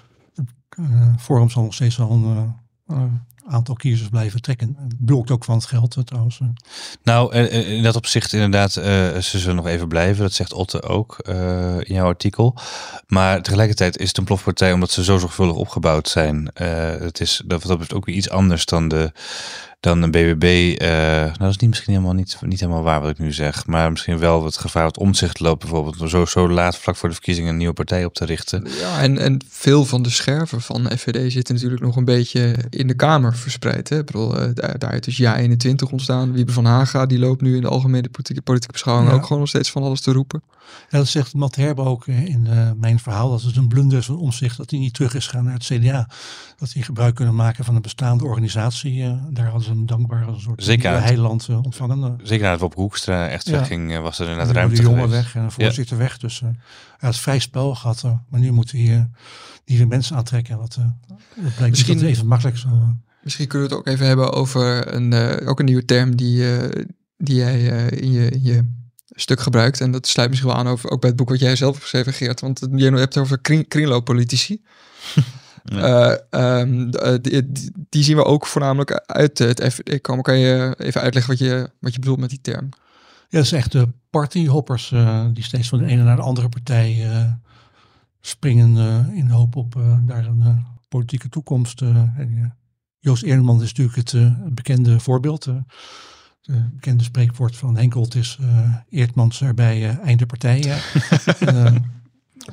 Uh, 0.79 1.15
Forum 1.19 1.49
zal 1.49 1.63
nog 1.63 1.73
steeds 1.73 1.97
wel 1.97 2.11
een 2.87 3.21
aantal 3.45 3.75
kiezers 3.75 4.09
blijven 4.09 4.41
trekken. 4.41 4.77
Bulkt 4.97 5.31
ook 5.31 5.43
van 5.43 5.55
het 5.55 5.65
geld 5.65 5.95
eh, 5.95 6.03
trouwens. 6.03 6.39
Nou, 7.03 7.35
in 7.35 7.83
dat 7.83 7.95
opzicht 7.95 8.33
inderdaad, 8.33 8.71
ze 8.71 9.21
zullen 9.21 9.55
nog 9.55 9.67
even 9.67 9.87
blijven. 9.87 10.23
Dat 10.23 10.33
zegt 10.33 10.53
Otte 10.53 10.81
ook 10.81 11.19
in 11.79 11.93
jouw 11.93 12.07
artikel. 12.07 12.57
Maar 13.07 13.41
tegelijkertijd 13.41 13.97
is 13.97 14.07
het 14.07 14.17
een 14.17 14.23
plofpartij 14.23 14.73
omdat 14.73 14.91
ze 14.91 15.03
zo 15.03 15.17
zorgvuldig 15.17 15.55
opgebouwd 15.55 16.07
zijn. 16.07 16.49
het 16.53 17.19
is 17.19 17.41
dat, 17.45 17.61
dat 17.61 17.69
betreft 17.69 17.93
ook 17.93 18.05
weer 18.05 18.15
iets 18.15 18.29
anders 18.29 18.65
dan 18.65 18.87
de 18.87 19.11
dan 19.81 20.01
een 20.01 20.11
BBB, 20.11 20.77
uh, 20.81 20.87
nou 20.87 21.37
dat 21.37 21.49
is 21.49 21.57
niet 21.57 21.69
misschien 21.69 21.93
helemaal 21.93 22.13
niet, 22.13 22.37
niet 22.41 22.59
helemaal 22.59 22.83
waar 22.83 23.01
wat 23.01 23.09
ik 23.09 23.17
nu 23.17 23.33
zeg, 23.33 23.67
maar 23.67 23.91
misschien 23.91 24.19
wel 24.19 24.45
het 24.45 24.57
gevaar 24.57 24.83
dat 24.83 24.97
omzicht 24.97 25.39
loopt 25.39 25.59
bijvoorbeeld, 25.59 25.97
door 25.97 26.09
zo, 26.09 26.25
zo 26.25 26.49
laat 26.49 26.77
vlak 26.77 26.95
voor 26.95 27.09
de 27.09 27.15
verkiezingen 27.15 27.49
een 27.49 27.57
nieuwe 27.57 27.73
partij 27.73 28.05
op 28.05 28.13
te 28.13 28.25
richten. 28.25 28.67
Ja, 28.79 29.01
en, 29.01 29.17
en 29.17 29.41
veel 29.49 29.85
van 29.85 30.01
de 30.01 30.09
scherven 30.09 30.61
van 30.61 30.91
FVD 30.97 31.31
zitten 31.31 31.55
natuurlijk 31.55 31.81
nog 31.81 31.95
een 31.95 32.05
beetje 32.05 32.55
in 32.69 32.87
de 32.87 32.93
Kamer 32.93 33.35
verspreid. 33.35 33.89
Hè? 33.89 33.99
Ik 33.99 34.05
bedoel, 34.05 34.41
uh, 34.41 34.49
daar 34.77 34.99
is 35.05 35.17
Ja 35.17 35.37
21 35.37 35.91
ontstaan. 35.91 36.33
Wiebe 36.33 36.51
van 36.51 36.65
Haga, 36.65 37.05
die 37.05 37.19
loopt 37.19 37.41
nu 37.41 37.55
in 37.55 37.61
de 37.61 37.67
algemene 37.67 38.09
politieke, 38.09 38.41
politieke 38.41 38.73
beschouwing 38.73 39.11
ook 39.11 39.23
gewoon 39.23 39.39
nog 39.39 39.49
steeds 39.49 39.71
van 39.71 39.83
alles 39.83 40.01
te 40.01 40.11
roepen. 40.11 40.41
Ja, 40.89 40.97
dat 40.97 41.07
zegt 41.07 41.33
Matt 41.33 41.55
Herbe 41.55 41.81
ook 41.81 42.07
in 42.07 42.47
uh, 42.49 42.71
mijn 42.77 42.99
verhaal, 42.99 43.29
dat 43.29 43.41
het 43.41 43.55
een 43.55 43.67
blunder 43.67 44.03
van 44.03 44.17
omzicht 44.17 44.57
dat 44.57 44.69
hij 44.69 44.79
niet 44.79 44.93
terug 44.93 45.13
is 45.13 45.27
gaan 45.27 45.43
naar 45.43 45.53
het 45.53 45.63
CDA. 45.63 46.07
Dat 46.61 46.73
hij 46.73 46.81
gebruik 46.81 47.15
kunnen 47.15 47.35
maken 47.35 47.65
van 47.65 47.75
een 47.75 47.81
bestaande 47.81 48.25
organisatie. 48.25 48.97
Uh, 48.97 49.13
daar 49.29 49.45
hadden 49.45 49.63
ze 49.63 49.95
een 49.95 50.39
soort 50.39 50.63
Zeker 50.63 51.03
heiland 51.03 51.47
uh, 51.49 51.63
ontvangen. 51.63 52.19
Zeker 52.23 52.43
nadat 52.43 52.59
Wop 52.59 52.73
Hoekstra 52.73 53.27
echt 53.27 53.45
ja. 53.45 53.51
wegging, 53.51 53.99
was 53.99 54.19
er 54.19 54.29
inderdaad 54.29 54.55
ruimte 54.55 54.75
de 54.75 54.81
jongen 54.81 55.09
weg 55.09 55.35
en 55.35 55.45
de 55.45 55.51
voorzitter 55.51 55.97
weg. 55.97 56.17
Dus 56.17 56.39
hij 56.39 56.55
had 56.97 57.17
vrij 57.17 57.39
spel 57.39 57.75
gehad. 57.75 58.03
maar 58.29 58.39
nu 58.39 58.51
moeten 58.51 58.75
we 58.75 58.81
hier 58.81 59.09
nieuwe 59.65 59.85
mensen 59.85 60.15
aantrekken. 60.15 60.57
Wat, 60.57 60.73
dat 60.75 61.55
blijkt 61.55 61.69
Misschien 61.69 61.97
dat 61.97 62.07
even 62.07 62.27
makkelijk 62.27 62.57
zo. 62.57 62.69
Misschien 63.23 63.47
kunnen 63.47 63.69
we 63.69 63.75
het 63.75 63.83
ook 63.83 63.93
even 63.93 64.07
hebben 64.07 64.31
over 64.31 64.93
een, 64.93 65.13
ook 65.47 65.59
een 65.59 65.65
nieuwe 65.65 65.85
term 65.85 66.15
die, 66.15 66.45
die 67.17 67.35
jij 67.35 67.61
in 67.89 68.11
je, 68.11 68.29
in 68.29 68.43
je 68.43 68.79
stuk 69.07 69.39
gebruikt. 69.39 69.81
En 69.81 69.91
dat 69.91 70.07
sluit 70.07 70.29
misschien 70.29 70.49
wel 70.49 70.59
aan 70.59 70.67
over, 70.67 70.89
ook 70.89 70.99
bij 70.99 71.09
het 71.09 71.19
boek 71.19 71.29
wat 71.29 71.39
jij 71.39 71.55
zelf 71.55 71.71
hebt 71.71 71.83
geschreven, 71.83 72.13
Geert. 72.13 72.41
Want 72.41 72.67
je 72.75 72.83
hebt 72.83 73.15
het 73.15 73.17
over 73.17 73.39
kringlooppolitici. 73.67 74.61
Ja. 75.63 76.19
Uh, 76.31 76.59
um, 76.59 76.91
die, 77.21 77.51
die, 77.89 78.03
zien 78.03 78.15
we 78.15 78.25
ook 78.25 78.47
voornamelijk 78.47 78.91
uit 79.05 79.37
het 79.37 80.01
komen. 80.01 80.23
Kan 80.23 80.39
je 80.39 80.75
even 80.77 81.01
uitleggen 81.01 81.31
wat 81.31 81.47
je, 81.47 81.69
wat 81.79 81.93
je 81.93 81.99
bedoelt 81.99 82.19
met 82.19 82.29
die 82.29 82.41
term? 82.41 82.69
Ja, 83.29 83.37
dat 83.37 83.43
is 83.43 83.51
echt 83.51 83.71
de 83.71 83.87
partyhoppers 84.09 84.91
uh, 84.91 85.25
die 85.33 85.43
steeds 85.43 85.69
van 85.69 85.79
de 85.79 85.85
ene 85.85 86.03
naar 86.03 86.15
de 86.15 86.21
andere 86.21 86.49
partij 86.49 87.05
uh, 87.05 87.31
springen 88.21 89.09
in 89.13 89.27
de 89.27 89.33
hoop 89.33 89.55
op 89.55 89.79
daar 90.05 90.25
een 90.25 90.65
politieke 90.89 91.29
toekomst. 91.29 91.81
Joost 92.99 93.23
Eerman 93.23 93.61
is 93.61 93.73
natuurlijk 93.73 93.95
het 93.95 94.15
bekende 94.53 94.99
voorbeeld 94.99 95.47
het 96.41 96.75
bekende 96.75 97.03
spreekwoord 97.03 97.55
van 97.55 97.77
Henkolt 97.77 98.15
is 98.15 98.37
uh, 98.41 98.75
Eertmans 98.89 99.41
erbij, 99.41 99.77
uh, 99.77 99.99
einde 99.99 100.25
partijen. 100.25 100.77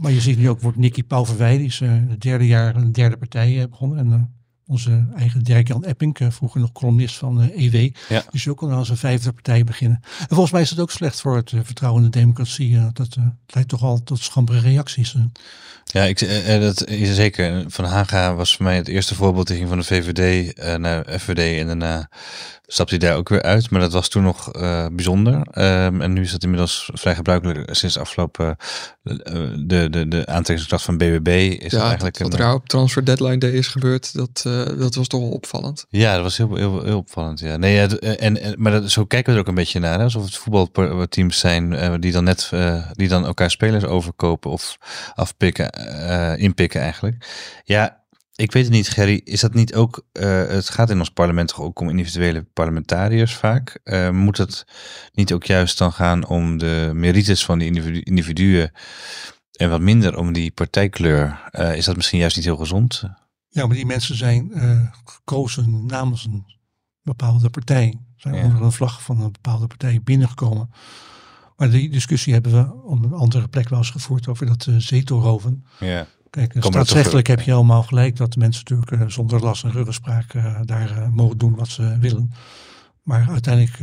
maar 0.01 0.13
je 0.13 0.21
ziet 0.21 0.39
nu 0.39 0.49
ook, 0.49 0.61
wordt 0.61 0.79
Nicky 0.79 1.03
Pauverwij, 1.03 1.57
die 1.57 1.67
is 1.67 1.79
het 1.79 2.21
derde 2.21 2.47
jaar 2.47 2.77
een 2.77 2.93
derde 2.93 3.17
partij 3.17 3.69
begonnen. 3.69 3.99
En 3.99 4.33
onze 4.69 5.07
eigen 5.17 5.43
Dirk-Jan 5.43 5.85
Epping, 5.85 6.19
vroeger 6.29 6.61
nog 6.61 6.73
columnist 6.73 7.17
van 7.17 7.51
EW, 7.51 7.75
e 7.75 7.93
ja. 8.09 8.25
is 8.31 8.49
ook 8.49 8.61
al 8.61 8.71
aan 8.71 8.87
zijn 8.87 8.99
vijfde 8.99 9.33
partij 9.33 9.65
beginnen. 9.65 10.01
En 10.19 10.27
volgens 10.29 10.51
mij 10.51 10.61
is 10.61 10.71
het 10.71 10.81
ook 10.81 10.91
slecht 10.91 11.21
voor 11.21 11.37
het 11.37 11.53
vertrouwen 11.63 12.05
in 12.05 12.11
de 12.11 12.19
democratie. 12.19 12.93
dat 12.93 13.17
leidt 13.47 13.69
toch 13.69 13.83
al 13.83 14.03
tot 14.03 14.19
schampere 14.19 14.61
reacties. 14.61 15.15
Ja, 15.85 16.05
ik, 16.05 16.19
dat 16.61 16.87
is 16.87 17.15
zeker. 17.15 17.65
Van 17.67 17.85
Haga 17.85 18.35
was 18.35 18.57
voor 18.57 18.65
mij 18.65 18.77
het 18.77 18.89
eerste 18.89 19.15
voorbeeld. 19.15 19.47
Die 19.47 19.57
ging 19.57 19.69
van 19.69 19.79
de 19.79 19.85
VVD 19.85 20.57
naar 20.79 21.19
FVD 21.19 21.61
en 21.61 21.67
daarna 21.67 22.11
stapte 22.71 22.97
hij 22.97 23.09
daar 23.09 23.17
ook 23.17 23.29
weer 23.29 23.43
uit. 23.43 23.71
Maar 23.71 23.81
dat 23.81 23.93
was 23.93 24.09
toen 24.09 24.23
nog 24.23 24.57
uh, 24.57 24.87
bijzonder. 24.93 25.35
Um, 25.35 26.01
en 26.01 26.13
nu 26.13 26.21
is 26.21 26.33
het 26.33 26.43
inmiddels 26.43 26.91
vrij 26.93 27.15
gebruikelijk 27.15 27.75
sinds 27.75 27.99
afgelopen 27.99 28.57
uh, 29.03 29.15
de, 29.67 29.91
de, 29.91 30.09
de 30.09 30.27
aantrekkingskracht 30.27 30.85
van 30.85 30.97
BBB. 30.97 31.57
Is 31.63 31.73
ja, 31.73 31.83
eigenlijk 31.83 32.19
wat 32.19 32.33
er 32.33 32.39
nou 32.39 32.55
op 32.55 32.69
Transfer 32.69 33.05
Deadline 33.05 33.39
Day 33.39 33.51
is 33.51 33.67
gebeurd, 33.67 34.15
dat, 34.15 34.45
uh, 34.47 34.65
dat 34.79 34.95
was 34.95 35.07
toch 35.07 35.21
wel 35.21 35.31
opvallend. 35.31 35.87
Ja, 35.89 36.15
dat 36.15 36.23
was 36.23 36.37
heel, 36.37 36.57
heel, 36.57 36.85
heel 36.85 36.99
opvallend. 36.99 37.41
Ja. 37.41 37.57
Nee, 37.57 37.75
ja, 37.75 37.89
en, 37.89 38.43
en, 38.43 38.55
maar 38.57 38.73
dat, 38.73 38.91
zo 38.91 39.05
kijken 39.05 39.33
we 39.33 39.39
er 39.39 39.45
ook 39.45 39.49
een 39.49 39.55
beetje 39.55 39.81
naar. 39.81 39.99
Hè? 39.99 40.05
Alsof 40.05 40.25
het 40.25 40.37
voetbalteams 40.37 41.39
zijn 41.39 42.01
die 42.01 42.13
dan 42.13 42.25
net 42.25 42.51
die 42.93 43.09
dan 43.09 43.27
elkaar 43.27 43.51
spelers 43.51 43.85
overkopen 43.85 44.51
of 44.51 44.79
afpikken, 45.15 45.71
inpikken 46.39 46.81
eigenlijk. 46.81 47.27
Ja, 47.65 47.98
ik 48.39 48.53
weet 48.53 48.65
het 48.65 48.73
niet, 48.73 48.89
Gerry. 48.89 49.21
Is 49.25 49.41
dat 49.41 49.55
niet 49.55 49.75
ook. 49.75 50.07
Uh, 50.13 50.47
het 50.47 50.71
gaat 50.71 50.91
in 50.91 50.99
ons 50.99 51.11
parlement 51.11 51.49
toch 51.49 51.61
ook 51.61 51.81
om 51.81 51.89
individuele 51.89 52.43
parlementariërs 52.43 53.35
vaak. 53.35 53.81
Uh, 53.85 54.11
moet 54.11 54.37
het 54.37 54.67
niet 55.13 55.33
ook 55.33 55.45
juist 55.45 55.79
dan 55.79 55.93
gaan 55.93 56.27
om 56.27 56.59
de 56.59 56.91
merites 56.95 57.45
van 57.45 57.59
die 57.59 57.67
individu 57.69 58.01
individuen. 58.01 58.73
en 59.53 59.71
wat 59.71 59.81
minder 59.81 60.17
om 60.19 60.33
die 60.33 60.51
partijkleur? 60.51 61.49
Uh, 61.53 61.77
is 61.77 61.85
dat 61.85 61.97
misschien 61.97 62.19
juist 62.19 62.37
niet 62.37 62.45
heel 62.45 62.57
gezond? 62.57 63.03
Ja, 63.49 63.67
maar 63.67 63.77
die 63.77 63.87
mensen 63.87 64.17
zijn 64.17 64.53
gekozen 65.05 65.87
namens 65.87 66.25
een 66.25 66.45
bepaalde 67.03 67.51
partij. 67.51 68.01
Zijn 68.17 68.35
ja. 68.35 68.45
onder 68.45 68.63
een 68.63 68.73
vlag 68.73 69.03
van 69.03 69.21
een 69.21 69.33
bepaalde 69.33 69.67
partij 69.67 70.01
binnengekomen. 70.03 70.71
Maar 71.57 71.71
die 71.71 71.91
discussie 71.91 72.33
hebben 72.33 72.53
we 72.53 72.83
op 72.83 73.05
een 73.05 73.13
andere 73.13 73.49
plek 73.49 73.69
wel 73.69 73.79
eens 73.79 73.91
gevoerd 73.91 74.29
over 74.29 74.47
dat 74.47 74.67
zetelroven. 74.79 75.65
Ja. 75.81 76.07
Kijk, 76.31 76.55
staatsrechtelijk 76.59 77.27
heb 77.27 77.41
je 77.41 77.51
helemaal 77.51 77.83
gelijk 77.83 78.17
dat 78.17 78.37
mensen 78.37 78.65
natuurlijk 78.69 79.03
uh, 79.03 79.09
zonder 79.09 79.41
last 79.41 79.65
en 79.65 79.73
ruggespraak 79.73 80.35
uh, 80.35 80.61
daar 80.65 80.99
uh, 80.99 81.09
mogen 81.09 81.39
doen 81.39 81.55
wat 81.55 81.69
ze 81.69 81.99
willen. 82.01 82.33
Maar 83.03 83.29
uiteindelijk 83.29 83.79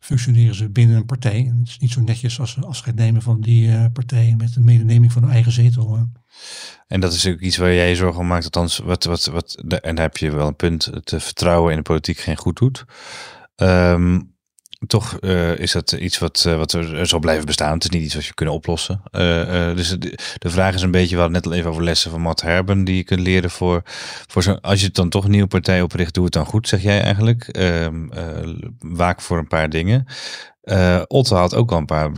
functioneren 0.00 0.54
ze 0.54 0.68
binnen 0.68 0.96
een 0.96 1.06
partij. 1.06 1.46
En 1.46 1.58
het 1.58 1.68
is 1.68 1.78
niet 1.78 1.90
zo 1.90 2.00
netjes 2.00 2.40
als 2.40 2.50
ze 2.50 2.66
afscheid 2.66 2.96
nemen 2.96 3.22
van 3.22 3.40
die 3.40 3.90
partij 3.90 4.34
met 4.38 4.54
de 4.54 4.60
medeneming 4.60 5.12
van 5.12 5.22
hun 5.22 5.32
eigen 5.32 5.52
zetel. 5.52 6.08
En 6.86 7.00
dat 7.00 7.12
is 7.12 7.26
ook 7.26 7.40
iets 7.40 7.56
waar 7.56 7.74
jij 7.74 7.88
je 7.88 7.96
zorgen 7.96 8.20
om 8.20 8.26
maakt, 8.26 8.44
althans, 8.44 8.78
wat, 8.78 9.04
wat, 9.04 9.26
wat, 9.26 9.54
en 9.80 9.94
daar 9.94 10.04
heb 10.04 10.16
je 10.16 10.30
wel 10.30 10.46
een 10.46 10.56
punt, 10.56 10.84
het 10.84 11.14
vertrouwen 11.16 11.70
in 11.70 11.76
de 11.76 11.82
politiek 11.82 12.18
geen 12.18 12.36
goed 12.36 12.56
doet. 12.56 12.84
Um, 13.56 14.35
toch 14.86 15.18
uh, 15.20 15.58
is 15.58 15.72
dat 15.72 15.92
iets 15.92 16.18
wat, 16.18 16.44
uh, 16.46 16.56
wat 16.56 16.72
er 16.72 17.06
zal 17.06 17.18
blijven 17.18 17.46
bestaan. 17.46 17.72
Het 17.72 17.84
is 17.84 17.90
niet 17.90 18.02
iets 18.02 18.14
wat 18.14 18.24
je 18.24 18.34
kunt 18.34 18.50
oplossen. 18.50 19.02
Uh, 19.12 19.74
dus 19.74 19.88
de, 20.38 20.50
vraag 20.50 20.74
is 20.74 20.82
een 20.82 20.90
beetje, 20.90 21.14
we 21.14 21.20
hadden 21.20 21.42
net 21.42 21.46
al 21.46 21.58
even 21.58 21.70
over 21.70 21.84
lessen 21.84 22.10
van 22.10 22.20
Matt 22.20 22.42
Herben 22.42 22.84
die 22.84 22.96
je 22.96 23.04
kunt 23.04 23.20
leren 23.20 23.50
voor, 23.50 23.82
voor 24.26 24.42
zo, 24.42 24.58
als 24.60 24.80
je 24.80 24.86
het 24.86 24.94
dan 24.94 25.08
toch 25.08 25.24
een 25.24 25.30
nieuwe 25.30 25.46
partij 25.46 25.82
opricht, 25.82 26.14
doe 26.14 26.24
het 26.24 26.32
dan 26.32 26.46
goed, 26.46 26.68
zeg 26.68 26.82
jij 26.82 27.00
eigenlijk. 27.00 27.48
Ehm, 27.48 28.06
waak 28.78 29.20
voor 29.20 29.38
een 29.38 29.48
paar 29.48 29.70
dingen. 29.70 30.06
Otto 31.06 31.36
had 31.36 31.54
ook 31.54 31.72
al 31.72 31.78
een 31.78 31.86
paar 31.86 32.10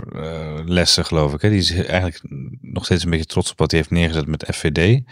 lessen, 0.65 1.05
geloof 1.05 1.35
ik. 1.35 1.43
Hè? 1.43 1.49
Die 1.49 1.59
is 1.59 1.75
eigenlijk 1.75 2.21
nog 2.61 2.85
steeds 2.85 3.05
een 3.05 3.11
beetje 3.11 3.27
trots 3.27 3.51
op 3.51 3.59
wat 3.59 3.71
hij 3.71 3.81
heeft 3.81 3.93
neergezet 3.93 4.27
met 4.27 4.47
FVD. 4.55 5.03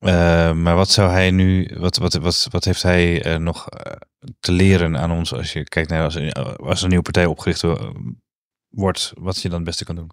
Uh, 0.00 0.52
maar 0.52 0.74
wat 0.76 0.90
zou 0.90 1.10
hij 1.10 1.30
nu, 1.30 1.70
wat, 1.78 1.96
wat, 1.96 2.14
wat, 2.14 2.46
wat 2.50 2.64
heeft 2.64 2.82
hij 2.82 3.26
uh, 3.26 3.36
nog 3.36 3.66
uh, 3.86 3.92
te 4.40 4.52
leren 4.52 4.98
aan 4.98 5.10
ons 5.10 5.32
als 5.32 5.52
je 5.52 5.64
kijkt 5.64 5.90
naar 5.90 6.02
als, 6.02 6.32
als 6.56 6.82
een 6.82 6.88
nieuwe 6.88 7.04
partij 7.04 7.26
opgericht 7.26 7.64
wordt, 8.68 9.12
wat 9.18 9.42
je 9.42 9.48
dan 9.48 9.58
het 9.58 9.66
beste 9.66 9.84
kan 9.84 9.94
doen? 9.94 10.10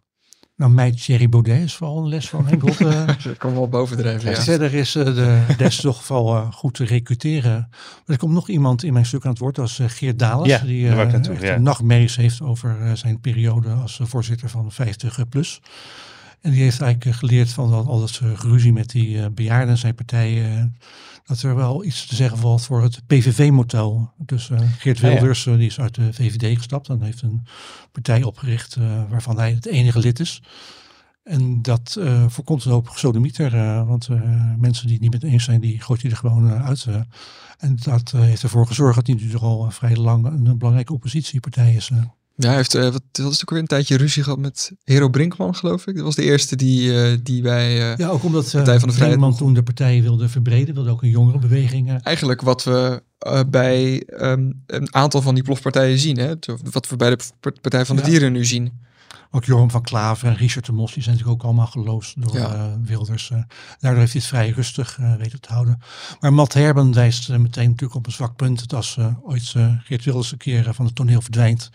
Nou, 0.55 0.71
mij 0.71 0.91
Thierry 0.91 1.29
Baudet 1.29 1.63
is 1.63 1.75
vooral 1.75 1.97
een 1.97 2.07
les 2.07 2.29
van 2.29 2.47
Henk 2.47 2.61
Hotte. 2.61 3.05
Dat 3.23 3.37
kan 3.37 3.53
wel 3.53 3.67
bovendrijven, 3.67 4.31
ja. 4.31 4.41
Verder 4.41 4.73
is 4.73 4.91
de 4.91 5.43
des 5.57 5.81
toch 5.81 5.97
geval 5.97 6.51
goed 6.51 6.73
te 6.73 6.83
recruteren. 6.83 7.67
Maar 7.69 8.01
er 8.05 8.17
komt 8.17 8.33
nog 8.33 8.49
iemand 8.49 8.83
in 8.83 8.93
mijn 8.93 9.05
stuk 9.05 9.23
aan 9.23 9.29
het 9.29 9.39
woord, 9.39 9.55
dat 9.55 9.67
is 9.67 9.79
Geert 9.85 10.19
Dales. 10.19 10.47
Ja, 10.47 10.59
die 10.59 10.89
naartoe, 10.89 11.39
ja. 11.39 11.57
nachtmerries 11.57 12.15
heeft 12.15 12.41
over 12.41 12.97
zijn 12.97 13.19
periode 13.19 13.69
als 13.69 13.99
voorzitter 14.01 14.49
van 14.49 14.71
50 14.71 15.29
Plus. 15.29 15.61
En 16.43 16.51
die 16.51 16.61
heeft 16.61 16.81
eigenlijk 16.81 17.17
geleerd 17.17 17.49
van 17.49 17.73
al 17.73 17.99
dat 17.99 18.21
ruzie 18.41 18.73
met 18.73 18.89
die 18.89 19.09
uh, 19.15 19.25
bejaarden 19.31 19.77
zijn 19.77 19.95
partijen. 19.95 20.57
Uh, 20.57 20.63
dat 21.25 21.41
er 21.41 21.55
wel 21.55 21.83
iets 21.83 22.05
te 22.05 22.15
zeggen 22.15 22.37
valt 22.37 22.65
voor 22.65 22.81
het 22.81 23.07
PVV-model. 23.07 24.11
Dus 24.17 24.49
uh, 24.49 24.59
Geert 24.77 24.99
Wilders, 24.99 25.43
die 25.43 25.57
is 25.57 25.79
uit 25.79 25.95
de 25.95 26.13
VVD 26.13 26.57
gestapt 26.57 26.89
en 26.89 27.01
heeft 27.01 27.21
een 27.21 27.45
partij 27.91 28.23
opgericht 28.23 28.77
waarvan 29.09 29.37
hij 29.37 29.51
het 29.51 29.65
enige 29.65 29.99
lid 29.99 30.19
is. 30.19 30.41
En 31.23 31.61
dat 31.61 31.99
voorkomt 32.27 32.65
een 32.65 32.71
hoop 32.71 32.87
gesodemieter, 32.87 33.85
want 33.85 34.07
mensen 34.57 34.85
die 34.85 34.93
het 34.93 35.01
niet 35.01 35.11
met 35.11 35.23
eens 35.23 35.43
zijn, 35.43 35.61
die 35.61 35.81
gooit 35.81 36.01
hij 36.01 36.11
er 36.11 36.17
gewoon 36.17 36.51
uit. 36.51 36.87
en 37.57 37.75
dat 37.83 38.11
heeft 38.11 38.43
ervoor 38.43 38.67
gezorgd 38.67 38.95
dat 38.95 39.07
hij 39.07 39.15
nu 39.15 39.35
al 39.35 39.71
vrij 39.71 39.95
lang 39.95 40.25
een 40.25 40.57
belangrijke 40.57 40.93
oppositiepartij 40.93 41.73
is. 41.73 41.91
Ja, 42.35 42.47
hij 42.47 42.55
heeft, 42.55 42.75
uh, 42.75 42.83
wat, 42.83 43.01
dat 43.11 43.25
was 43.25 43.41
ook 43.41 43.49
weer 43.49 43.59
een 43.59 43.67
tijdje 43.67 43.97
ruzie 43.97 44.23
gehad 44.23 44.39
met 44.39 44.71
Hero 44.83 45.09
Brinkman, 45.09 45.55
geloof 45.55 45.87
ik. 45.87 45.95
Dat 45.95 46.03
was 46.03 46.15
de 46.15 46.23
eerste 46.23 46.55
die, 46.55 46.91
uh, 46.91 47.17
die 47.23 47.41
bij 47.41 47.91
uh, 47.91 47.97
Ja, 47.97 48.07
ook 48.07 48.23
omdat 48.23 48.51
Partij 48.51 48.79
van 48.79 48.87
de 48.89 48.95
Vrijheid... 48.95 49.19
Brinkman 49.19 49.37
toen 49.37 49.53
de 49.53 49.63
partij 49.63 50.01
wilde 50.01 50.29
verbreden, 50.29 50.73
wilde 50.73 50.89
ook 50.89 51.01
een 51.01 51.09
jongerenbeweging. 51.09 52.01
Eigenlijk 52.01 52.41
wat 52.41 52.63
we 52.63 53.03
bij 53.49 54.03
um, 54.19 54.63
een 54.67 54.95
aantal 54.95 55.21
van 55.21 55.33
die 55.33 55.43
plofpartijen 55.43 55.99
zien, 55.99 56.17
hè? 56.17 56.33
wat 56.71 56.89
we 56.89 56.95
bij 56.95 57.09
de 57.09 57.17
Partij 57.61 57.85
van 57.85 57.95
de 57.95 58.01
ja. 58.01 58.07
Dieren 58.07 58.31
nu 58.31 58.45
zien. 58.45 58.81
Ook 59.35 59.45
Joram 59.45 59.71
van 59.71 59.81
Klaver 59.81 60.27
en 60.27 60.35
Richard 60.35 60.65
de 60.65 60.71
Mos, 60.71 60.93
die 60.93 61.03
zijn 61.03 61.15
natuurlijk 61.15 61.41
ook 61.41 61.47
allemaal 61.49 61.67
geloosd 61.67 62.21
door 62.21 62.37
ja. 62.37 62.55
uh, 62.55 62.73
Wilders. 62.83 63.29
Uh, 63.29 63.37
daardoor 63.79 63.99
heeft 63.99 64.13
hij 64.13 64.21
het 64.21 64.29
vrij 64.29 64.49
rustig 64.49 64.97
uh, 64.97 65.15
weten 65.15 65.41
te 65.41 65.53
houden. 65.53 65.79
Maar 66.19 66.33
Matt 66.33 66.53
Herben 66.53 66.93
wijst 66.93 67.29
meteen 67.29 67.69
natuurlijk 67.69 67.95
op 67.95 68.05
een 68.05 68.11
zwak 68.11 68.35
punt. 68.35 68.59
Dat 68.59 68.73
als 68.73 68.97
ooit 69.23 69.55
Geert 69.83 70.03
Wilders 70.03 70.31
een 70.31 70.37
keer 70.37 70.73
van 70.73 70.85
het 70.85 70.95
toneel 70.95 71.21
verdwijnt, 71.21 71.69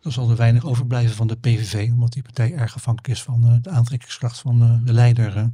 dan 0.00 0.12
zal 0.12 0.30
er 0.30 0.36
weinig 0.36 0.64
overblijven 0.64 1.16
van 1.16 1.26
de 1.26 1.36
PVV. 1.36 1.90
Omdat 1.92 2.12
die 2.12 2.22
partij 2.22 2.54
erg 2.54 2.74
afhankelijk 2.74 3.14
is 3.14 3.22
van 3.22 3.60
de 3.62 3.70
aantrekkingskracht 3.70 4.38
van 4.38 4.82
de 4.84 4.92
leider. 4.92 5.50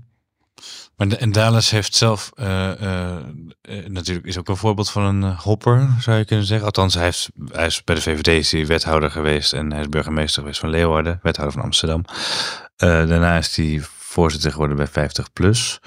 Maar 0.97 1.09
en 1.09 1.33
Dales 1.33 1.71
heeft 1.71 1.95
zelf 1.95 2.33
eh, 2.35 2.71
eh, 2.71 3.17
eh, 3.61 3.87
natuurlijk 3.87 4.27
is 4.27 4.39
ook 4.39 4.49
een 4.49 4.57
voorbeeld 4.57 4.91
van 4.91 5.03
een 5.03 5.35
hopper, 5.35 5.89
zou 6.01 6.19
je 6.19 6.25
kunnen 6.25 6.47
zeggen. 6.47 6.67
Althans, 6.67 6.95
hij, 6.95 7.13
hij 7.53 7.67
is 7.67 7.85
bij 7.85 7.95
de 7.95 8.01
VVD 8.01 8.29
is 8.29 8.53
hij 8.53 8.67
wethouder 8.67 9.11
geweest 9.11 9.53
en 9.53 9.73
hij 9.73 9.81
is 9.81 9.89
burgemeester 9.89 10.43
geweest 10.43 10.61
van 10.61 10.71
Leeuwarden, 10.71 11.19
wethouder 11.23 11.55
van 11.55 11.65
Amsterdam. 11.65 12.05
Daarna 12.77 13.37
is 13.37 13.57
hij 13.57 13.81
voorzitter 13.99 14.51
geworden 14.51 14.77
bij 14.77 14.87
50 14.87 15.33
plus. 15.33 15.81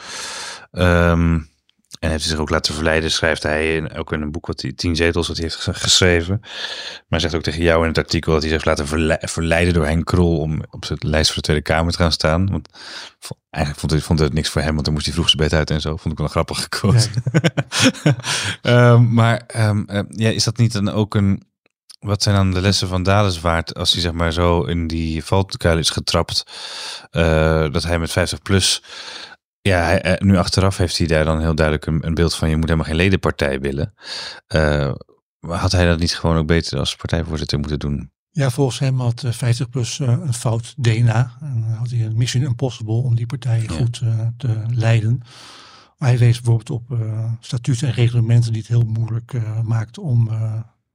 Ehm, 0.71 1.39
en 1.99 2.09
heeft 2.09 2.21
hij 2.23 2.31
zich 2.31 2.39
ook 2.39 2.49
laten 2.49 2.73
verleiden, 2.73 3.11
schrijft 3.11 3.43
hij 3.43 3.75
in, 3.75 3.93
ook 3.93 4.11
in 4.11 4.21
een 4.21 4.31
boek 4.31 4.47
wat 4.47 4.61
hij, 4.61 4.73
tien 4.73 4.95
zetels, 4.95 5.27
wat 5.27 5.37
hij 5.37 5.45
heeft 5.45 5.59
ges- 5.61 5.77
geschreven. 5.77 6.37
Maar 6.41 7.03
hij 7.07 7.19
zegt 7.19 7.35
ook 7.35 7.41
tegen 7.41 7.63
jou 7.63 7.81
in 7.81 7.87
het 7.87 7.97
artikel 7.97 8.33
dat 8.33 8.41
hij 8.41 8.51
zich 8.51 8.65
laten 8.65 8.87
verle- 8.87 9.21
verleiden 9.21 9.73
door 9.73 9.85
Henk 9.85 10.05
Krol 10.05 10.39
om 10.39 10.61
op 10.69 10.85
zijn 10.85 10.99
lijst 11.01 11.27
voor 11.27 11.35
de 11.35 11.41
Tweede 11.41 11.63
Kamer 11.63 11.91
te 11.91 11.97
gaan 11.97 12.11
staan. 12.11 12.49
Want 12.51 12.69
eigenlijk 13.49 13.79
vond, 13.79 13.91
hij, 13.91 14.01
vond 14.01 14.19
het 14.19 14.33
niks 14.33 14.49
voor 14.49 14.61
hem, 14.61 14.73
want 14.73 14.85
dan 14.85 14.93
moest 14.93 15.05
hij 15.05 15.13
vroeg 15.13 15.29
zijn 15.29 15.41
bed 15.43 15.53
uit 15.53 15.69
en 15.69 15.81
zo. 15.81 15.89
Vond 15.97 16.11
ik 16.11 16.17
wel 16.17 16.25
een 16.25 16.31
grappige 16.31 16.69
quote. 16.69 17.09
Ehm, 18.61 19.13
maar 19.13 19.43
ehm, 19.47 19.83
eh, 19.87 20.01
ja, 20.09 20.29
is 20.29 20.43
dat 20.43 20.57
niet 20.57 20.73
dan 20.73 20.89
ook 20.89 21.15
een... 21.15 21.45
Wat 21.99 22.23
zijn 22.23 22.35
dan 22.35 22.51
de 22.51 22.61
lessen 22.61 22.87
van 22.87 23.03
Dales 23.03 23.41
waard 23.41 23.75
als 23.75 23.91
hij 23.91 24.01
zeg 24.01 24.11
maar 24.11 24.33
zo 24.33 24.63
in 24.63 24.87
die 24.87 25.23
valkuil 25.23 25.77
is 25.77 25.89
getrapt? 25.89 26.43
eh, 27.11 27.71
dat 27.71 27.83
hij 27.83 27.99
met 27.99 28.11
50 28.11 28.41
plus... 28.41 28.83
Ja, 29.67 29.83
hij, 29.83 30.01
eh, 30.01 30.27
nu 30.27 30.37
achteraf 30.37 30.77
heeft 30.77 30.97
hij 30.97 31.07
daar 31.07 31.25
dan 31.25 31.39
heel 31.39 31.55
duidelijk 31.55 31.85
een, 31.85 32.05
een 32.05 32.13
beeld 32.13 32.35
van... 32.35 32.49
je 32.49 32.55
moet 32.55 32.65
helemaal 32.65 32.85
geen 32.87 32.95
ledenpartij 32.95 33.59
willen. 33.59 33.93
Eh, 34.47 34.93
had 35.39 35.71
hij 35.71 35.85
dat 35.85 35.99
niet 35.99 36.15
gewoon 36.15 36.37
ook 36.37 36.47
beter 36.47 36.79
als 36.79 36.95
partijvoorzitter 36.95 37.59
moeten 37.59 37.79
doen? 37.79 38.11
Ja, 38.29 38.49
volgens 38.49 38.79
hem 38.79 38.99
had 38.99 39.23
eh, 39.23 39.31
50 39.31 39.69
plus 39.69 39.99
eh, 39.99 40.07
een 40.07 40.33
fout 40.33 40.73
DNA. 40.77 41.37
En 41.41 41.63
had 41.63 41.89
hij 41.89 42.05
een 42.05 42.17
mission 42.17 42.43
impossible 42.43 42.93
om 42.93 43.15
die 43.15 43.25
partij 43.25 43.61
Ja. 43.61 43.73
goed 43.73 44.01
te 44.37 44.63
leiden. 44.73 45.21
Maar 45.97 46.09
hij 46.09 46.17
wees 46.17 46.41
bijvoorbeeld 46.41 46.69
op 46.69 46.97
statuten 47.39 47.87
en 47.87 47.93
reglementen 47.93 48.51
die 48.51 48.61
het 48.61 48.69
heel 48.69 48.85
moeilijk 48.85 49.33
maakt 49.63 49.97
om 49.97 50.29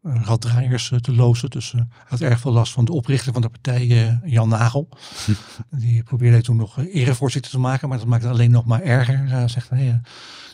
raddraaiers 0.02 0.90
eh, 0.90 0.98
te 0.98 1.14
lozen. 1.14 1.50
Dus 1.50 1.72
hij 1.72 1.86
had 2.06 2.20
erg 2.20 2.40
veel 2.40 2.52
last 2.52 2.72
van 2.72 2.84
de 2.84 2.92
oprichter 2.92 3.32
van 3.32 3.42
de 3.42 3.48
partij, 3.48 4.08
eh, 4.08 4.32
Jan 4.32 4.48
Nagel. 4.48 4.88
die 5.70 6.02
probeerde 6.02 6.34
hij 6.34 6.42
toen 6.42 6.56
nog 6.56 6.78
eh, 6.78 6.94
erevoorzitter 6.94 7.50
te 7.50 7.58
maken, 7.58 7.88
maar 7.88 7.98
dat 7.98 8.06
maakt 8.06 8.22
het 8.22 8.32
alleen 8.32 8.50
nog 8.50 8.64
maar 8.64 8.82
erger, 8.82 9.32
eh, 9.32 9.48
zegt 9.48 9.68
hij. 9.68 10.00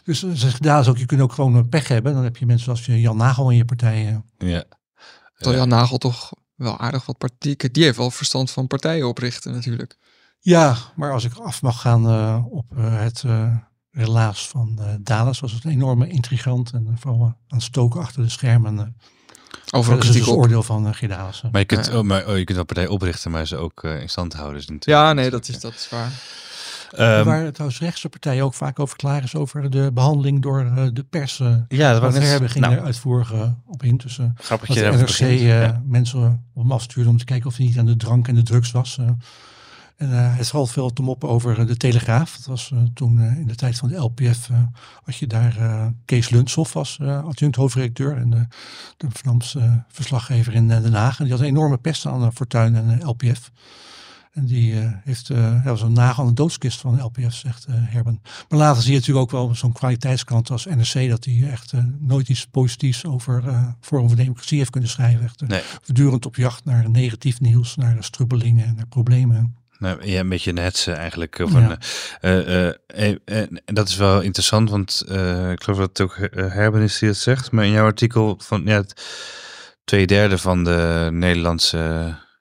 Dus 0.04 0.22
uh, 0.22 0.30
zegt 0.34 0.62
Dales 0.62 0.88
ook, 0.88 0.98
je 0.98 1.06
kunt 1.06 1.20
ook 1.20 1.32
gewoon 1.32 1.54
een 1.54 1.68
pech 1.68 1.88
hebben. 1.88 2.14
Dan 2.14 2.24
heb 2.24 2.36
je 2.36 2.46
mensen 2.46 2.70
als 2.70 2.86
je 2.86 3.00
Jan 3.00 3.16
Nagel 3.16 3.50
in 3.50 3.56
je 3.56 3.64
partij. 3.64 4.22
Ja. 4.38 4.64
Terwijl 5.36 5.58
Jan 5.58 5.68
Nagel 5.68 5.98
toch 5.98 6.32
wel 6.54 6.78
aardig 6.78 7.06
wat 7.06 7.18
partij... 7.18 7.56
Die 7.72 7.84
heeft 7.84 7.96
wel 7.96 8.10
verstand 8.10 8.50
van 8.50 8.66
partijen 8.66 9.08
oprichten 9.08 9.52
natuurlijk. 9.52 9.96
Ja, 10.40 10.76
maar 10.94 11.12
als 11.12 11.24
ik 11.24 11.34
af 11.34 11.62
mag 11.62 11.80
gaan 11.80 12.06
eh, 12.06 12.44
op 12.50 12.76
eh, 12.76 13.00
het 13.00 13.22
eh, 13.26 13.56
relaas 13.90 14.48
van 14.48 14.78
eh 14.80 14.94
Dales, 15.00 15.40
was 15.40 15.52
het 15.52 15.64
een 15.64 15.70
enorme 15.70 16.08
intrigant 16.08 16.72
en 16.72 16.96
vooral 16.98 17.34
aan 17.48 17.60
stoken 17.60 18.00
achter 18.00 18.22
de 18.22 18.28
schermen. 18.28 18.96
Is 19.82 19.86
dus 19.96 19.98
kritiek 19.98 20.20
het 20.20 20.30
op. 20.30 20.42
oordeel 20.42 20.62
van 20.62 20.94
uh. 20.94 21.48
Maar 21.52 21.60
je 21.60 21.66
kunt, 21.66 21.86
Ja. 21.86 21.98
oh, 21.98 22.02
maar, 22.04 22.26
oh, 22.26 22.36
je 22.38 22.44
kunt 22.44 22.56
wel 22.56 22.64
partij 22.66 22.86
oprichten, 22.86 23.30
maar 23.30 23.46
ze 23.46 23.56
ook 23.56 23.84
eh, 23.84 24.00
in 24.00 24.08
stand 24.08 24.32
houden. 24.32 24.62
Niet, 24.66 24.84
Ja, 24.84 25.12
nee, 25.12 25.30
dat 25.30 25.48
is, 25.48 25.60
dat 25.60 25.74
is 25.74 25.88
waar. 25.90 26.10
Ehm, 26.90 27.24
Waar 27.24 27.52
trouwens 27.52 27.80
rechtse 27.80 28.08
partijen 28.08 28.44
ook 28.44 28.54
vaak 28.54 28.78
over 28.78 28.96
klaar 28.96 29.22
is 29.22 29.34
over 29.34 29.70
de 29.70 29.90
behandling 29.92 30.42
door 30.42 30.60
eh, 30.60 30.86
de 30.92 31.02
pers. 31.10 31.36
ja, 31.68 31.92
dat 31.92 32.00
was 32.00 32.14
net, 32.14 32.22
Herbe 32.22 32.48
ging 32.48 32.64
nou, 32.64 32.76
er 32.76 32.82
uitvoerig 32.84 33.32
op 33.66 33.82
in. 33.82 33.96
Dus, 33.96 34.18
eh, 34.18 34.26
grappig 34.34 34.68
dat 34.68 34.76
je 34.76 34.82
NRC 34.82 34.90
daarover 34.92 35.06
begint. 35.26 35.40
eh, 35.40 35.46
Ja. 35.62 35.82
mensen 35.86 36.44
op 36.54 36.62
hem 36.62 36.72
afstuurde 36.72 37.10
om 37.10 37.18
te 37.18 37.24
kijken 37.24 37.46
of 37.48 37.56
hij 37.56 37.66
niet 37.66 37.78
aan 37.78 37.86
de 37.86 37.96
drank 37.96 38.28
en 38.28 38.34
de 38.34 38.42
drugs 38.42 38.70
was. 38.70 38.98
En 39.98 40.12
eh, 40.12 40.36
het 40.36 40.48
valt 40.48 40.70
veel 40.70 40.92
te 40.92 41.02
moppen 41.02 41.28
over 41.28 41.58
eh, 41.58 41.66
de 41.66 41.76
Telegraaf. 41.76 42.36
Dat 42.36 42.46
was 42.46 42.70
eh, 42.70 42.78
toen 42.94 43.20
in 43.20 43.46
de 43.46 43.54
tijd 43.54 43.78
van 43.78 43.88
de 43.88 43.96
LPF, 43.96 44.48
had 45.04 45.16
je 45.16 45.26
daar 45.26 45.56
Kees 46.04 46.28
Lunshoff 46.28 46.72
was 46.72 46.98
uh, 47.02 47.24
adjunct 47.24 47.56
hoofdredacteur 47.56 48.16
en 48.16 48.30
de, 48.30 49.06
Vlaamse 49.08 49.84
verslaggever 49.88 50.54
in 50.54 50.68
Den 50.68 50.94
Haag. 50.94 51.18
En 51.18 51.24
die 51.24 51.32
had 51.32 51.42
een 51.42 51.48
enorme 51.48 51.78
pest 51.78 52.06
aan 52.06 52.22
uh, 52.22 52.28
Fortuin 52.34 52.76
en 52.76 52.98
uh, 52.98 53.08
LPF. 53.08 53.50
En 54.32 54.46
die 54.46 54.72
uh, 54.72 54.90
heeft, 55.04 55.28
uh, 55.28 55.54
dat 55.54 55.64
was 55.64 55.82
een 55.82 55.92
nagel 55.92 56.22
aan 56.22 56.28
de 56.28 56.34
doodskist 56.34 56.80
van 56.80 56.96
de 56.96 57.02
LPF, 57.02 57.34
zegt 57.34 57.66
uh, 57.68 57.74
Herben. 57.78 58.20
Maar 58.48 58.58
later 58.58 58.82
zie 58.82 58.92
je 58.92 58.98
natuurlijk 58.98 59.24
ook 59.24 59.40
wel 59.40 59.54
zo'n 59.54 59.72
kwaliteitskant 59.72 60.50
als 60.50 60.66
NRC, 60.66 61.08
dat 61.08 61.22
die 61.22 61.48
echt 61.48 61.72
uh, 61.72 61.80
nooit 61.98 62.28
iets 62.28 62.46
positiefs 62.46 63.04
over 63.04 63.44
uh, 63.46 63.68
Forum 63.80 64.08
voor 64.08 64.16
Democratie 64.16 64.58
heeft 64.58 64.70
kunnen 64.70 64.90
schrijven. 64.90 65.24
Echt, 65.24 65.40
Nee. 65.46 65.62
Voortdurend 65.82 66.26
op 66.26 66.36
jacht 66.36 66.64
naar 66.64 66.90
negatief 66.90 67.40
nieuws, 67.40 67.76
naar 67.76 68.04
strubbelingen 68.04 68.66
en 68.66 68.74
naar 68.74 68.86
problemen. 68.86 69.56
Nou, 69.78 70.06
ja, 70.06 70.20
een 70.20 70.28
beetje 70.28 70.50
een 70.50 70.58
hetsen 70.58 70.96
eigenlijk. 70.96 71.38
Of 71.38 71.52
Ja. 71.52 71.58
een, 71.58 71.78
eh, 72.20 72.68
eh, 72.68 72.74
eh, 73.24 73.38
en 73.64 73.74
dat 73.74 73.88
is 73.88 73.96
wel 73.96 74.20
interessant, 74.20 74.70
want 74.70 75.04
ik 75.52 75.62
geloof 75.62 75.78
dat 75.78 75.88
het 75.88 76.00
ook 76.00 76.16
Herben 76.34 76.82
is 76.82 76.98
die 76.98 77.08
het 77.08 77.18
zegt. 77.18 77.50
Maar 77.50 77.64
in 77.64 77.70
jouw 77.70 77.84
artikel 77.84 78.40
van 78.42 78.62
ja, 78.64 78.76
het 78.76 79.02
twee 79.84 80.06
derde 80.06 80.38
van 80.38 80.64
de 80.64 81.08
Nederlandse, 81.12 81.78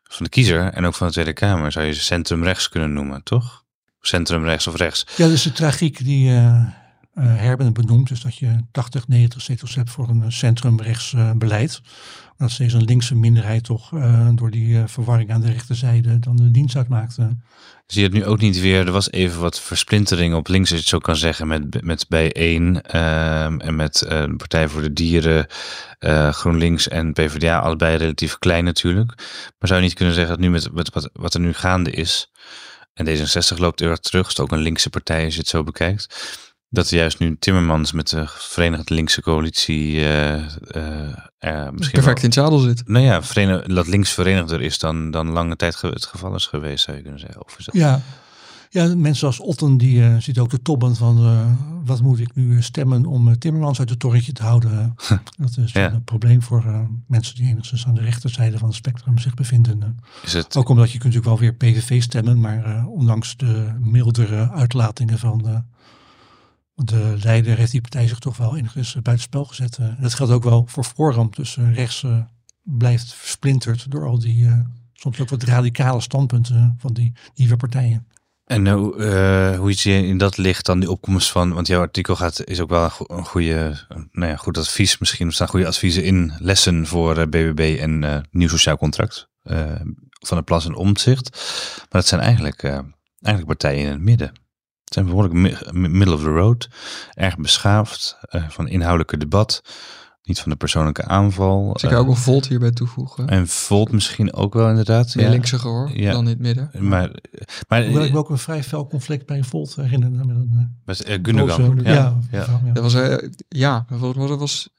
van 0.04 0.24
de 0.26 0.30
kiezer 0.30 0.74
en 0.74 0.86
ook 0.86 0.96
van 0.96 1.08
de 1.08 1.14
Tweede 1.14 1.34
Kamer 1.34 1.72
zou 1.72 1.86
je 1.86 1.94
centrumrechts 1.94 2.70
kunnen 2.70 2.94
noemen, 2.94 3.24
toch? 3.24 3.64
Centrumrechts 4.02 4.68
of 4.68 4.76
rechts. 4.76 5.06
Ja, 5.16 5.26
dat 5.26 5.34
is 5.34 5.44
de 5.44 5.52
tragiek 5.52 6.04
die 6.06 6.32
Herben 7.24 7.74
benoemt. 7.74 8.08
Dus 8.08 8.22
dat 8.22 8.36
je 8.36 8.56
80, 8.72 9.08
90 9.08 9.42
zetels 9.42 9.76
hebt 9.76 9.90
voor 9.90 10.10
een 10.10 10.32
centrumrechts 10.32 11.14
uh, 11.14 11.32
beleid. 11.32 11.82
Dat 12.38 12.52
steeds 12.52 12.74
een 12.74 12.84
linkse 12.84 13.16
minderheid 13.16 13.64
toch 13.64 13.90
door 14.36 14.52
die 14.52 14.78
verwarring 14.86 15.32
aan 15.32 15.42
de 15.42 15.52
rechterzijde 15.52 16.20
dan 16.20 16.36
de 16.36 16.52
dienst 16.52 16.76
uitmaakte. 16.76 17.38
Zie 17.86 18.02
je 18.02 18.08
het 18.08 18.18
nu 18.18 18.26
ook 18.26 18.40
niet 18.40 18.60
weer? 18.60 18.86
Er 18.86 18.92
was 18.92 19.12
even 19.12 19.42
wat 19.42 19.62
versplintering 19.62 20.34
op 20.36 20.48
links, 20.48 20.70
als 20.72 20.80
je 20.80 20.86
het 20.86 20.94
zo 20.94 21.00
kan 21.00 21.16
zeggen, 21.16 21.48
met, 21.48 21.84
met 21.84 22.06
bijeen 22.08 22.76
um, 22.98 23.60
en 23.60 23.76
met 23.76 24.08
Partij 24.38 24.68
voor 24.68 24.82
de 24.82 24.94
Dieren, 24.94 25.48
GroenLinks 26.34 26.88
en 26.88 27.14
PvdA, 27.14 27.60
allebei 27.60 27.98
relatief 27.98 28.38
klein 28.38 28.64
natuurlijk. 28.64 29.14
Maar 29.60 29.68
zou 29.68 29.80
je 29.80 29.86
niet 29.86 29.96
kunnen 29.96 30.14
zeggen 30.14 30.32
dat 30.32 30.44
nu 30.44 30.50
met, 30.50 30.70
wat, 30.74 31.10
wat 31.14 31.34
er 31.34 31.40
nu 31.40 31.54
gaande 31.54 31.92
is, 31.92 32.32
en 32.98 33.08
D66 33.08 33.58
loopt 33.58 33.82
er 33.82 34.00
terug, 34.00 34.24
is 34.24 34.30
het 34.30 34.40
ook 34.40 34.52
een 34.52 34.60
linkse 34.60 34.90
partij 34.90 35.24
als 35.24 35.34
je 35.34 35.40
het 35.40 35.50
zo 35.50 35.64
bekijkt, 35.64 36.06
dat 36.70 36.90
juist 36.90 37.20
nu 37.20 37.36
Timmermans 37.40 37.92
met 37.92 38.10
de 38.10 38.24
Verenigde 38.28 38.94
Linkse 38.94 39.22
Coalitie 39.22 39.94
uh, 39.94 40.36
uh, 40.36 41.70
misschien 41.70 41.92
perfect 41.92 42.18
in 42.18 42.26
het 42.26 42.34
zadel 42.34 42.58
zit. 42.58 42.88
Nou 42.88 43.06
ja, 43.06 43.22
dat 43.68 43.88
links 43.88 44.12
verenigder 44.12 44.62
is 44.62 44.80
dan, 44.80 45.12
dan 45.12 45.30
lange 45.30 45.56
tijd 45.56 45.82
het 45.82 46.06
geval 46.06 46.36
is 46.36 46.46
geweest, 46.46 46.84
zou 46.84 46.98
je 46.98 47.04
kunnen 47.04 47.20
zeggen. 47.20 47.46
Of 47.46 47.58
is 47.58 47.66
dat... 47.66 47.76
Ja. 47.76 48.02
ja, 48.70 48.96
mensen 48.96 49.28
als 49.28 49.40
Otten 49.40 49.78
die 49.78 50.00
uh, 50.00 50.18
zitten 50.18 50.44
ook 50.44 50.50
te 50.50 50.62
tobben 50.62 50.96
van 50.96 51.46
wat 51.86 52.02
moet 52.02 52.20
ik 52.20 52.36
nu 52.36 52.62
stemmen 52.62 53.06
om 53.06 53.40
Timmermans 53.40 53.80
uit 53.80 53.90
het 53.90 54.00
torrentje 54.00 54.32
te 54.32 54.44
houden. 54.44 54.96
dat 55.38 55.58
is 55.58 55.72
ja. 55.72 55.92
een 55.92 56.04
probleem 56.04 56.42
voor 56.42 56.88
mensen 57.08 57.36
die 57.36 57.48
enigszins 57.48 57.86
aan 57.86 57.96
de 57.96 58.02
rechterzijde 58.02 58.58
van 58.58 58.68
het 58.68 58.78
spectrum 58.78 59.18
zich 59.18 59.34
bevinden. 59.34 60.00
Is 60.24 60.34
het... 60.34 60.58
Ook 60.58 60.70
omdat 60.70 60.92
je 60.92 61.00
kunt 61.00 61.14
natuurlijk 61.14 61.42
wel 61.42 61.50
weer 61.50 61.54
PVV 61.54 62.02
stemmen, 62.02 62.40
maar 62.40 62.86
ondanks 62.86 63.38
de 63.38 63.74
mildere 63.80 64.52
uitlatingen 64.52 65.20
van 65.20 65.64
de 66.78 66.86
de 66.86 67.18
leider 67.24 67.58
heeft 67.58 67.72
die 67.72 67.82
partij 67.82 68.08
zich 68.08 68.20
toch 68.20 68.38
wel 68.38 68.58
enigszins 68.58 68.94
buitenspel 69.02 69.46
gezet. 69.46 69.78
Uh, 69.82 69.88
dat 70.00 70.14
geldt 70.14 70.32
ook 70.32 70.44
wel 70.44 70.66
voor 70.68 70.84
Forum. 70.84 71.30
Dus 71.32 71.56
uh, 71.56 71.76
rechts 71.76 72.04
uh, 72.04 72.18
blijft 72.64 73.14
versplinterd 73.14 73.92
door 73.92 74.06
al 74.06 74.20
die 74.20 74.50
soms 74.94 75.20
ook 75.20 75.30
wat 75.30 75.44
radicale 75.44 76.02
standpunten 76.02 76.76
van 76.80 76.94
die 76.94 77.14
nieuwe 77.36 77.58
partijen. 77.58 78.08
En 78.46 78.68
hoe, 78.68 79.74
zie 79.74 79.94
je 79.94 80.08
in 80.08 80.18
dat 80.18 80.38
licht 80.38 80.66
dan 80.66 80.80
die 80.80 80.92
opkomst 80.92 81.32
van, 81.32 81.54
want 81.54 81.68
jouw 81.68 81.82
artikel 81.82 82.16
gaat, 82.16 82.44
is 82.44 82.60
ook 82.60 82.70
wel 82.70 82.84
een, 82.84 82.90
go 82.90 83.06
een 83.08 83.26
goede, 83.26 83.86
nou 84.12 84.32
ja, 84.32 84.36
goed 84.36 84.58
advies 84.58 84.98
misschien. 84.98 85.28
Er 85.28 85.34
staan 85.34 85.48
goede 85.48 85.68
adviezen 85.68 86.04
in, 86.04 86.34
lessen 86.40 86.88
voor 86.88 87.30
BBB 87.30 87.78
en 87.80 88.26
nieuw 88.32 88.48
sociaal 88.48 88.78
contract 88.78 89.30
van 90.20 90.38
de 90.38 90.44
Plas 90.44 90.66
en 90.66 90.76
Omtzigt. 90.76 91.30
Maar 91.78 91.88
dat 92.02 92.08
zijn 92.08 92.22
eigenlijk, 92.22 92.64
eigenlijk 93.22 93.46
partijen 93.46 93.86
in 93.86 93.92
het 93.92 94.02
midden. 94.02 94.47
Het 94.88 94.96
zijn 94.96 95.06
behoorlijk 95.06 95.34
middle 95.72 96.14
of 96.14 96.22
the 96.22 96.30
road, 96.30 96.70
erg 97.14 97.38
beschaafd, 97.38 98.18
uh, 98.32 98.50
van 98.50 98.68
inhoudelijke 98.68 99.18
debat, 99.18 99.62
niet 100.24 100.40
van 100.40 100.52
de 100.52 100.58
persoonlijke 100.58 101.06
aanval. 101.06 101.74
Dus 101.74 101.84
ik 101.84 101.90
kan 101.90 102.00
ook 102.00 102.08
nog 102.08 102.20
Volt 102.20 102.48
hierbij 102.48 102.72
toevoegen. 102.72 103.28
En 103.28 103.48
Volt 103.48 103.92
misschien 103.92 104.34
ook 104.34 104.54
wel 104.54 104.70
inderdaad. 104.70 105.16
Meer 105.16 105.26
ja. 105.26 105.32
linkse 105.32 105.60
gehoor 105.60 105.92
ja. 105.94 106.12
dan 106.12 106.24
in 106.24 106.30
het 106.30 106.40
midden. 106.40 106.70
Maar, 106.80 107.12
maar 107.68 107.84
Hoewel 107.84 108.04
ik 108.04 108.12
me 108.12 108.18
ook 108.18 108.30
een 108.30 108.38
vrij 108.38 108.64
fel 108.64 108.88
conflict 108.88 109.26
bij 109.26 109.44
Volt 109.44 109.76
herinner. 109.76 110.12
Met 110.12 110.30
een, 110.30 110.78
met 110.86 111.10
uh, 111.10 111.18
Gundogan. 111.22 111.80
Ja, 111.84 111.94
ja, 111.94 112.18
ja. 112.32 112.62
ja. 112.66 112.74
Dat 112.74 112.84
was, 112.84 112.96
uh, 112.96 113.18
ja, 113.48 113.86
wat 113.90 114.16
was, 114.16 114.30
was 114.30 114.70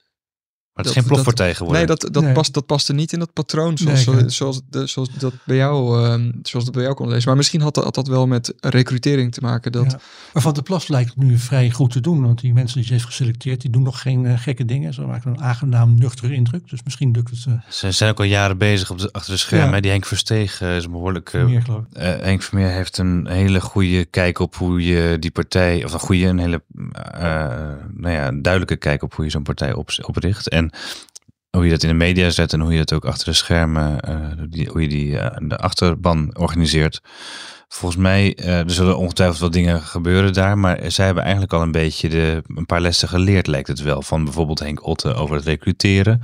Maar 0.79 0.87
het 0.87 0.97
is 0.97 1.03
dat- 1.03 1.05
geen 1.05 1.23
plofpartij 1.23 1.55
geworden. 1.55 1.87
Nee, 1.87 1.97
dat, 1.97 2.13
dat, 2.15 2.23
Nee. 2.23 2.33
past, 2.33 2.55
dat 2.55 2.67
paste 2.67 2.93
niet 2.93 3.13
in 3.13 3.19
dat 3.19 3.33
patroon 3.33 3.79
zoals, 3.79 4.05
Nee, 4.07 4.15
zoals, 4.19 4.37
zoals, 4.37 4.61
de, 4.71 4.87
zoals, 4.87 5.09
dat 5.19 5.33
bij 5.45 5.57
jou, 5.57 6.05
ehm, 6.05 6.31
zoals 6.43 6.65
dat 6.65 6.75
bij 6.75 6.83
jou 6.83 6.95
kon 6.95 7.09
lezen. 7.09 7.29
Maar 7.29 7.37
misschien 7.37 7.61
had 7.61 7.75
dat, 7.75 7.85
had 7.85 7.95
dat 7.95 8.09
wel 8.09 8.27
met 8.27 8.55
recrutering 8.61 9.33
te 9.33 9.41
maken. 9.41 9.73
Dat, 9.73 9.91
Ja. 9.91 9.99
Maar 10.33 10.43
Van 10.43 10.53
der 10.55 10.63
Plas 10.63 10.89
lijkt 10.89 11.09
het 11.09 11.19
nu 11.19 11.39
vrij 11.39 11.71
goed 11.71 11.91
te 11.91 12.01
doen. 12.01 12.23
Want 12.23 12.41
die 12.41 12.53
mensen 12.55 12.77
die 12.77 12.87
ze 12.87 12.93
heeft 12.93 13.05
geselecteerd, 13.05 13.61
die 13.61 13.71
doen 13.71 13.83
nog 13.83 14.01
geen 14.03 14.27
eh, 14.27 14.39
gekke 14.39 14.65
dingen. 14.65 14.95
Ze 14.95 15.01
maken 15.01 15.31
een 15.31 15.41
aangenaam 15.43 15.95
nuchtere 15.99 16.35
indruk. 16.35 16.69
Dus 16.71 16.83
misschien 16.85 17.11
lukt 17.11 17.31
het 17.31 17.45
eh, 17.49 17.53
Ze 17.71 17.91
zijn 17.91 18.11
ook 18.11 18.19
al 18.19 18.25
jaren 18.25 18.59
bezig 18.59 18.91
op 18.91 18.99
de, 18.99 19.13
achter 19.13 19.33
de 19.33 19.39
schermen. 19.39 19.75
Ja. 19.75 19.81
Die 19.81 19.91
Henk 19.91 20.05
Versteeg 20.05 20.61
eh, 20.61 20.77
is 20.77 20.85
een 20.85 20.91
behoorlijk... 20.91 21.33
eh, 21.33 21.45
meer 21.45 21.63
geloof 21.63 21.83
ik. 21.93 22.03
Henk 22.03 22.43
Vermeer 22.43 22.71
heeft 22.71 22.99
een 22.99 23.27
hele 23.27 23.61
goede 23.61 24.05
kijk 24.05 24.39
op 24.39 24.57
hoe 24.57 24.85
je 24.85 25.17
die 25.19 25.31
partij... 25.31 25.85
Of 25.85 25.93
een 25.93 25.99
goede, 26.01 26.25
een 26.27 26.39
hele 26.39 26.63
eh, 26.93 27.23
nou 27.95 28.15
ja, 28.15 28.29
een 28.29 28.43
duidelijke 28.43 28.77
kijk 28.77 29.03
op 29.03 29.15
hoe 29.15 29.25
je 29.25 29.31
zo'n 29.31 29.43
partij 29.43 29.73
op, 29.73 29.91
opricht. 30.07 30.49
En 30.49 30.68
hoe 31.51 31.65
je 31.65 31.71
dat 31.71 31.83
in 31.83 31.89
de 31.89 31.95
media 31.95 32.31
zet 32.31 32.53
en 32.53 32.61
hoe 32.61 32.73
je 32.73 32.79
dat 32.79 32.93
ook 32.93 33.05
achter 33.05 33.27
de 33.27 33.33
schermen... 33.33 34.01
eh, 34.01 34.69
hoe 34.69 34.83
je 34.83 34.89
die 34.89 35.19
eh, 35.19 35.49
de 35.49 35.57
achterban 35.57 36.37
organiseert. 36.37 37.01
Volgens 37.69 38.03
mij, 38.03 38.35
eh, 38.37 38.59
er 38.59 38.71
zullen 38.71 38.99
ongetwijfeld 38.99 39.41
wat 39.41 39.53
dingen 39.53 39.83
gebeuren 39.83 40.33
daar, 40.33 40.59
maar 40.59 40.93
zij 40.93 41.05
hebben 41.05 41.23
eigenlijk 41.23 41.53
al 41.53 41.63
een 41.63 41.73
beetje 41.73 42.09
de, 42.09 42.43
een 42.47 42.67
paar 42.67 42.81
lessen 42.81 43.09
geleerd, 43.09 43.47
lijkt 43.47 43.69
het 43.69 43.81
wel. 43.81 44.03
Van 44.03 44.25
bijvoorbeeld 44.25 44.59
Henk 44.59 44.87
Otte 44.87 45.15
over 45.15 45.37
het 45.37 45.45
recruteren. 45.45 46.23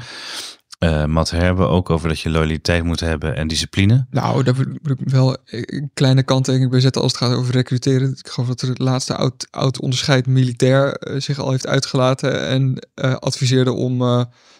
Eh 0.78 1.04
Matt 1.04 1.30
Herbe 1.30 1.66
ook 1.66 1.90
over 1.90 2.08
dat 2.08 2.20
je 2.20 2.30
loyaliteit 2.30 2.84
moet 2.84 3.00
hebben 3.00 3.36
en 3.36 3.48
discipline. 3.48 4.06
Nou, 4.10 4.42
daar 4.42 4.54
moet 4.54 5.00
ik 5.00 5.08
wel 5.10 5.36
een 5.44 5.90
kleine 5.94 6.22
kanttekening 6.22 6.70
bij 6.70 6.80
zetten 6.80 7.02
als 7.02 7.12
het 7.12 7.20
gaat 7.20 7.36
over 7.36 7.52
recruteren. 7.52 8.10
Ik 8.10 8.28
geloof 8.28 8.48
dat 8.48 8.60
er 8.60 8.68
het 8.68 8.78
laatste 8.78 9.16
oud, 9.16 9.46
oud 9.50 9.80
onderscheid 9.80 10.26
militair 10.26 10.92
eh, 10.92 11.20
zich 11.20 11.38
al 11.38 11.50
heeft 11.50 11.66
uitgelaten 11.66 12.46
en 12.46 12.88
eh, 12.94 13.14
adviseerde 13.14 13.72
om 13.72 14.02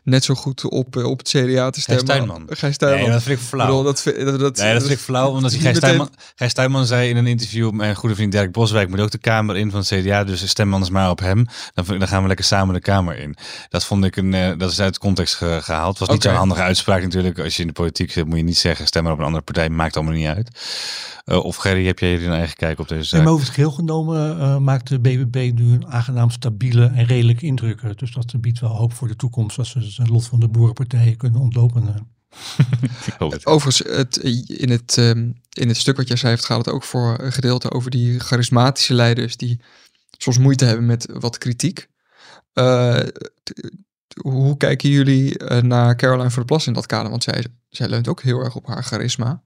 net 0.05 0.25
zo 0.25 0.35
goed 0.35 0.64
op, 0.69 0.97
eh, 0.97 1.05
op 1.05 1.19
het 1.19 1.29
CDA 1.29 1.71
te 1.71 1.81
stemmen. 1.81 2.05
Tuinman. 2.05 2.47
Gijs 2.51 2.77
Tuinman. 2.77 3.03
Nee, 3.03 3.11
dat 3.12 3.23
vind 3.23 3.38
ik 3.40 3.45
Ik 3.45 3.51
bedoel, 3.59 3.83
dat, 3.83 4.01
vind- 4.03 4.17
dat, 4.17 4.38
dat, 4.40 4.57
Nee, 4.57 4.73
dat 4.73 4.83
vind 4.83 4.95
ik 4.95 4.99
flauw, 5.05 5.29
omdat 5.31 5.51
Gijs 5.53 5.62
meteen- 5.64 5.81
Tuinman, 5.81 6.11
Gijs 6.37 6.53
Tuinman 6.53 6.87
zei 6.87 7.09
in 7.09 7.17
een 7.17 7.27
interview, 7.27 7.71
mijn 7.71 7.95
goede 7.95 8.14
vriend 8.14 8.33
Dirk 8.33 8.53
Boswijk 8.53 8.88
moet 8.88 9.01
ook 9.01 9.11
de 9.11 9.19
Kamer 9.19 9.57
in 9.57 9.71
van 9.71 9.79
het 9.81 9.88
CDA, 9.88 10.25
dus 10.25 10.49
stem 10.49 10.73
anders 10.73 10.90
maar 10.93 11.11
op 11.11 11.19
hem. 11.21 11.47
Dan, 11.75 11.85
dan 11.99 12.09
gaan 12.09 12.21
we 12.23 12.27
lekker 12.29 12.45
samen 12.47 12.75
de 12.75 12.81
Kamer 12.81 13.19
in. 13.19 13.37
Dat 13.69 13.85
vond 13.85 14.05
ik 14.05 14.17
een, 14.17 14.35
eh, 14.35 14.53
dat 14.59 14.71
is 14.71 14.81
uit 14.81 14.99
context 14.99 15.35
ge- 15.35 15.59
gehaald. 15.62 15.88
Het 15.88 15.99
was 15.99 16.09
niet 16.09 16.23
zo'n 16.23 16.35
handige 16.35 16.62
uitspraak 16.62 17.03
natuurlijk. 17.03 17.38
Als 17.38 17.55
je 17.57 17.61
in 17.62 17.69
de 17.69 17.73
politiek 17.75 18.12
zit, 18.12 18.27
moet 18.27 18.37
je 18.37 18.43
niet 18.45 18.59
zeggen 18.59 18.87
stem 18.87 19.03
maar 19.03 19.12
op 19.12 19.19
een 19.19 19.25
andere 19.25 19.45
partij, 19.45 19.69
maakt 19.69 19.97
allemaal 19.97 20.14
niet 20.14 20.27
uit. 20.27 20.51
Eh, 21.25 21.45
of 21.45 21.57
Gerry, 21.57 21.87
heb 21.87 21.99
jij 21.99 22.09
hier 22.17 22.27
een 22.27 22.33
eigen 22.35 22.57
kijk 22.57 22.79
op 22.79 22.88
deze 22.88 23.01
En 23.01 23.07
zaak? 23.07 23.23
maar 23.23 23.33
over 23.33 23.45
het 23.45 23.55
geheel 23.55 23.71
genomen 23.71 24.40
eh, 24.40 24.57
maakt 24.59 24.88
de 24.88 24.99
BBB 24.99 25.51
nu 25.55 25.73
een 25.73 25.87
aangenaam 25.87 26.31
stabiele 26.31 26.93
en 26.95 27.07
redelijke 27.07 27.47
indruk. 27.47 27.81
Eh, 27.83 27.90
Dus 27.97 28.12
dat 28.12 28.35
biedt 28.40 28.61
wel 28.61 28.71
hoop 28.71 28.93
voor 28.93 29.09
de 29.09 29.17
toekomst. 29.17 29.59
Als 29.59 29.73
ze 29.73 29.90
het 29.96 30.09
lot 30.09 30.26
van 30.26 30.40
de 30.40 30.48
boerenpartijen 30.48 31.16
kunnen 31.16 31.40
ontlopen. 31.40 31.94
eh. 31.94 32.00
Overigens, 33.44 33.96
het, 33.96 34.16
in, 34.46 34.70
het, 34.70 34.98
ehm, 34.98 35.30
in 35.52 35.68
het 35.68 35.76
stuk 35.76 35.96
wat 35.96 36.09
jij 36.09 36.16
schrijft 36.16 36.44
gaat 36.44 36.59
het 36.59 36.68
ook 36.74 36.83
voor 36.85 37.18
een 37.20 37.33
gedeelte 37.33 37.70
over 37.70 37.90
die 37.90 38.18
charismatische 38.20 38.94
leiders 38.94 39.37
die 39.37 39.61
soms 40.18 40.38
moeite 40.38 40.64
hebben 40.64 40.87
met 40.87 41.07
wat 41.12 41.38
kritiek. 41.38 41.88
Eh, 42.52 42.98
t- 43.42 43.70
hoe 44.22 44.57
kijken 44.57 44.88
jullie 44.90 45.38
eh, 45.38 45.62
naar 45.62 45.96
Caroline 45.96 46.28
van 46.30 46.37
der 46.38 46.44
Plas 46.44 46.66
in 46.66 46.72
dat 46.72 46.87
kader? 46.87 47.11
Want 47.11 47.22
zij, 47.22 47.46
zij 47.68 47.88
leunt 47.88 48.09
ook 48.09 48.22
heel 48.22 48.38
erg 48.38 48.57
op 48.57 48.66
haar 48.66 48.85
charisma. 48.85 49.42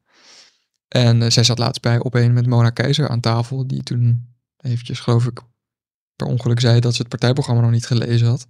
En 0.89 1.33
zij 1.33 1.45
zat 1.45 1.59
laatst 1.59 1.83
bij 1.83 1.99
op 1.99 2.15
een 2.15 2.33
met 2.33 2.47
Mona 2.47 2.71
Keizer 2.71 3.09
aan 3.09 3.21
tafel, 3.21 3.67
die 3.67 3.83
toen 3.83 4.35
eventjes, 4.57 5.01
geloof 5.01 5.27
ik, 5.27 5.41
per 6.17 6.27
ongeluk 6.27 6.61
zei 6.61 6.81
dat 6.81 6.95
ze 6.95 7.01
het 7.01 7.09
partijprogramma 7.09 7.63
nog 7.63 7.71
niet 7.71 7.87
gelezen 7.87 8.27
had. 8.29 8.47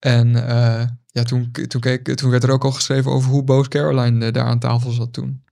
En 0.00 0.48
eh, 0.48 0.86
ja, 1.06 1.22
toen, 1.22 1.50
toen, 1.68 1.80
keek, 1.80 2.14
toen 2.14 2.30
werd 2.30 2.42
er 2.42 2.50
ook 2.50 2.64
al 2.64 2.72
geschreven 2.72 3.10
over 3.10 3.30
hoe 3.30 3.44
boos 3.44 3.68
Caroline 3.68 4.26
eh, 4.26 4.32
daar 4.32 4.44
aan 4.44 4.58
tafel 4.58 4.90
zat 4.90 5.12
toen. 5.12 5.44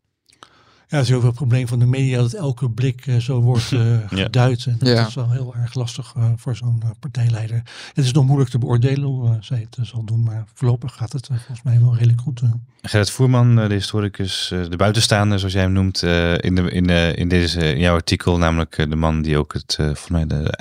Ja, 0.91 0.97
het 0.97 1.03
is 1.07 1.09
heel 1.13 1.21
veel 1.21 1.33
probleem 1.33 1.69
van 1.69 1.79
de 1.79 1.87
media 1.87 2.19
dat 2.19 2.33
elke 2.33 2.71
blik 2.71 3.07
eh, 3.07 3.17
zo 3.17 3.41
wordt 3.41 3.73
eh, 3.73 3.81
geduid. 4.07 4.65
En 4.67 4.77
dat 4.79 4.89
Ja. 4.89 5.07
is 5.07 5.15
wel 5.15 5.31
heel 5.31 5.55
erg 5.61 5.75
lastig 5.75 6.13
eh, 6.17 6.25
voor 6.37 6.57
zo'n 6.57 6.83
partijleider. 7.01 7.63
Het 7.95 8.05
is 8.05 8.13
nog 8.13 8.27
moeilijk 8.27 8.51
te 8.51 8.59
beoordelen 8.59 9.05
hoe 9.09 9.37
zij 9.41 9.67
het 9.71 9.87
zal 9.87 10.05
doen. 10.05 10.23
Maar 10.23 10.45
voorlopig 10.55 10.95
gaat 10.95 11.13
het 11.13 11.27
volgens 11.27 11.63
mij 11.63 11.81
wel 11.81 11.95
redelijk 11.97 12.21
goed. 12.21 12.41
eh. 12.41 12.49
Gerrit 12.83 13.11
Voerman, 13.11 13.57
de 13.57 13.67
historicus, 13.75 14.51
eh, 14.51 14.61
de 14.71 14.77
buitenstaander, 14.77 15.39
zoals 15.39 15.55
jij 15.55 15.63
hem 15.63 15.73
noemt, 15.73 16.03
eh, 16.03 16.33
in, 16.39 16.55
de, 16.55 16.71
in, 16.71 16.87
de, 16.87 17.13
in, 17.17 17.29
deze, 17.29 17.61
in 17.75 17.79
jouw 17.81 17.95
artikel, 17.95 18.39
namelijk 18.39 18.77
de 18.91 18.97
man 18.97 19.23
die 19.23 19.39
ook 19.39 19.53
het, 19.53 19.77
eh, 19.79 19.87
volgens 19.87 20.09
mij 20.09 20.27
de 20.27 20.55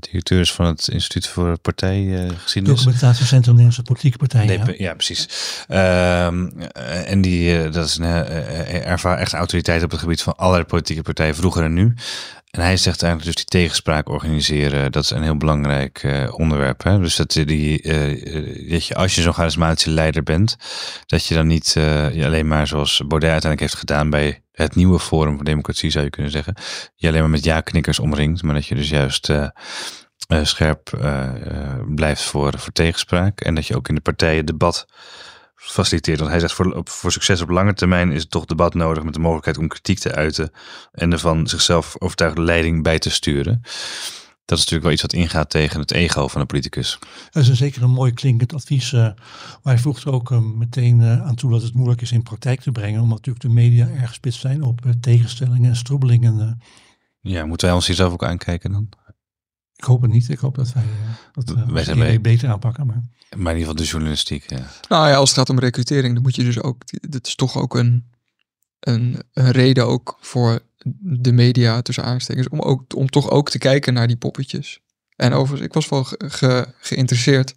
directeur 0.00 0.40
is 0.40 0.52
van 0.52 0.66
het 0.66 0.88
Instituut 0.88 1.26
voor 1.26 1.58
Partijgeschiedenis. 1.58 2.78
Documentatiecentrum 2.80 3.54
Nederlandse 3.54 3.82
Politieke 3.82 4.18
Partijen. 4.18 4.46
Nee, 4.46 4.58
ja. 4.78 4.84
ja, 4.88 4.94
precies. 4.94 5.28
Ehm, 5.68 6.48
eh, 6.72 7.10
en 7.10 7.20
die, 7.20 7.68
dat 7.68 7.86
is 7.86 7.96
een 7.98 8.04
ervaar 8.04 9.18
echt 9.18 9.32
een 9.32 9.38
op 9.78 9.90
het 9.90 10.00
gebied 10.00 10.22
van 10.22 10.36
allerlei 10.36 10.64
politieke 10.64 11.02
partijen, 11.02 11.34
vroeger 11.34 11.64
en 11.64 11.72
nu. 11.72 11.94
En 12.50 12.60
hij 12.60 12.76
zegt 12.76 13.02
eigenlijk 13.02 13.34
dus 13.34 13.44
die 13.44 13.60
tegenspraak 13.60 14.08
organiseren, 14.08 14.92
dat 14.92 15.04
is 15.04 15.10
een 15.10 15.22
heel 15.22 15.36
belangrijk 15.36 16.02
eh, 16.02 16.34
onderwerp. 16.38 16.82
Hè? 16.82 16.98
Dus 16.98 17.16
dat, 17.16 17.30
die, 17.30 17.82
eh, 17.82 18.70
dat 18.70 18.86
je 18.86 18.94
als 18.94 19.14
je 19.14 19.22
zo'n 19.22 19.32
charismatische 19.32 19.90
leider 19.90 20.22
bent, 20.22 20.56
dat 21.06 21.26
je 21.26 21.34
dan 21.34 21.46
niet 21.46 21.74
eh, 21.76 22.14
je 22.14 22.24
alleen 22.24 22.48
maar 22.48 22.66
zoals 22.66 22.96
Baudet 22.96 23.30
uiteindelijk 23.30 23.60
heeft 23.60 23.74
gedaan 23.74 24.10
bij 24.10 24.42
het 24.52 24.74
nieuwe 24.74 24.98
Forum 24.98 25.34
voor 25.34 25.44
Democratie, 25.44 25.90
zou 25.90 26.04
je 26.04 26.10
kunnen 26.10 26.32
zeggen, 26.32 26.54
je 26.94 27.08
alleen 27.08 27.20
maar 27.20 27.30
met 27.30 27.44
ja-knikkers 27.44 27.98
omringt, 27.98 28.42
maar 28.42 28.54
dat 28.54 28.66
je 28.66 28.74
dus 28.74 28.88
juist 28.88 29.32
scherp 30.42 30.90
blijft 31.94 32.22
voor, 32.22 32.58
voor 32.58 32.72
tegenspraak. 32.72 33.40
En 33.40 33.54
dat 33.54 33.66
je 33.66 33.76
ook 33.76 33.88
in 33.88 33.94
de 33.94 34.00
partijen 34.00 34.46
debat 34.46 34.86
faciliteert. 35.60 36.18
Want 36.18 36.30
hij 36.30 36.40
zegt 36.40 36.52
voor, 36.52 36.72
op- 36.74 36.88
voor 36.88 37.12
succes 37.12 37.40
op 37.40 37.48
lange 37.48 37.74
termijn 37.74 38.12
is 38.12 38.22
het 38.22 38.30
toch 38.30 38.44
debat 38.44 38.74
nodig 38.74 39.04
met 39.04 39.14
de 39.14 39.20
mogelijkheid 39.20 39.58
om 39.58 39.68
kritiek 39.68 39.98
te 39.98 40.14
uiten 40.14 40.50
en 40.92 41.12
er 41.12 41.18
van 41.18 41.46
zichzelf 41.46 41.94
overtuigde 41.98 42.42
leiding 42.42 42.82
bij 42.82 42.98
te 42.98 43.10
sturen. 43.10 43.60
Dat 44.44 44.58
is 44.58 44.64
natuurlijk 44.64 44.82
wel 44.82 44.92
iets 44.92 45.02
wat 45.02 45.12
ingaat 45.12 45.50
tegen 45.50 45.80
het 45.80 45.90
ego 45.92 46.28
van 46.28 46.40
een 46.40 46.46
politicus. 46.46 46.98
Dat 47.30 47.42
is 47.42 47.48
een 47.48 47.56
zeker 47.56 47.82
een 47.82 47.90
mooi 47.90 48.12
klinkend 48.12 48.54
advies. 48.54 48.92
eh, 48.92 49.00
maar 49.00 49.74
hij 49.74 49.78
voegt 49.78 50.02
er 50.04 50.12
ook 50.12 50.30
eh, 50.30 50.40
meteen 50.40 51.00
eh, 51.00 51.22
aan 51.26 51.34
toe 51.34 51.50
dat 51.50 51.62
het 51.62 51.74
moeilijk 51.74 52.00
is 52.00 52.12
in 52.12 52.22
praktijk 52.22 52.60
te 52.60 52.72
brengen. 52.72 53.00
Omdat 53.00 53.16
natuurlijk 53.16 53.44
de 53.44 53.52
media 53.52 53.88
erg 53.88 54.08
gespitst 54.08 54.40
zijn 54.40 54.62
op 54.62 54.80
tegenstellingen 55.00 55.70
en 55.70 55.76
stroebelingen. 55.76 56.60
Ja, 57.20 57.46
moeten 57.46 57.66
wij 57.66 57.76
ons 57.76 57.86
hier 57.86 57.96
zelf 57.96 58.12
ook 58.12 58.24
aankijken 58.24 58.72
dan? 58.72 58.88
Ik 59.80 59.86
hoop 59.86 60.02
het 60.02 60.10
niet. 60.10 60.28
Ik 60.28 60.38
hoop 60.38 60.54
dat 60.54 60.72
wij 60.72 60.82
eh, 60.82 60.88
dat 61.32 61.48
eh, 61.50 61.54
Wij 61.66 61.74
als 61.74 61.84
zijn 61.84 61.96
idee 61.96 62.08
mee. 62.08 62.20
beter 62.20 62.48
aanpakken. 62.48 62.86
Maar 62.86 63.02
Maar 63.36 63.52
in 63.52 63.58
ieder 63.58 63.58
geval 63.58 63.74
de 63.74 63.84
journalistiek. 63.84 64.50
Ja. 64.50 64.66
Nou 64.88 65.08
ja, 65.08 65.14
als 65.14 65.28
het 65.28 65.38
gaat 65.38 65.50
om 65.50 65.58
recrutering, 65.58 66.14
dan 66.14 66.22
moet 66.22 66.34
je 66.34 66.44
dus 66.44 66.60
ook, 66.62 66.82
dit 67.10 67.26
is 67.26 67.34
toch 67.34 67.56
ook 67.58 67.74
een, 67.74 68.04
een, 68.80 69.22
een 69.32 69.50
reden 69.50 69.86
ook 69.86 70.18
voor 70.20 70.60
de 71.00 71.32
media 71.32 71.82
tussen 71.82 72.04
aanstekens, 72.04 72.48
om, 72.48 72.60
ook, 72.60 72.94
om 72.96 73.06
toch 73.08 73.30
ook 73.30 73.50
te 73.50 73.58
kijken 73.58 73.94
naar 73.94 74.06
die 74.06 74.16
poppetjes. 74.16 74.80
En 75.16 75.32
overigens, 75.32 75.60
ik 75.68 75.72
was 75.74 75.88
wel 75.88 76.04
ge- 76.04 76.16
ge- 76.28 76.74
geïnteresseerd 76.80 77.54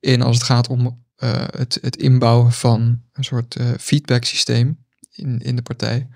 in 0.00 0.22
als 0.22 0.36
het 0.36 0.44
gaat 0.44 0.68
om 0.68 1.04
eh, 1.16 1.44
het, 1.50 1.78
het 1.80 1.96
inbouwen 1.96 2.52
van 2.52 3.00
een 3.12 3.24
soort 3.24 3.56
eh, 3.56 3.66
feedback 3.78 4.24
systeem 4.24 4.84
in, 5.10 5.38
in 5.38 5.56
de 5.56 5.62
partij. 5.62 6.08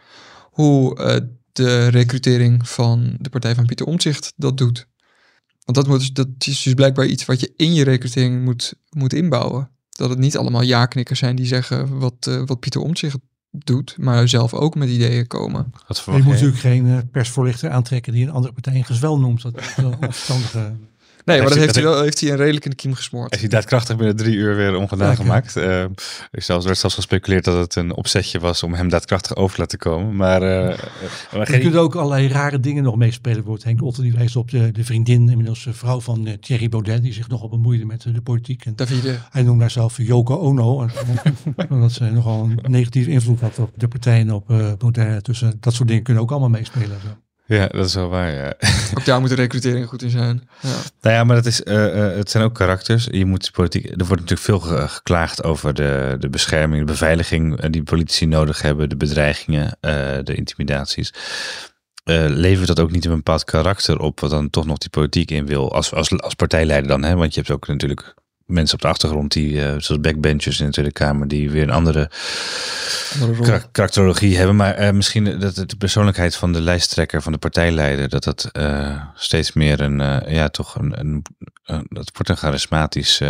Hoe 0.50 0.96
eh, 0.98 1.20
de 1.52 1.86
recrutering 1.88 2.68
van 2.68 3.16
de 3.18 3.28
partij 3.30 3.54
van 3.54 3.66
Pieter 3.66 3.86
Omtzigt 3.86 4.32
dat 4.36 4.58
doet. 4.58 4.88
Want 5.70 5.86
dat, 5.86 5.94
moet, 5.94 5.98
dus- 5.98 6.12
dat 6.12 6.28
is 6.38 6.62
dus 6.62 6.74
blijkbaar 6.74 7.06
iets 7.06 7.24
wat 7.24 7.40
je 7.40 7.52
in 7.56 7.74
je 7.74 7.84
recrutering 7.84 8.44
moet, 8.44 8.74
moet 8.90 9.12
inbouwen. 9.12 9.70
Dat 9.90 10.10
het 10.10 10.18
niet 10.18 10.36
allemaal 10.36 10.62
ja-knikkers 10.62 11.18
zijn 11.18 11.36
die 11.36 11.46
zeggen 11.46 11.98
wat, 11.98 12.26
eh, 12.26 12.42
wat 12.46 12.60
Pieter 12.60 12.80
Omtzigt 12.80 13.18
doet, 13.50 13.96
maar 13.98 14.28
zelf 14.28 14.54
ook 14.54 14.74
met 14.74 14.88
ideeën 14.88 15.26
komen. 15.26 15.72
Wat 15.86 16.02
je 16.04 16.10
moet 16.12 16.24
natuurlijk 16.24 16.58
geen 16.58 16.86
eh, 16.86 16.98
persvoorlichter 17.12 17.70
aantrekken 17.70 18.12
die 18.12 18.26
een 18.26 18.32
andere 18.32 18.52
partij 18.52 18.74
een 18.74 18.84
gezwel 18.84 19.18
noemt. 19.18 19.42
Dat 19.42 19.58
is 19.58 19.74
wel. 19.76 19.98
Nee, 21.30 21.40
maar 21.40 21.48
dat 21.48 21.58
heeft 21.58 21.74
hij, 21.74 21.84
wel, 21.84 22.02
heeft 22.02 22.20
hij 22.20 22.30
een 22.30 22.36
redelijk 22.36 22.64
in 22.64 22.70
de 22.70 22.76
kiem 22.76 22.94
gesmoord. 22.94 23.34
Is 23.34 23.40
hij 23.40 23.48
daadkrachtig 23.48 23.96
binnen 23.96 24.16
drie 24.16 24.34
uur 24.36 24.56
weer 24.56 24.76
ongedaan 24.76 25.06
Lekker. 25.08 25.24
gemaakt? 25.24 25.56
Eh, 25.56 25.80
er 26.30 26.42
zelfs, 26.42 26.64
werd 26.66 26.78
zelfs 26.78 26.94
gespeculeerd 26.94 27.44
dat 27.44 27.56
het 27.56 27.74
een 27.74 27.94
opzetje 27.96 28.38
was 28.40 28.62
om 28.62 28.74
hem 28.74 28.88
daadkrachtig 28.88 29.36
over 29.36 29.54
te 29.54 29.60
laten 29.60 29.78
komen. 29.78 30.16
Maar, 30.16 30.42
eh, 30.42 30.68
eh, 30.68 30.78
maar 31.32 31.40
Er 31.40 31.46
geen- 31.46 31.60
kunnen 31.60 31.80
ook 31.80 31.94
allerlei 31.94 32.28
rare 32.28 32.60
dingen 32.60 32.82
nog 32.82 32.96
meespelen. 32.96 33.44
Wordt 33.44 33.64
Henk 33.64 33.82
Otter 33.82 34.02
die 34.02 34.12
wijst 34.12 34.36
op 34.36 34.50
de, 34.50 34.72
de 34.72 34.84
vriendin, 34.84 35.28
inmiddels 35.28 35.64
de 35.64 35.72
vrouw 35.72 36.00
van 36.00 36.36
Thierry 36.40 36.68
Baudet, 36.68 37.02
die 37.02 37.12
zich 37.12 37.28
nogal 37.28 37.48
bemoeide 37.48 37.84
met 37.84 38.02
de 38.02 38.20
politiek. 38.22 38.64
En 38.64 38.76
Davide. 38.76 39.18
hij 39.30 39.42
noemde 39.42 39.60
haar 39.60 39.70
zelf 39.70 39.96
Yoko 39.96 40.36
Ono. 40.38 40.82
en- 40.82 40.90
Omdat 41.70 41.92
ze 41.92 42.04
nogal 42.04 42.42
een 42.42 42.70
negatieve 42.70 43.10
invloed 43.10 43.40
had 43.40 43.58
op 43.58 43.70
de 43.76 43.88
partijen 43.88 44.28
en 44.28 44.34
op 44.34 44.50
eh 44.50 44.72
Baudet. 44.78 45.24
Dus 45.24 45.44
dat 45.60 45.74
soort 45.74 45.88
dingen 45.88 46.02
kunnen 46.02 46.22
ook 46.22 46.30
allemaal 46.30 46.48
meespelen. 46.48 46.88
Zo. 46.88 47.29
Ja, 47.56 47.66
dat 47.66 47.86
is 47.86 47.94
wel 47.94 48.08
waar, 48.08 48.32
ja. 48.32 48.52
Ook 48.98 49.04
daar 49.04 49.20
moet 49.20 49.28
de 49.28 49.34
recrutering 49.34 49.88
goed 49.88 50.02
in 50.02 50.10
zijn. 50.10 50.48
Ja. 50.60 50.68
Nou 51.00 51.14
ja, 51.16 51.24
maar 51.24 51.36
het, 51.36 51.46
is, 51.46 51.62
eh, 51.62 52.06
eh, 52.10 52.16
het 52.16 52.30
zijn 52.30 52.44
ook 52.44 52.54
karakters. 52.54 53.08
Je 53.10 53.24
moet 53.24 53.50
politiek, 53.52 53.84
er 53.84 54.06
wordt 54.06 54.10
natuurlijk 54.22 54.40
veel 54.40 54.58
ge- 54.60 54.88
geklaagd 54.88 55.44
over 55.44 55.74
de, 55.74 56.16
de 56.18 56.28
bescherming, 56.28 56.86
de 56.86 56.92
beveiliging 56.92 57.60
eh, 57.60 57.70
die 57.70 57.82
politici 57.82 58.26
nodig 58.26 58.62
hebben, 58.62 58.88
de 58.88 58.96
bedreigingen, 58.96 59.76
eh, 59.80 59.92
de 60.24 60.34
intimidaties. 60.34 61.12
Eh, 62.04 62.24
levert 62.28 62.66
dat 62.68 62.80
ook 62.80 62.90
niet 62.90 63.04
een 63.04 63.14
bepaald 63.14 63.44
karakter 63.44 63.98
op, 63.98 64.20
wat 64.20 64.30
dan 64.30 64.50
toch 64.50 64.66
nog 64.66 64.78
die 64.78 64.90
politiek 64.90 65.30
in 65.30 65.46
wil, 65.46 65.72
als, 65.74 65.92
als, 65.94 66.20
als 66.20 66.34
partijleider 66.34 66.88
dan, 66.88 67.02
hè? 67.02 67.14
Want 67.14 67.34
je 67.34 67.40
hebt 67.40 67.52
ook 67.52 67.66
natuurlijk 67.66 68.14
mensen 68.50 68.74
op 68.74 68.80
de 68.82 68.88
achtergrond, 68.88 69.32
die, 69.32 69.58
eh, 69.64 69.66
zoals 69.78 70.00
backbenchers 70.00 70.60
in 70.60 70.66
de 70.66 70.72
Tweede 70.72 70.92
Kamer, 70.92 71.28
die 71.28 71.50
weer 71.50 71.62
een 71.62 71.70
andere, 71.70 72.10
Andere 73.14 73.32
rol. 73.34 73.44
kara- 73.44 73.68
karakterologie 73.72 74.36
hebben. 74.36 74.56
Maar 74.56 74.74
eh, 74.74 74.92
misschien 74.92 75.38
dat 75.40 75.56
het 75.56 75.70
de 75.70 75.76
persoonlijkheid 75.76 76.36
van 76.36 76.52
de 76.52 76.60
lijsttrekker, 76.60 77.22
van 77.22 77.32
de 77.32 77.38
partijleider, 77.38 78.08
dat 78.08 78.24
dat 78.24 78.44
eh, 78.52 79.02
steeds 79.14 79.52
meer 79.52 79.80
een, 79.80 79.98
ja, 80.34 80.48
toch 80.48 80.74
een, 80.74 81.00
een, 81.00 81.22
een- 81.64 81.86
dat 81.88 82.10
wordt 82.12 82.28
een 82.28 82.36
charismatisch, 82.36 83.20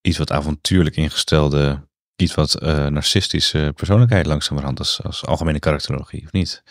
iets 0.00 0.18
wat 0.18 0.32
avontuurlijk 0.32 0.96
ingestelde, 0.96 1.86
iets 2.16 2.34
wat 2.34 2.60
narcistische 2.88 3.72
persoonlijkheid 3.76 4.26
langzamerhand 4.26 4.78
als, 4.78 5.00
als 5.02 5.24
algemene 5.24 5.58
karakterologie, 5.58 6.22
of 6.24 6.32
niet? 6.32 6.62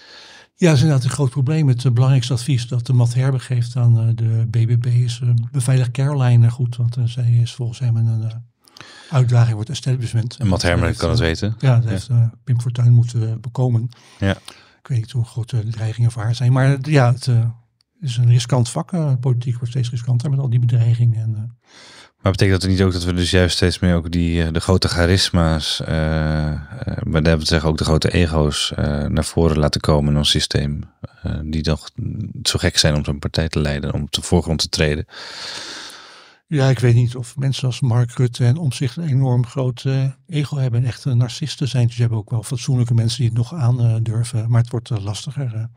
Ja, 0.59 0.67
dat 0.67 0.75
is 0.75 0.81
inderdaad 0.81 1.05
een 1.05 1.11
groot 1.11 1.29
probleem. 1.29 1.67
Het 1.67 1.85
eh, 1.85 1.91
belangrijkste 1.91 2.33
advies 2.33 2.67
dat 2.67 2.85
de 2.85 2.93
Matt 2.93 3.13
Herbe 3.13 3.39
geeft 3.39 3.75
aan 3.75 3.99
eh, 3.99 4.07
de 4.15 4.45
BBB 4.47 4.85
is 4.85 5.19
eh, 5.23 5.29
beveilig 5.51 5.91
Caroline 5.91 6.49
goed. 6.49 6.75
Want 6.75 6.97
zij 7.05 7.31
is 7.31 7.53
volgens 7.53 7.79
hem 7.79 7.95
een 7.95 8.31
uitdaging 9.09 9.51
voor 9.51 9.59
het 9.59 9.69
establishment. 9.69 10.37
En 10.37 10.47
Matt 10.47 10.63
kan 10.97 11.09
het 11.09 11.19
weten. 11.19 11.55
Ja, 11.59 11.79
dat 11.79 11.89
heeft 11.89 12.09
Pim 12.43 12.61
Fortuyn 12.61 12.93
moeten 12.93 13.41
bekomen. 13.41 13.89
Ja. 14.19 14.37
Ik 14.79 14.87
weet 14.87 14.97
niet 14.97 15.11
hoe 15.11 15.25
groot 15.25 15.49
de 15.49 15.67
dreigingen 15.67 16.11
voor 16.11 16.23
haar 16.23 16.35
zijn. 16.35 16.51
Maar 16.51 16.77
ja, 16.81 17.11
het 17.11 17.29
is 18.01 18.17
een 18.17 18.27
riskant 18.27 18.69
vak. 18.69 19.19
politiek 19.19 19.53
wordt 19.53 19.69
steeds 19.69 19.89
riskanter 19.89 20.29
met 20.29 20.39
al 20.39 20.49
die 20.49 20.59
bedreigingen. 20.59 21.21
En, 21.21 21.57
Maar 22.27 22.35
betekent 22.35 22.61
dat 22.61 22.69
niet 22.69 22.81
ook 22.81 22.91
dat 22.91 23.03
we 23.03 23.13
dus 23.13 23.31
juist 23.31 23.55
steeds 23.55 23.79
meer 23.79 23.95
ook 23.95 24.11
die, 24.11 24.43
eh, 24.43 24.53
de 24.53 24.59
grote 24.59 24.87
charisma's, 24.87 25.81
eh, 25.81 26.51
eh, 26.51 26.57
maar 27.03 27.21
daar 27.21 27.29
hebben 27.29 27.47
zeggen 27.47 27.69
ook 27.69 27.77
de 27.77 27.83
grote 27.83 28.11
ego's 28.11 28.71
naar 29.07 29.25
voren 29.25 29.57
laten 29.57 29.81
komen 29.81 30.11
in 30.11 30.17
ons 30.17 30.29
systeem. 30.29 30.83
die 31.43 31.61
toch 31.61 31.89
zo 32.43 32.59
gek 32.59 32.77
zijn 32.77 32.95
om 32.95 33.05
zo'n 33.05 33.19
partij 33.19 33.47
te 33.47 33.59
leiden, 33.59 33.93
om 33.93 34.07
de 34.09 34.21
voorgrond 34.21 34.59
te 34.59 34.69
treden. 34.69 35.05
Ja, 36.47 36.69
ik 36.69 36.79
weet 36.79 36.95
niet 36.95 37.15
of 37.15 37.37
mensen 37.37 37.67
als 37.67 37.81
Mark 37.81 38.11
Rutte 38.11 38.45
en 38.45 38.57
Omzicht 38.57 38.97
een 38.97 39.07
enorm 39.07 39.45
groot 39.45 39.85
ego 40.27 40.57
hebben 40.57 40.81
en 40.81 40.87
echt 40.87 41.05
narcisten 41.05 41.67
zijn. 41.67 41.87
Dus 41.87 41.95
je 41.95 42.01
hebt 42.01 42.13
ook 42.13 42.29
wel 42.29 42.43
fatsoenlijke 42.43 42.93
mensen 42.93 43.17
die 43.17 43.27
het 43.27 43.37
nog 43.37 43.53
aan 43.53 44.03
durven, 44.03 44.49
maar 44.49 44.61
het 44.61 44.71
wordt 44.71 44.89
lastiger. 44.89 45.69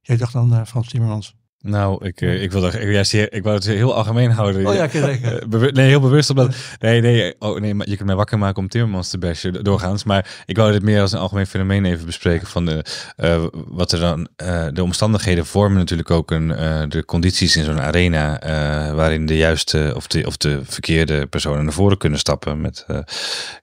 Jij 0.00 0.16
dacht 0.16 0.32
dan 0.32 0.66
Frans 0.66 0.88
Timmermans. 0.88 1.34
Nou, 1.62 2.06
ik, 2.06 2.20
eh, 2.20 2.42
ik, 2.42 2.52
wil 2.52 2.66
ik, 2.66 2.82
juist 2.92 3.12
hier- 3.12 3.32
ik 3.32 3.42
wou 3.42 3.54
het 3.54 3.66
heel 3.66 3.94
algemeen 3.94 4.30
houden. 4.30 4.66
Oh 4.66 4.74
ja, 4.74 4.86
kijk. 4.86 5.22
Eh, 5.22 5.70
nee, 5.72 5.88
heel 5.88 6.00
bewust 6.00 6.30
omdat. 6.30 6.54
Nee, 6.78 7.00
nee, 7.00 7.34
oh, 7.38 7.60
nee, 7.60 7.74
maar 7.74 7.88
je 7.88 7.94
kunt 7.96 8.06
mij 8.06 8.16
wakker 8.16 8.38
maken 8.38 8.62
om 8.62 8.68
Timmermans 8.68 9.08
te 9.10 9.18
bashen 9.18 9.52
do- 9.52 9.62
doorgaans. 9.62 10.04
Maar 10.04 10.42
ik 10.46 10.56
wou 10.56 10.72
dit 10.72 10.82
meer 10.82 11.00
als 11.00 11.12
een 11.12 11.18
algemeen 11.18 11.46
fenomeen 11.46 11.84
even 11.84 12.06
bespreken. 12.06 12.46
Van 12.46 12.64
de, 12.64 12.84
eh, 13.16 13.44
wat 13.52 13.92
er 13.92 14.00
dan. 14.00 14.28
de 14.74 14.82
omstandigheden 14.82 15.46
vormen 15.46 15.78
natuurlijk 15.78 16.10
ook 16.10 16.30
een, 16.30 16.48
de 16.88 17.02
condities 17.06 17.56
in 17.56 17.64
zo'n 17.64 17.80
arena. 17.80 18.38
waarin 18.94 19.26
de 19.26 19.36
juiste 19.36 19.92
of 19.96 20.06
de, 20.06 20.26
of 20.26 20.36
de 20.36 20.60
verkeerde 20.64 21.26
personen 21.26 21.64
naar 21.64 21.72
voren 21.72 21.98
kunnen 21.98 22.18
stappen. 22.18 22.60
Met, 22.60 22.86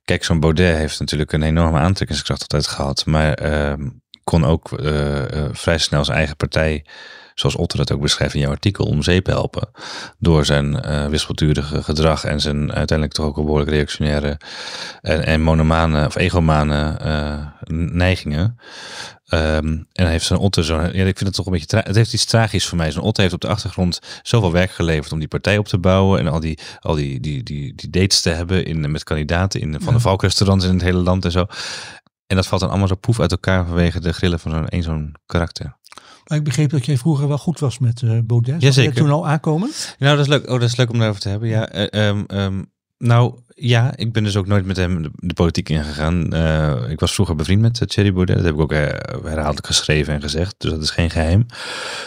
kijk, 0.05 0.23
zo'n 0.23 0.39
Baudet 0.39 0.75
heeft 0.77 0.99
natuurlijk 0.99 1.31
een 1.31 1.43
enorme 1.43 1.77
aantrekkingskracht 1.79 2.41
altijd 2.41 2.67
gehad. 2.67 3.05
Maar 3.05 3.33
ehm, 3.33 3.87
kon 4.27 4.45
ook 4.45 4.71
eh, 4.71 5.43
eh, 5.43 5.49
vrij 5.51 5.77
snel 5.77 6.05
zijn 6.05 6.17
eigen 6.17 6.35
partij 6.35 6.83
zoals 7.39 7.55
Otter 7.55 7.79
het 7.79 7.91
ook 7.91 8.01
beschrijft 8.01 8.33
in 8.33 8.39
jouw 8.39 8.51
artikel, 8.51 8.85
om 8.85 9.03
zeep 9.03 9.25
helpen. 9.25 9.69
Door 10.19 10.45
zijn 10.45 10.81
eh 10.81 11.05
wispelturige 11.05 11.83
gedrag 11.83 12.23
en 12.23 12.39
zijn 12.39 12.59
uiteindelijk 12.73 13.13
toch 13.17 13.25
ook 13.25 13.37
een 13.37 13.43
behoorlijk 13.43 13.71
reactionaire 13.71 14.39
en, 15.01 15.25
en 15.25 15.41
monomane 15.41 16.05
of 16.05 16.15
egomane 16.15 16.97
eh, 16.97 17.45
neigingen. 17.93 18.57
Ehm, 19.27 19.67
en 19.67 20.03
hij 20.03 20.11
heeft 20.11 20.25
zijn 20.25 20.39
Otter 20.39 20.65
zo. 20.65 20.81
Ja, 20.81 20.87
ik 20.87 21.17
vind 21.17 21.19
het 21.19 21.33
toch 21.33 21.45
een 21.45 21.51
beetje. 21.51 21.77
Het 21.77 21.95
heeft 21.95 22.13
iets 22.13 22.25
tragisch 22.25 22.65
voor 22.65 22.77
mij. 22.77 22.91
Zo'n 22.91 23.03
Otter 23.03 23.21
heeft 23.21 23.35
op 23.35 23.41
de 23.41 23.47
achtergrond 23.47 23.99
zoveel 24.23 24.51
werk 24.51 24.71
geleverd 24.71 25.11
om 25.11 25.19
die 25.19 25.27
partij 25.27 25.57
op 25.57 25.67
te 25.67 25.77
bouwen. 25.77 26.19
En 26.19 26.27
al 26.27 26.39
die, 26.39 26.59
al 26.79 26.95
die, 26.95 27.19
die, 27.19 27.43
die, 27.43 27.75
die 27.75 27.89
dates 27.89 28.21
te 28.21 28.29
hebben 28.29 28.65
in, 28.65 28.91
met 28.91 29.03
kandidaten 29.03 29.61
in 29.61 29.81
Van 29.81 29.93
de 29.93 29.99
Valk 29.99 30.21
restaurants 30.21 30.65
in 30.65 30.73
het 30.73 30.81
hele 30.81 30.97
land 30.97 31.25
en 31.25 31.31
zo. 31.31 31.45
En 32.27 32.35
dat 32.35 32.47
valt 32.47 32.61
dan 32.61 32.69
allemaal 32.69 32.87
zo 32.87 32.95
poef 32.95 33.19
uit 33.19 33.31
elkaar 33.31 33.65
vanwege 33.65 33.99
de 33.99 34.13
grillen 34.13 34.39
van 34.39 34.51
zo'n 34.51 34.67
één 34.67 34.83
zo'n 34.83 35.15
karakter. 35.25 35.75
Maar 36.27 36.37
ik 36.37 36.43
begreep 36.43 36.69
dat 36.69 36.85
jij 36.85 36.97
vroeger 36.97 37.27
wel 37.27 37.37
goed 37.37 37.59
was 37.59 37.79
met 37.79 38.01
eh 38.01 38.19
Baudet. 38.23 38.53
Zag 38.53 38.61
Jazeker. 38.61 38.93
jij 38.93 39.01
toen 39.01 39.11
al 39.11 39.27
aankomen? 39.27 39.71
Nou, 39.99 40.15
dat 40.15 40.25
is 40.25 40.31
leuk. 40.31 40.43
Oh, 40.43 40.59
dat 40.59 40.69
is 40.69 40.75
leuk 40.75 40.89
om 40.91 40.97
daarover 40.97 41.21
te 41.21 41.29
hebben. 41.29 41.49
Ja, 41.49 41.69
eh, 41.69 42.07
ehm, 42.07 42.23
ehm, 42.27 42.63
nou 42.97 43.39
ja, 43.55 43.97
ik 43.97 44.13
ben 44.13 44.23
dus 44.23 44.35
ook 44.35 44.47
nooit 44.47 44.65
met 44.65 44.77
hem 44.77 45.01
de, 45.01 45.11
de 45.13 45.33
politiek 45.33 45.69
ingegaan. 45.69 46.33
Eh, 46.33 46.89
ik 46.89 46.99
was 46.99 47.13
vroeger 47.13 47.35
bevriend 47.35 47.61
met 47.61 47.81
uh, 47.81 47.87
Thierry 47.87 48.13
Baudet. 48.13 48.35
Dat 48.35 48.45
heb 48.45 48.53
ik 48.53 48.59
ook 48.59 48.71
herhaaldelijk 49.23 49.65
geschreven 49.65 50.13
en 50.13 50.21
gezegd. 50.21 50.55
Dus 50.57 50.71
dat 50.71 50.81
is 50.81 50.89
geen 50.89 51.09
geheim. 51.09 51.45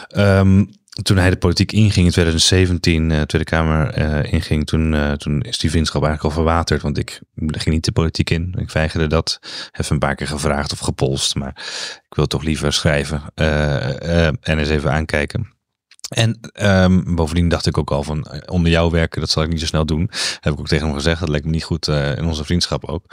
Ehm, 0.09 0.65
toen 1.03 1.17
hij 1.17 1.31
de 1.31 1.37
politiek 1.37 1.73
inging 1.73 2.07
in 2.07 2.13
2017, 2.13 3.11
eh 3.11 3.23
Tweede 3.23 3.49
Kamer 3.49 3.91
eh, 3.91 4.33
inging, 4.33 4.67
toen, 4.67 4.95
eh, 4.95 5.13
toen 5.13 5.41
is 5.41 5.59
die 5.59 5.71
vriendschap 5.71 6.03
eigenlijk 6.05 6.35
al 6.35 6.43
verwaterd. 6.43 6.83
Want 6.83 6.99
ik 6.99 7.21
ging 7.35 7.75
niet 7.75 7.85
de 7.85 7.93
politiek 7.93 8.31
in. 8.31 8.55
Ik 8.59 8.71
weigerde 8.71 9.07
dat. 9.07 9.39
Heb 9.71 9.91
een 9.91 9.99
paar 9.99 10.15
keer 10.15 10.27
gevraagd 10.27 10.73
of 10.73 10.79
gepolst. 10.79 11.35
Maar 11.35 11.53
ik 12.09 12.15
wil 12.15 12.27
toch 12.27 12.43
liever 12.43 12.73
schrijven 12.73 13.23
en 14.41 14.59
eens 14.59 14.69
even 14.69 14.93
aankijken. 14.93 15.59
En 16.11 16.39
ehm, 16.53 17.15
bovendien 17.15 17.49
dacht 17.49 17.67
ik 17.67 17.79
ook 17.79 17.91
al 17.91 18.03
van 18.03 18.25
eh, 18.25 18.41
onder 18.53 18.71
jou 18.71 18.91
werken, 18.91 19.21
dat 19.21 19.31
zal 19.31 19.43
ik 19.43 19.49
niet 19.49 19.61
zo 19.61 19.67
snel 19.67 19.87
doen. 19.87 20.11
Heb 20.41 20.53
ik 20.53 20.59
ook 20.59 20.69
tegen 20.69 20.87
hem 20.87 20.95
gezegd. 20.95 21.21
Dat 21.21 21.29
lijkt 21.29 21.45
me 21.45 21.51
niet 21.51 21.65
goed 21.65 21.89
eh, 21.89 22.17
in 22.17 22.25
onze 22.25 22.45
vriendschap 22.45 22.85
ook. 22.85 23.05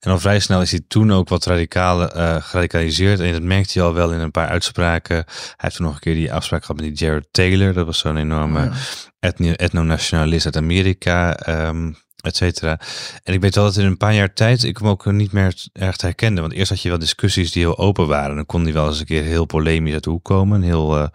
En 0.00 0.10
al 0.10 0.18
vrij 0.18 0.40
snel 0.40 0.60
is 0.62 0.70
hij 0.70 0.80
toen 0.88 1.12
ook 1.12 1.28
wat 1.28 1.44
radicaal 1.44 2.10
eh 2.12 2.36
geradicaliseerd. 2.42 3.20
En 3.20 3.32
dat 3.32 3.42
merkte 3.42 3.78
hij 3.78 3.88
al 3.88 3.94
wel 3.94 4.12
in 4.12 4.20
een 4.20 4.30
paar 4.30 4.48
uitspraken. 4.48 5.16
Hij 5.16 5.24
heeft 5.56 5.76
toen 5.76 5.86
nog 5.86 5.94
een 5.94 6.00
keer 6.00 6.14
die 6.14 6.32
afspraak 6.32 6.64
gehad 6.64 6.80
met 6.80 6.84
die 6.96 7.06
Jared 7.06 7.28
Taylor. 7.30 7.72
Dat 7.72 7.86
was 7.86 7.98
zo'n 7.98 8.16
enorme 8.16 8.70
Ja. 9.20 9.32
etno-nationalist 9.56 10.44
uit 10.44 10.56
Amerika. 10.56 11.36
ehm 11.36 11.92
et 12.20 12.36
cetera. 12.36 12.80
En 13.22 13.34
ik 13.34 13.40
weet 13.40 13.54
wel 13.54 13.64
dat 13.64 13.76
in 13.76 13.84
een 13.86 13.96
paar 13.96 14.14
jaar 14.14 14.32
tijd 14.32 14.62
ik 14.62 14.78
hem 14.78 14.88
ook 14.88 15.04
niet 15.12 15.32
meer 15.32 15.54
erg 15.72 16.00
herkende. 16.00 16.40
Want 16.40 16.52
eerst 16.52 16.70
had 16.70 16.82
je 16.82 16.88
wel 16.88 16.98
discussies 16.98 17.52
die 17.52 17.62
heel 17.62 17.78
open 17.78 18.06
waren. 18.06 18.36
Dan 18.36 18.46
kon 18.46 18.62
hij 18.64 18.72
wel 18.72 18.86
eens 18.88 19.00
een 19.00 19.06
keer 19.06 19.22
heel 19.22 19.44
polemisch 19.44 19.92
uit 19.92 20.04
de 20.04 20.10
hoek 20.10 20.24
komen. 20.24 20.62
En 20.62 20.66
heel, 20.68 20.96
eh, 20.98 21.06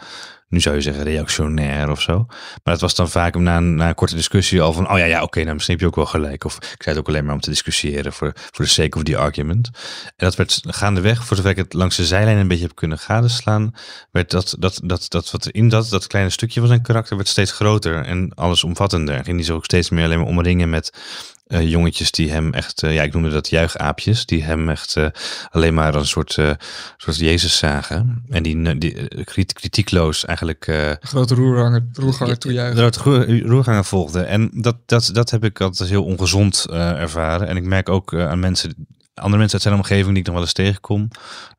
nu 0.51 0.59
zou 0.59 0.75
je 0.75 0.81
zeggen, 0.81 1.03
reactionair 1.03 1.89
of 1.89 2.01
zo. 2.01 2.25
Maar 2.27 2.73
dat 2.73 2.81
was 2.81 2.95
dan 2.95 3.09
vaak 3.09 3.35
na 3.35 3.57
een, 3.57 3.75
na 3.75 3.87
een 3.87 3.95
korte 3.95 4.15
discussie 4.15 4.61
al 4.61 4.73
van... 4.73 4.91
oh 4.91 4.97
ja, 4.97 5.05
ja, 5.05 5.23
oké, 5.23 5.41
nou 5.41 5.53
misschien 5.53 5.73
heb 5.73 5.83
je 5.83 5.89
ook 5.89 5.95
wel 5.95 6.05
gelijk. 6.05 6.43
Of 6.43 6.55
ik 6.55 6.83
zei 6.83 6.95
het 6.95 6.97
ook 6.97 7.07
alleen 7.07 7.25
maar 7.25 7.33
om 7.33 7.39
te 7.39 7.49
discussiëren 7.49 8.13
voor, 8.13 8.31
voor 8.51 8.65
de 8.65 8.71
sake 8.71 8.97
of 8.97 9.03
the 9.03 9.17
argument. 9.17 9.69
En 10.05 10.25
dat 10.25 10.35
werd 10.35 10.61
gaandeweg, 10.67 11.25
voor 11.25 11.35
zover 11.35 11.51
ik 11.51 11.57
het 11.57 11.73
langs 11.73 11.95
de 11.95 12.05
zijlijn 12.05 12.37
een 12.37 12.47
beetje 12.47 12.65
heb 12.65 12.75
kunnen 12.75 12.99
gadeslaan... 12.99 13.75
werd 14.11 14.31
dat, 14.31 14.55
dat, 14.59 14.81
dat, 14.83 15.05
dat 15.09 15.31
wat 15.31 15.47
in 15.47 15.69
dat, 15.69 15.89
dat 15.89 16.07
kleine 16.07 16.31
stukje 16.31 16.59
van 16.59 16.69
zijn 16.69 16.81
karakter 16.81 17.15
werd 17.15 17.27
steeds 17.27 17.51
groter 17.51 18.05
en 18.05 18.33
allesomvattender. 18.33 19.15
En 19.15 19.23
ging 19.23 19.37
hij 19.37 19.45
zo 19.45 19.55
ook 19.55 19.65
steeds 19.65 19.89
meer 19.89 20.03
alleen 20.03 20.19
maar 20.19 20.27
omringen 20.27 20.69
met 20.69 20.91
eh, 21.51 21.69
jongetjes 21.69 22.11
die 22.11 22.31
hem 22.31 22.53
echt, 22.53 22.83
eh, 22.83 22.93
ja, 22.93 23.03
ik 23.03 23.13
noemde 23.13 23.29
dat 23.29 23.49
juichaapjes, 23.49 24.25
die 24.25 24.43
hem 24.43 24.69
echt 24.69 24.95
eh, 24.95 25.05
alleen 25.49 25.73
maar 25.73 25.95
een 25.95 26.05
soort, 26.07 26.31
soort 26.97 27.17
Jezus 27.17 27.57
zagen. 27.57 28.23
En 28.29 28.43
die, 28.43 28.77
die 28.77 29.07
kriti- 29.23 29.53
kritiekloos 29.53 30.25
eigenlijk 30.25 30.65
Grote 31.01 31.35
roerganger, 31.35 31.85
roerganger 31.93 32.37
toejuichen. 32.37 32.81
rood- 32.81 33.41
roerganger 33.45 33.85
volgde. 33.85 34.21
En 34.21 34.49
dat, 34.53 34.75
dat, 34.85 35.09
dat 35.13 35.29
heb 35.29 35.43
ik 35.43 35.61
altijd 35.61 35.89
heel 35.89 36.03
ongezond 36.03 36.65
ervaren. 36.69 37.47
En 37.47 37.57
ik 37.57 37.63
merk 37.63 37.89
ook 37.89 38.15
aan 38.15 38.39
mensen, 38.39 38.87
andere 39.13 39.37
mensen 39.37 39.53
uit 39.53 39.61
zijn 39.61 39.75
omgeving 39.75 40.07
die 40.09 40.17
ik 40.17 40.25
nog 40.25 40.33
wel 40.33 40.43
eens 40.43 40.53
tegenkom, 40.53 41.07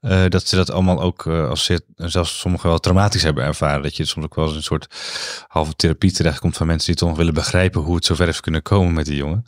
eh, 0.01 0.25
dat 0.29 0.47
ze 0.47 0.57
dat 0.57 0.71
allemaal 0.71 1.03
ook 1.03 1.27
eh, 1.27 1.49
als 1.49 1.65
zeer, 1.65 1.81
zelfs 1.97 2.38
sommigen 2.38 2.69
wel 2.69 2.79
traumatisch 2.79 3.23
hebben 3.23 3.45
ervaren. 3.45 3.83
Dat 3.83 3.97
je 3.97 4.05
soms 4.05 4.25
ook 4.27 4.35
wel 4.35 4.47
eens 4.47 4.55
een 4.57 4.62
soort 4.62 4.87
halve 5.49 5.75
therapie 5.77 6.12
terechtkomt 6.12 6.57
van 6.57 6.67
mensen 6.67 6.87
die 6.87 6.97
toch 6.97 7.09
nog 7.09 7.17
willen 7.19 7.35
begrijpen 7.35 7.81
hoe 7.81 7.95
het 7.95 8.05
zover 8.05 8.29
is 8.29 8.41
kunnen 8.41 8.62
komen 8.62 8.93
met 8.93 9.07
die 9.07 9.17
jongen. 9.17 9.45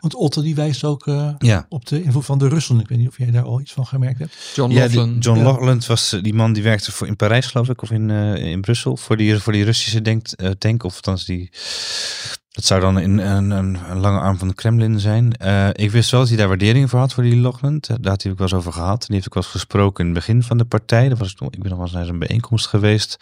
Want 0.00 0.14
Otte 0.14 0.42
die 0.42 0.54
wijst 0.54 0.84
ook 0.84 1.06
eh, 1.06 1.30
Ja. 1.38 1.66
op 1.68 1.86
de 1.86 2.02
invloed 2.02 2.24
van 2.24 2.38
de 2.38 2.48
Russen. 2.48 2.80
Ik 2.80 2.88
weet 2.88 2.98
niet 2.98 3.08
of 3.08 3.18
jij 3.18 3.30
daar 3.30 3.44
al 3.44 3.60
iets 3.60 3.72
van 3.72 3.86
gemerkt 3.86 4.18
hebt. 4.18 4.34
John 4.54 4.72
Ja. 4.72 4.86
John 4.86 5.38
Ja. 5.38 5.42
Loughlin 5.44 5.82
was 5.86 6.16
die 6.22 6.34
man 6.34 6.52
die 6.52 6.62
werkte 6.62 6.92
voor 6.92 7.06
in 7.06 7.16
Parijs, 7.16 7.46
geloof 7.46 7.68
ik, 7.68 7.82
of 7.82 7.90
in, 7.90 8.10
eh, 8.10 8.34
in 8.34 8.60
Brussel, 8.60 8.96
voor 8.96 9.16
die, 9.16 9.38
voor 9.38 9.52
die 9.52 9.64
Russische 9.64 10.02
denk, 10.02 10.28
eh, 10.28 10.50
tank. 10.50 10.82
Of 10.84 10.94
althans, 10.94 11.24
die, 11.24 11.50
dat 12.54 12.64
zou 12.64 12.80
dan 12.80 12.98
in 12.98 13.18
een, 13.18 13.50
een, 13.50 13.90
een 13.90 13.98
lange 13.98 14.18
arm 14.20 14.38
van 14.38 14.48
de 14.48 14.54
Kremlin 14.54 15.00
zijn. 15.00 15.36
Eh, 15.36 15.68
ik 15.72 15.90
wist 15.90 16.10
wel 16.10 16.20
dat 16.20 16.28
hij 16.28 16.38
daar 16.38 16.48
waardering 16.48 16.90
voor 16.90 16.98
had, 16.98 17.12
voor 17.12 17.22
die 17.22 17.36
Loughlin. 17.36 17.78
Daar 17.80 18.10
had 18.10 18.22
hij 18.22 18.32
ook 18.32 18.38
wel 18.38 18.46
eens 18.46 18.56
over 18.56 18.72
gehad. 18.72 19.00
En 19.00 19.06
die 19.06 19.14
heeft 19.14 19.26
ook 19.26 19.34
wel 19.34 19.42
eens 19.42 19.52
gesproken 19.52 20.06
in 20.06 20.10
het 20.10 20.18
begin 20.26 20.42
van 20.42 20.56
de 20.58 20.64
partij. 20.64 21.08
Dat 21.08 21.18
was, 21.18 21.30
ik 21.32 21.38
ben 21.38 21.68
nog 21.68 21.72
wel 21.72 21.80
eens 21.80 21.92
naar 21.92 22.04
zijn 22.04 22.18
bijeenkomst 22.18 22.66
geweest, 22.66 23.16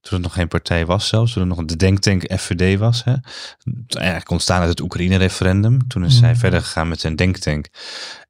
toen 0.00 0.12
het 0.14 0.22
nog 0.22 0.32
geen 0.32 0.48
partij 0.48 0.86
was 0.86 1.08
zelfs. 1.08 1.32
Toen 1.32 1.42
er 1.42 1.48
nog 1.48 1.64
de 1.64 1.76
denktank 1.76 2.32
FVD 2.38 2.78
was. 2.78 3.04
Hè. 3.04 3.14
Eigenlijk 3.88 4.30
ontstaan 4.30 4.60
uit 4.60 4.68
het 4.68 4.80
Oekraïne-referendum. 4.80 5.88
Toen 5.88 6.04
is 6.04 6.20
hij 6.20 6.30
Mm. 6.32 6.36
verder 6.36 6.62
gegaan 6.62 6.88
met 6.88 7.00
zijn 7.00 7.16
denktank. 7.16 7.66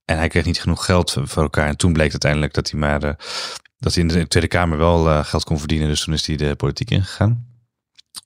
En 0.04 0.16
hij 0.16 0.28
kreeg 0.28 0.44
niet 0.44 0.60
genoeg 0.60 0.84
geld 0.84 1.10
voor 1.10 1.28
voor 1.28 1.42
elkaar. 1.42 1.68
En 1.68 1.76
toen 1.76 1.92
bleek 1.92 2.10
uiteindelijk 2.10 2.54
dat 2.54 2.70
hij 2.70 2.80
maar 2.80 3.02
eh, 3.02 3.12
dat 3.78 3.94
hij 3.94 4.02
in 4.02 4.08
de 4.08 4.28
Tweede 4.28 4.48
Kamer 4.48 4.78
wel 4.78 5.08
eh, 5.08 5.24
geld 5.24 5.44
kon 5.44 5.58
verdienen. 5.58 5.88
Dus 5.88 6.04
toen 6.04 6.14
is 6.14 6.26
hij 6.26 6.36
de 6.36 6.54
politiek 6.54 6.90
ingegaan. 6.90 7.47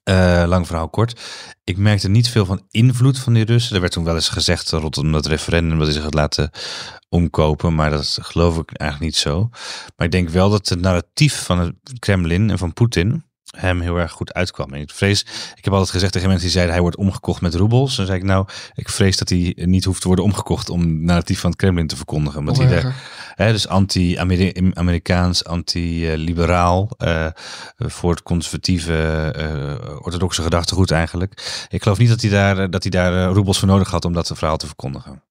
Eh, 0.02 0.44
lang 0.46 0.66
verhaal 0.66 0.88
kort. 0.88 1.20
Ik 1.64 1.76
merkte 1.76 2.09
niet 2.09 2.28
veel 2.28 2.46
van 2.46 2.66
invloed 2.70 3.18
van 3.18 3.33
die 3.33 3.44
Russen. 3.44 3.74
Er 3.74 3.81
werd 3.81 3.92
toen 3.92 4.05
wel 4.05 4.14
eens 4.14 4.28
gezegd 4.28 4.70
rondom 4.70 5.12
dat 5.12 5.26
referendum 5.26 5.76
dat 5.76 5.87
hij 5.87 5.94
zich 5.94 6.05
had 6.05 6.14
laten 6.14 6.50
omkopen. 7.09 7.74
Maar 7.74 7.90
dat 7.90 8.18
geloof 8.20 8.59
ik 8.59 8.72
eigenlijk 8.72 9.12
niet 9.12 9.20
zo. 9.20 9.48
Maar 9.96 10.07
ik 10.07 10.12
denk 10.12 10.28
wel 10.28 10.50
dat 10.50 10.68
het 10.68 10.81
narratief 10.81 11.44
van 11.44 11.59
het 11.59 11.74
Kremlin 11.98 12.50
en 12.50 12.59
van 12.59 12.72
Poetin 12.72 13.24
hem 13.57 13.81
heel 13.81 13.96
erg 13.96 14.12
goed 14.12 14.33
uitkwam. 14.33 14.74
Ik 14.74 14.90
vrees, 14.90 15.20
ik 15.55 15.64
heb 15.64 15.72
altijd 15.72 15.90
gezegd 15.90 16.12
tegen 16.12 16.28
mensen 16.28 16.44
die 16.44 16.55
zeiden 16.55 16.74
hij 16.74 16.83
wordt 16.83 16.96
omgekocht 16.96 17.40
met 17.40 17.55
roebels. 17.55 17.96
Dan 17.96 18.07
zei 18.07 18.18
ik 18.18 18.24
nou, 18.24 18.46
ik 18.74 18.88
vrees 18.88 19.16
dat 19.16 19.28
hij 19.28 19.52
niet 19.57 19.85
hoeft 19.85 20.00
te 20.00 20.07
worden 20.07 20.24
omgekocht 20.24 20.70
om 20.70 21.05
narratief 21.05 21.40
van 21.40 21.50
het 21.50 21.59
Kremlin 21.59 21.87
te 21.87 21.96
verkondigen. 21.96 22.38
Omdat 22.38 22.57
daar, 22.57 22.94
hè, 23.35 23.53
dus 23.53 23.68
anti-Amerikaans, 23.68 25.45
anti-liberaal, 25.45 26.90
uh, 26.99 27.27
voor 27.79 28.11
het 28.11 28.23
conservatieve, 28.23 29.35
uh, 29.38 29.97
orthodoxe 30.01 30.42
gedachtegoed 30.42 30.90
eigenlijk. 30.90 31.66
Ik 31.68 31.83
geloof 31.83 31.99
niet 31.99 32.09
dat 32.09 32.21
hij 32.21 32.31
daar, 32.31 32.71
dat 32.71 32.83
hij 32.83 32.90
daar 32.90 33.33
roebels 33.33 33.59
voor 33.59 33.68
nodig 33.68 33.90
had 33.90 34.05
om 34.05 34.12
dat 34.12 34.31
verhaal 34.35 34.57
te 34.57 34.66
verkondigen. 34.66 35.23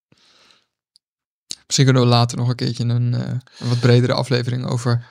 Misschien 1.66 1.86
kunnen 1.86 2.04
we 2.04 2.16
later 2.18 2.38
nog 2.38 2.50
een 2.50 2.56
keertje 2.56 2.84
een, 2.84 3.14
een 3.14 3.42
wat 3.58 3.80
bredere 3.80 4.14
aflevering 4.14 4.66
over 4.66 5.08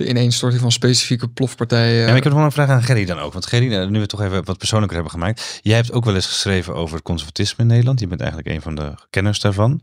de 0.00 0.08
ineenstorting 0.08 0.60
van 0.60 0.72
specifieke 0.72 1.28
plofpartijen. 1.28 2.00
Ja, 2.00 2.06
maar 2.06 2.16
ik 2.16 2.24
heb 2.24 2.32
nog 2.32 2.42
een 2.42 2.52
vraag 2.52 2.68
aan 2.68 2.82
Gerry 2.82 3.04
dan 3.04 3.18
ook. 3.18 3.32
Want 3.32 3.46
Gerry, 3.46 3.74
eh, 3.74 3.88
nu 3.88 4.00
we 4.00 4.06
toch 4.06 4.22
even 4.22 4.44
wat 4.44 4.58
persoonlijker 4.58 4.96
hebben 4.96 5.14
gemaakt. 5.14 5.60
Jij 5.62 5.76
hebt 5.76 5.92
ook 5.92 6.04
wel 6.04 6.14
eens 6.14 6.26
geschreven 6.26 6.74
over 6.74 6.94
het 6.94 7.04
conservatisme 7.04 7.64
in 7.64 7.66
Nederland. 7.66 8.00
Je 8.00 8.06
bent 8.06 8.20
eigenlijk 8.20 8.50
een 8.50 8.62
van 8.62 8.74
de 8.74 8.94
kenners 9.10 9.40
daarvan. 9.40 9.80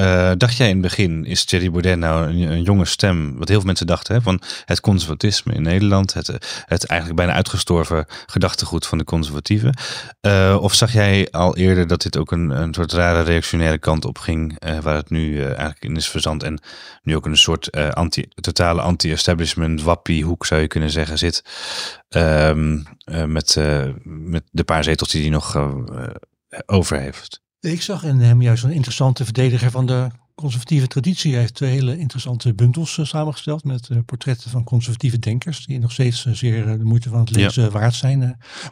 Uh, 0.00 0.32
dacht 0.36 0.56
jij 0.56 0.68
in 0.68 0.72
het 0.72 0.82
begin, 0.82 1.24
is 1.24 1.44
Thierry 1.44 1.70
Baudet 1.70 1.98
nou 1.98 2.26
een, 2.26 2.62
jonge 2.62 2.84
stem, 2.84 3.38
wat 3.38 3.48
heel 3.48 3.56
veel 3.56 3.66
mensen 3.66 3.86
dachten, 3.86 4.14
hè, 4.14 4.20
van 4.20 4.40
het 4.64 4.80
conservatisme 4.80 5.52
in 5.52 5.62
Nederland, 5.62 6.14
het, 6.14 6.26
het 6.66 6.86
eigenlijk 6.86 7.20
bijna 7.20 7.34
uitgestorven 7.34 8.06
gedachtegoed 8.26 8.86
van 8.86 8.98
de 8.98 9.04
conservatieven? 9.04 9.74
Uh, 10.20 10.58
of 10.60 10.74
zag 10.74 10.92
jij 10.92 11.28
al 11.30 11.56
eerder 11.56 11.86
dat 11.86 12.02
dit 12.02 12.16
ook 12.16 12.32
een, 12.32 12.50
een 12.50 12.74
soort 12.74 12.92
rare 12.92 13.22
reactionaire 13.22 13.78
kant 13.78 14.04
op 14.04 14.18
ging, 14.18 14.64
uh, 14.66 14.78
waar 14.78 14.96
het 14.96 15.10
nu 15.10 15.42
eigenlijk 15.42 15.84
in 15.84 15.96
is 15.96 16.08
verzand 16.08 16.42
en 16.42 16.60
nu 17.02 17.16
ook 17.16 17.26
een 17.26 17.36
soort 17.36 17.72
anti, 17.94 18.28
totale 18.34 18.80
anti-establishment 18.80 19.82
wappie 19.82 20.24
hoek 20.24 20.46
zou 20.46 20.60
je 20.60 20.66
kunnen 20.66 20.90
zeggen 20.90 21.18
zit, 21.18 21.44
um, 22.08 22.86
met, 23.26 23.56
met 24.04 24.42
de 24.50 24.64
paar 24.64 24.84
zetels 24.84 25.10
die 25.10 25.20
hij 25.20 25.30
nog 25.30 25.56
over 26.66 26.98
heeft? 26.98 27.40
Ik 27.62 27.82
zag 27.82 28.04
in 28.04 28.20
hem 28.20 28.42
juist 28.42 28.64
een 28.64 28.72
interessante 28.72 29.24
verdediger 29.24 29.70
van 29.70 29.86
de 29.86 30.08
conservatieve 30.34 30.86
traditie. 30.86 31.30
Hij 31.30 31.40
heeft 31.40 31.54
twee 31.54 31.70
hele 31.70 31.98
interessante 31.98 32.54
bundels 32.54 32.96
uh, 32.96 33.04
samengesteld 33.06 33.64
met 33.64 33.88
uh, 33.88 33.98
portretten 34.06 34.50
van 34.50 34.64
conservatieve 34.64 35.18
denkers. 35.18 35.66
Die 35.66 35.78
nog 35.78 35.92
steeds 35.92 36.24
uh, 36.24 36.32
zeer 36.32 36.78
de 36.78 36.84
moeite 36.84 37.08
van 37.08 37.20
het 37.20 37.30
lezen 37.30 37.70
waard 37.70 37.94
zijn. 37.94 38.18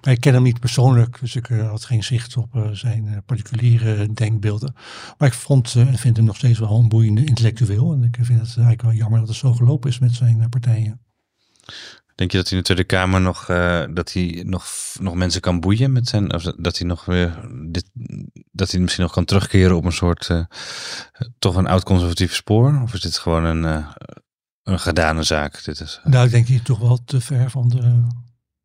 maar 0.02 0.12
ik 0.12 0.20
ken 0.20 0.34
hem 0.34 0.42
niet 0.42 0.60
persoonlijk, 0.60 1.20
dus 1.20 1.36
ik 1.36 1.46
had 1.46 1.84
geen 1.84 2.04
zicht 2.04 2.36
op 2.36 2.70
zijn 2.72 3.22
particuliere 3.26 4.12
denkbeelden. 4.12 4.74
Maar 5.18 5.28
ik 5.28 5.34
vond 5.34 5.74
en 5.74 5.98
vind 5.98 6.16
hem 6.16 6.26
nog 6.26 6.36
steeds 6.36 6.58
wel 6.58 6.78
een 6.78 6.88
boeiende 6.88 7.24
intellectueel. 7.24 7.92
En 7.92 8.02
ik 8.02 8.16
vind 8.20 8.40
het 8.40 8.48
eigenlijk 8.48 8.82
wel 8.82 8.92
jammer 8.92 9.18
dat 9.18 9.28
het 9.28 9.36
zo 9.36 9.52
gelopen 9.52 9.90
is 9.90 9.98
met 9.98 10.14
zijn 10.14 10.48
partijen. 10.48 11.00
Denk 12.20 12.32
je 12.32 12.38
dat 12.38 12.48
hij 12.48 12.58
in 12.58 12.64
de 12.64 12.74
Tweede 12.74 12.94
Kamer 12.94 13.20
nog, 13.20 13.48
uh, 13.48 13.84
dat 13.90 14.12
hij 14.12 14.42
nog, 14.46 14.66
nog 15.00 15.14
mensen 15.14 15.40
kan 15.40 15.60
boeien 15.60 15.92
met 15.92 16.08
zijn, 16.08 16.34
of 16.34 16.42
dat 16.42 16.78
hij 16.78 16.86
nog 16.86 17.04
weer, 17.04 17.48
dit, 17.70 17.90
dat 18.52 18.70
hij 18.70 18.80
misschien 18.80 19.02
nog 19.02 19.12
kan 19.12 19.24
terugkeren 19.24 19.76
op 19.76 19.84
een 19.84 19.92
soort, 19.92 20.28
uh, 20.28 20.44
toch 21.38 21.56
een 21.56 21.66
oud-conservatief 21.66 22.34
spoor? 22.34 22.80
Of 22.82 22.94
is 22.94 23.00
dit 23.00 23.18
gewoon 23.18 23.44
een, 23.44 23.64
uh, 23.64 23.86
een 24.62 24.78
gedane 24.78 25.22
zaak? 25.22 25.64
Dit 25.64 25.80
is, 25.80 26.00
Nou, 26.04 26.24
ik 26.24 26.30
denk 26.30 26.46
dat 26.46 26.54
hij 26.54 26.64
toch 26.64 26.78
wel 26.78 27.04
te 27.04 27.20
ver 27.20 27.50
van 27.50 27.68
de 27.68 28.02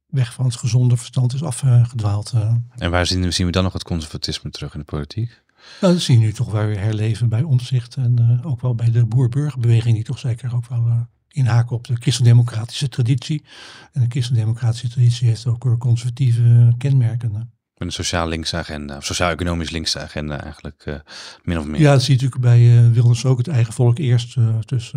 weg 0.06 0.34
van 0.34 0.45
het 0.45 0.56
gezonde 0.56 0.97
verstand 0.97 1.34
is 1.34 1.43
afgedwaald. 1.43 2.34
En 2.78 2.91
waar 2.91 3.06
zien, 3.06 3.34
zien 3.34 3.45
we 3.45 3.51
dan 3.51 3.64
nog 3.64 3.74
het 3.74 3.84
conservatisme 3.84 4.49
terug 4.49 4.74
in 4.74 4.80
de 4.80 4.86
politiek? 4.86 5.43
Nou, 5.82 5.93
dat 5.93 6.01
zien 6.01 6.20
we 6.20 6.26
nu 6.26 6.34
toch 6.34 6.51
wel 6.51 6.66
weer 6.66 6.80
herleven 6.80 7.30
bij 7.30 7.43
omzicht 7.43 7.95
en 7.95 8.41
ook 8.43 8.62
wel 8.62 8.76
bij 8.76 8.91
de 8.91 9.06
boer-burgerbeweging, 9.06 9.95
die 9.95 10.03
toch 10.03 10.20
zeker 10.20 10.56
ook 10.56 10.68
wel 10.68 11.08
inhaken 11.36 11.76
op 11.76 11.88
de 11.88 11.96
christendemocratische 11.96 12.90
traditie. 12.90 13.44
En 13.92 14.02
de 14.02 14.08
christendemocratische 14.10 14.90
traditie 14.90 15.28
heeft 15.28 15.46
ook 15.46 15.80
conservatieve 15.80 16.74
kenmerken. 16.78 17.32
Met 17.32 17.48
een 17.78 17.92
sociaal 17.92 18.28
linkse 18.28 18.58
agenda, 18.58 19.02
sociaal-economisch 19.02 19.70
linkse 19.70 20.00
agenda 20.00 20.42
eigenlijk, 20.42 20.86
uh, 20.86 20.96
min 21.44 21.60
of 21.60 21.66
meer. 21.66 21.80
Ja, 21.80 21.92
dat 21.92 22.04
zie 22.04 22.18
je 22.18 22.24
natuurlijk 22.24 22.52
bij 22.52 22.86
uh, 22.86 22.92
Wilders 22.92 23.26
ook, 23.26 23.38
het 23.38 23.48
eigen 23.48 23.74
volk 23.74 23.98
eerst. 23.98 24.36
Uh, 24.36 24.56
dus 24.66 24.94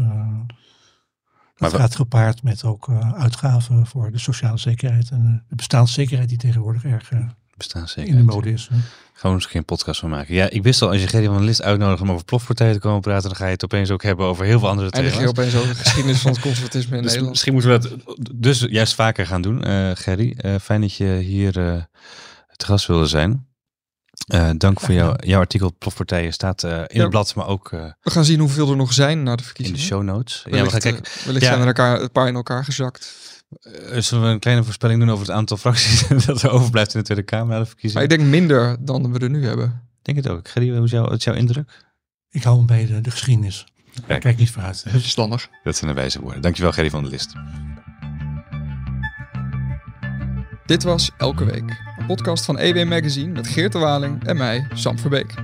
dat 1.57 1.75
gaat 1.75 1.95
gepaard 1.95 2.43
met 2.43 2.65
ook 2.65 2.91
uitgaven 3.15 3.87
voor 3.87 4.11
de 4.11 4.19
sociale 4.19 4.59
zekerheid 4.59 5.11
en 5.11 5.45
de 5.49 5.55
bestaanszekerheid 5.55 6.29
die 6.29 6.39
tegenwoordig 6.39 6.85
erg 6.85 7.11
in 7.95 8.17
de 8.17 8.23
mode 8.23 8.53
is. 8.53 8.69
Gewoon 9.19 9.37
eens 9.37 9.47
geen 9.47 9.65
podcast 9.65 10.01
van 10.01 10.11
maken. 10.11 10.35
Ja, 10.35 10.51
ik 10.51 10.63
wist 10.63 10.83
al, 10.83 10.89
als 10.89 11.01
je 11.01 11.07
Gerry 11.07 11.27
van 11.27 11.37
de 11.37 11.45
List 11.45 11.63
uitnodigt 11.63 12.01
om 12.01 12.11
over 12.11 12.25
plofpartijen 12.25 12.73
te 12.73 12.79
komen 12.79 13.01
praten, 13.01 13.29
dan 13.29 13.37
ga 13.37 13.45
je 13.45 13.53
het 13.53 13.65
opeens 13.65 13.91
ook 13.91 14.03
hebben 14.03 14.27
over 14.27 14.45
heel 14.45 14.59
veel 14.59 14.69
andere 14.69 14.91
thema's. 14.91 15.13
En 15.13 15.19
dan 15.19 15.31
ga 15.31 15.41
je 15.41 15.47
opeens 15.47 15.63
over 15.63 15.69
de 15.77 15.83
geschiedenis 15.83 16.21
van 16.21 16.31
het 16.31 16.41
conservatisme 16.41 16.97
in 16.97 17.03
dus 17.03 17.11
Nederland. 17.11 17.31
Misschien 17.31 17.53
moeten 17.53 17.71
we 17.71 17.79
dat 17.79 18.17
dus 18.35 18.67
juist 18.69 18.95
vaker 18.95 19.27
gaan 19.27 19.43
doen, 19.43 19.69
uh, 19.69 19.91
Gerry. 19.95 20.37
Uh, 20.45 20.55
fijn 20.63 20.81
dat 20.81 20.95
je 20.95 21.05
hier 21.05 21.59
uh, 21.59 21.83
te 22.57 22.65
gast 22.65 22.87
wilde 22.87 23.07
zijn. 23.07 23.47
dank 24.57 24.81
voor 24.81 24.95
jou, 24.95 25.17
jouw 25.27 25.41
artikel. 25.41 25.73
Plofpartijen 25.79 26.33
staat 26.33 26.63
in 26.63 26.71
ja. 26.71 27.01
het 27.01 27.11
blad, 27.11 27.35
maar 27.35 27.47
ook... 27.47 27.71
we 27.71 28.11
gaan 28.11 28.25
zien 28.25 28.41
hoeveel 28.41 28.71
er 28.71 28.77
nog 28.77 28.93
zijn 28.93 29.23
na 29.23 29.37
de 29.37 29.43
verkiezingen. 29.43 29.81
In 29.81 29.87
de 29.87 29.95
show 29.95 30.03
notes. 30.03 30.43
Wellicht, 30.43 30.61
ja, 30.61 30.65
we 30.65 30.71
gaan 30.71 30.93
kijken. 30.93 31.25
wellicht 31.25 31.45
ja. 31.45 31.51
zijn 31.51 31.61
er 31.61 31.67
elkaar, 31.67 32.01
een 32.01 32.13
paar 32.13 32.29
in 32.29 32.35
elkaar 32.35 32.65
gezakt. 32.65 33.17
Uh, 33.51 34.01
zullen 34.01 34.25
we 34.25 34.31
een 34.31 34.39
kleine 34.39 34.65
voorspelling 34.65 35.01
doen 35.01 35.11
over 35.11 35.27
het 35.27 35.35
aantal 35.35 35.57
fracties 35.57 36.09
dat 36.27 36.43
er 36.43 36.51
overblijft 36.51 36.95
in 36.95 36.99
de 36.99 37.05
Tweede 37.05 37.25
Kamer 37.25 37.47
na 37.47 37.59
de 37.59 37.67
verkiezingen? 37.67 38.09
Maar 38.09 38.13
ik 38.13 38.19
denk 38.19 38.31
minder 38.31 38.77
dan 38.85 39.13
we 39.13 39.19
er 39.19 39.31
nu 39.31 39.47
hebben. 39.47 39.83
Denk 40.03 40.17
het 40.17 40.29
ook. 40.29 40.49
Gerrie, 40.49 40.73
hoe 40.73 40.85
is, 40.85 40.91
jouw, 40.91 41.11
is 41.11 41.25
jouw 41.25 41.35
indruk? 41.35 41.85
Ik 42.31 42.43
hou 42.43 42.57
hem 42.57 42.67
bij 42.67 42.87
de, 42.87 43.01
de 43.01 43.11
geschiedenis. 43.11 43.67
Kijk. 44.07 44.21
Kijk 44.21 44.37
niet 44.37 44.51
vooruit. 44.51 44.85
Verstandig. 44.89 45.49
Dat 45.63 45.77
zijn 45.77 45.91
de 45.91 45.97
wijze 45.97 46.21
woorden. 46.21 46.43
Dankjewel 46.43 46.73
Gerrie 46.73 46.91
van 46.91 47.03
de 47.03 47.09
List. 47.09 47.33
Dit 50.67 50.83
was 50.83 51.11
Elke 51.17 51.45
Week. 51.45 51.95
Een 51.99 52.07
podcast 52.07 52.45
van 52.45 52.59
EW 52.59 52.89
Magazine 52.89 53.33
met 53.33 53.47
Geert 53.47 53.73
de 53.73 53.79
Waling 53.79 54.27
en 54.27 54.37
mij, 54.37 54.67
Sam 54.75 54.99
Verbeek. 54.99 55.35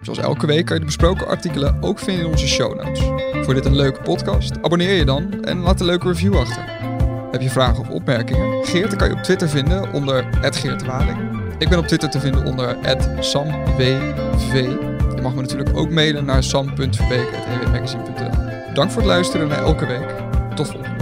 Zoals 0.00 0.18
elke 0.18 0.46
week 0.46 0.64
kan 0.64 0.74
je 0.74 0.80
de 0.80 0.86
besproken 0.86 1.26
artikelen 1.26 1.82
ook 1.82 1.98
vinden 1.98 2.24
in 2.24 2.30
onze 2.30 2.48
show 2.48 2.84
notes. 2.84 3.00
Voor 3.44 3.54
dit 3.54 3.64
een 3.64 3.76
leuke 3.76 4.02
podcast, 4.02 4.62
abonneer 4.62 4.94
je 4.94 5.04
dan 5.04 5.44
en 5.44 5.58
laat 5.58 5.80
een 5.80 5.86
leuke 5.86 6.08
review 6.08 6.36
achter. 6.36 6.91
Heb 7.32 7.40
je 7.40 7.50
vragen 7.50 7.80
of 7.80 7.88
opmerkingen? 7.88 8.64
Geert 8.64 8.96
kan 8.96 9.08
je 9.08 9.14
op 9.14 9.22
Twitter 9.22 9.48
vinden 9.48 9.92
onder 9.92 10.24
@geertwaling. 10.40 11.18
Ik 11.58 11.68
ben 11.68 11.78
op 11.78 11.86
Twitter 11.86 12.10
te 12.10 12.20
vinden 12.20 12.44
onder 12.44 12.76
@samwv. 13.20 14.00
Je 15.14 15.18
mag 15.22 15.34
me 15.34 15.40
natuurlijk 15.40 15.76
ook 15.76 15.90
mailen 15.90 16.24
naar 16.24 16.42
sam.verbeek.ewmagazine.nl. 16.42 18.74
Dank 18.74 18.90
voor 18.90 19.02
het 19.02 19.10
luisteren 19.10 19.48
naar 19.48 19.62
elke 19.62 19.86
week. 19.86 20.08
Tot 20.54 20.66
volgende 20.66 21.01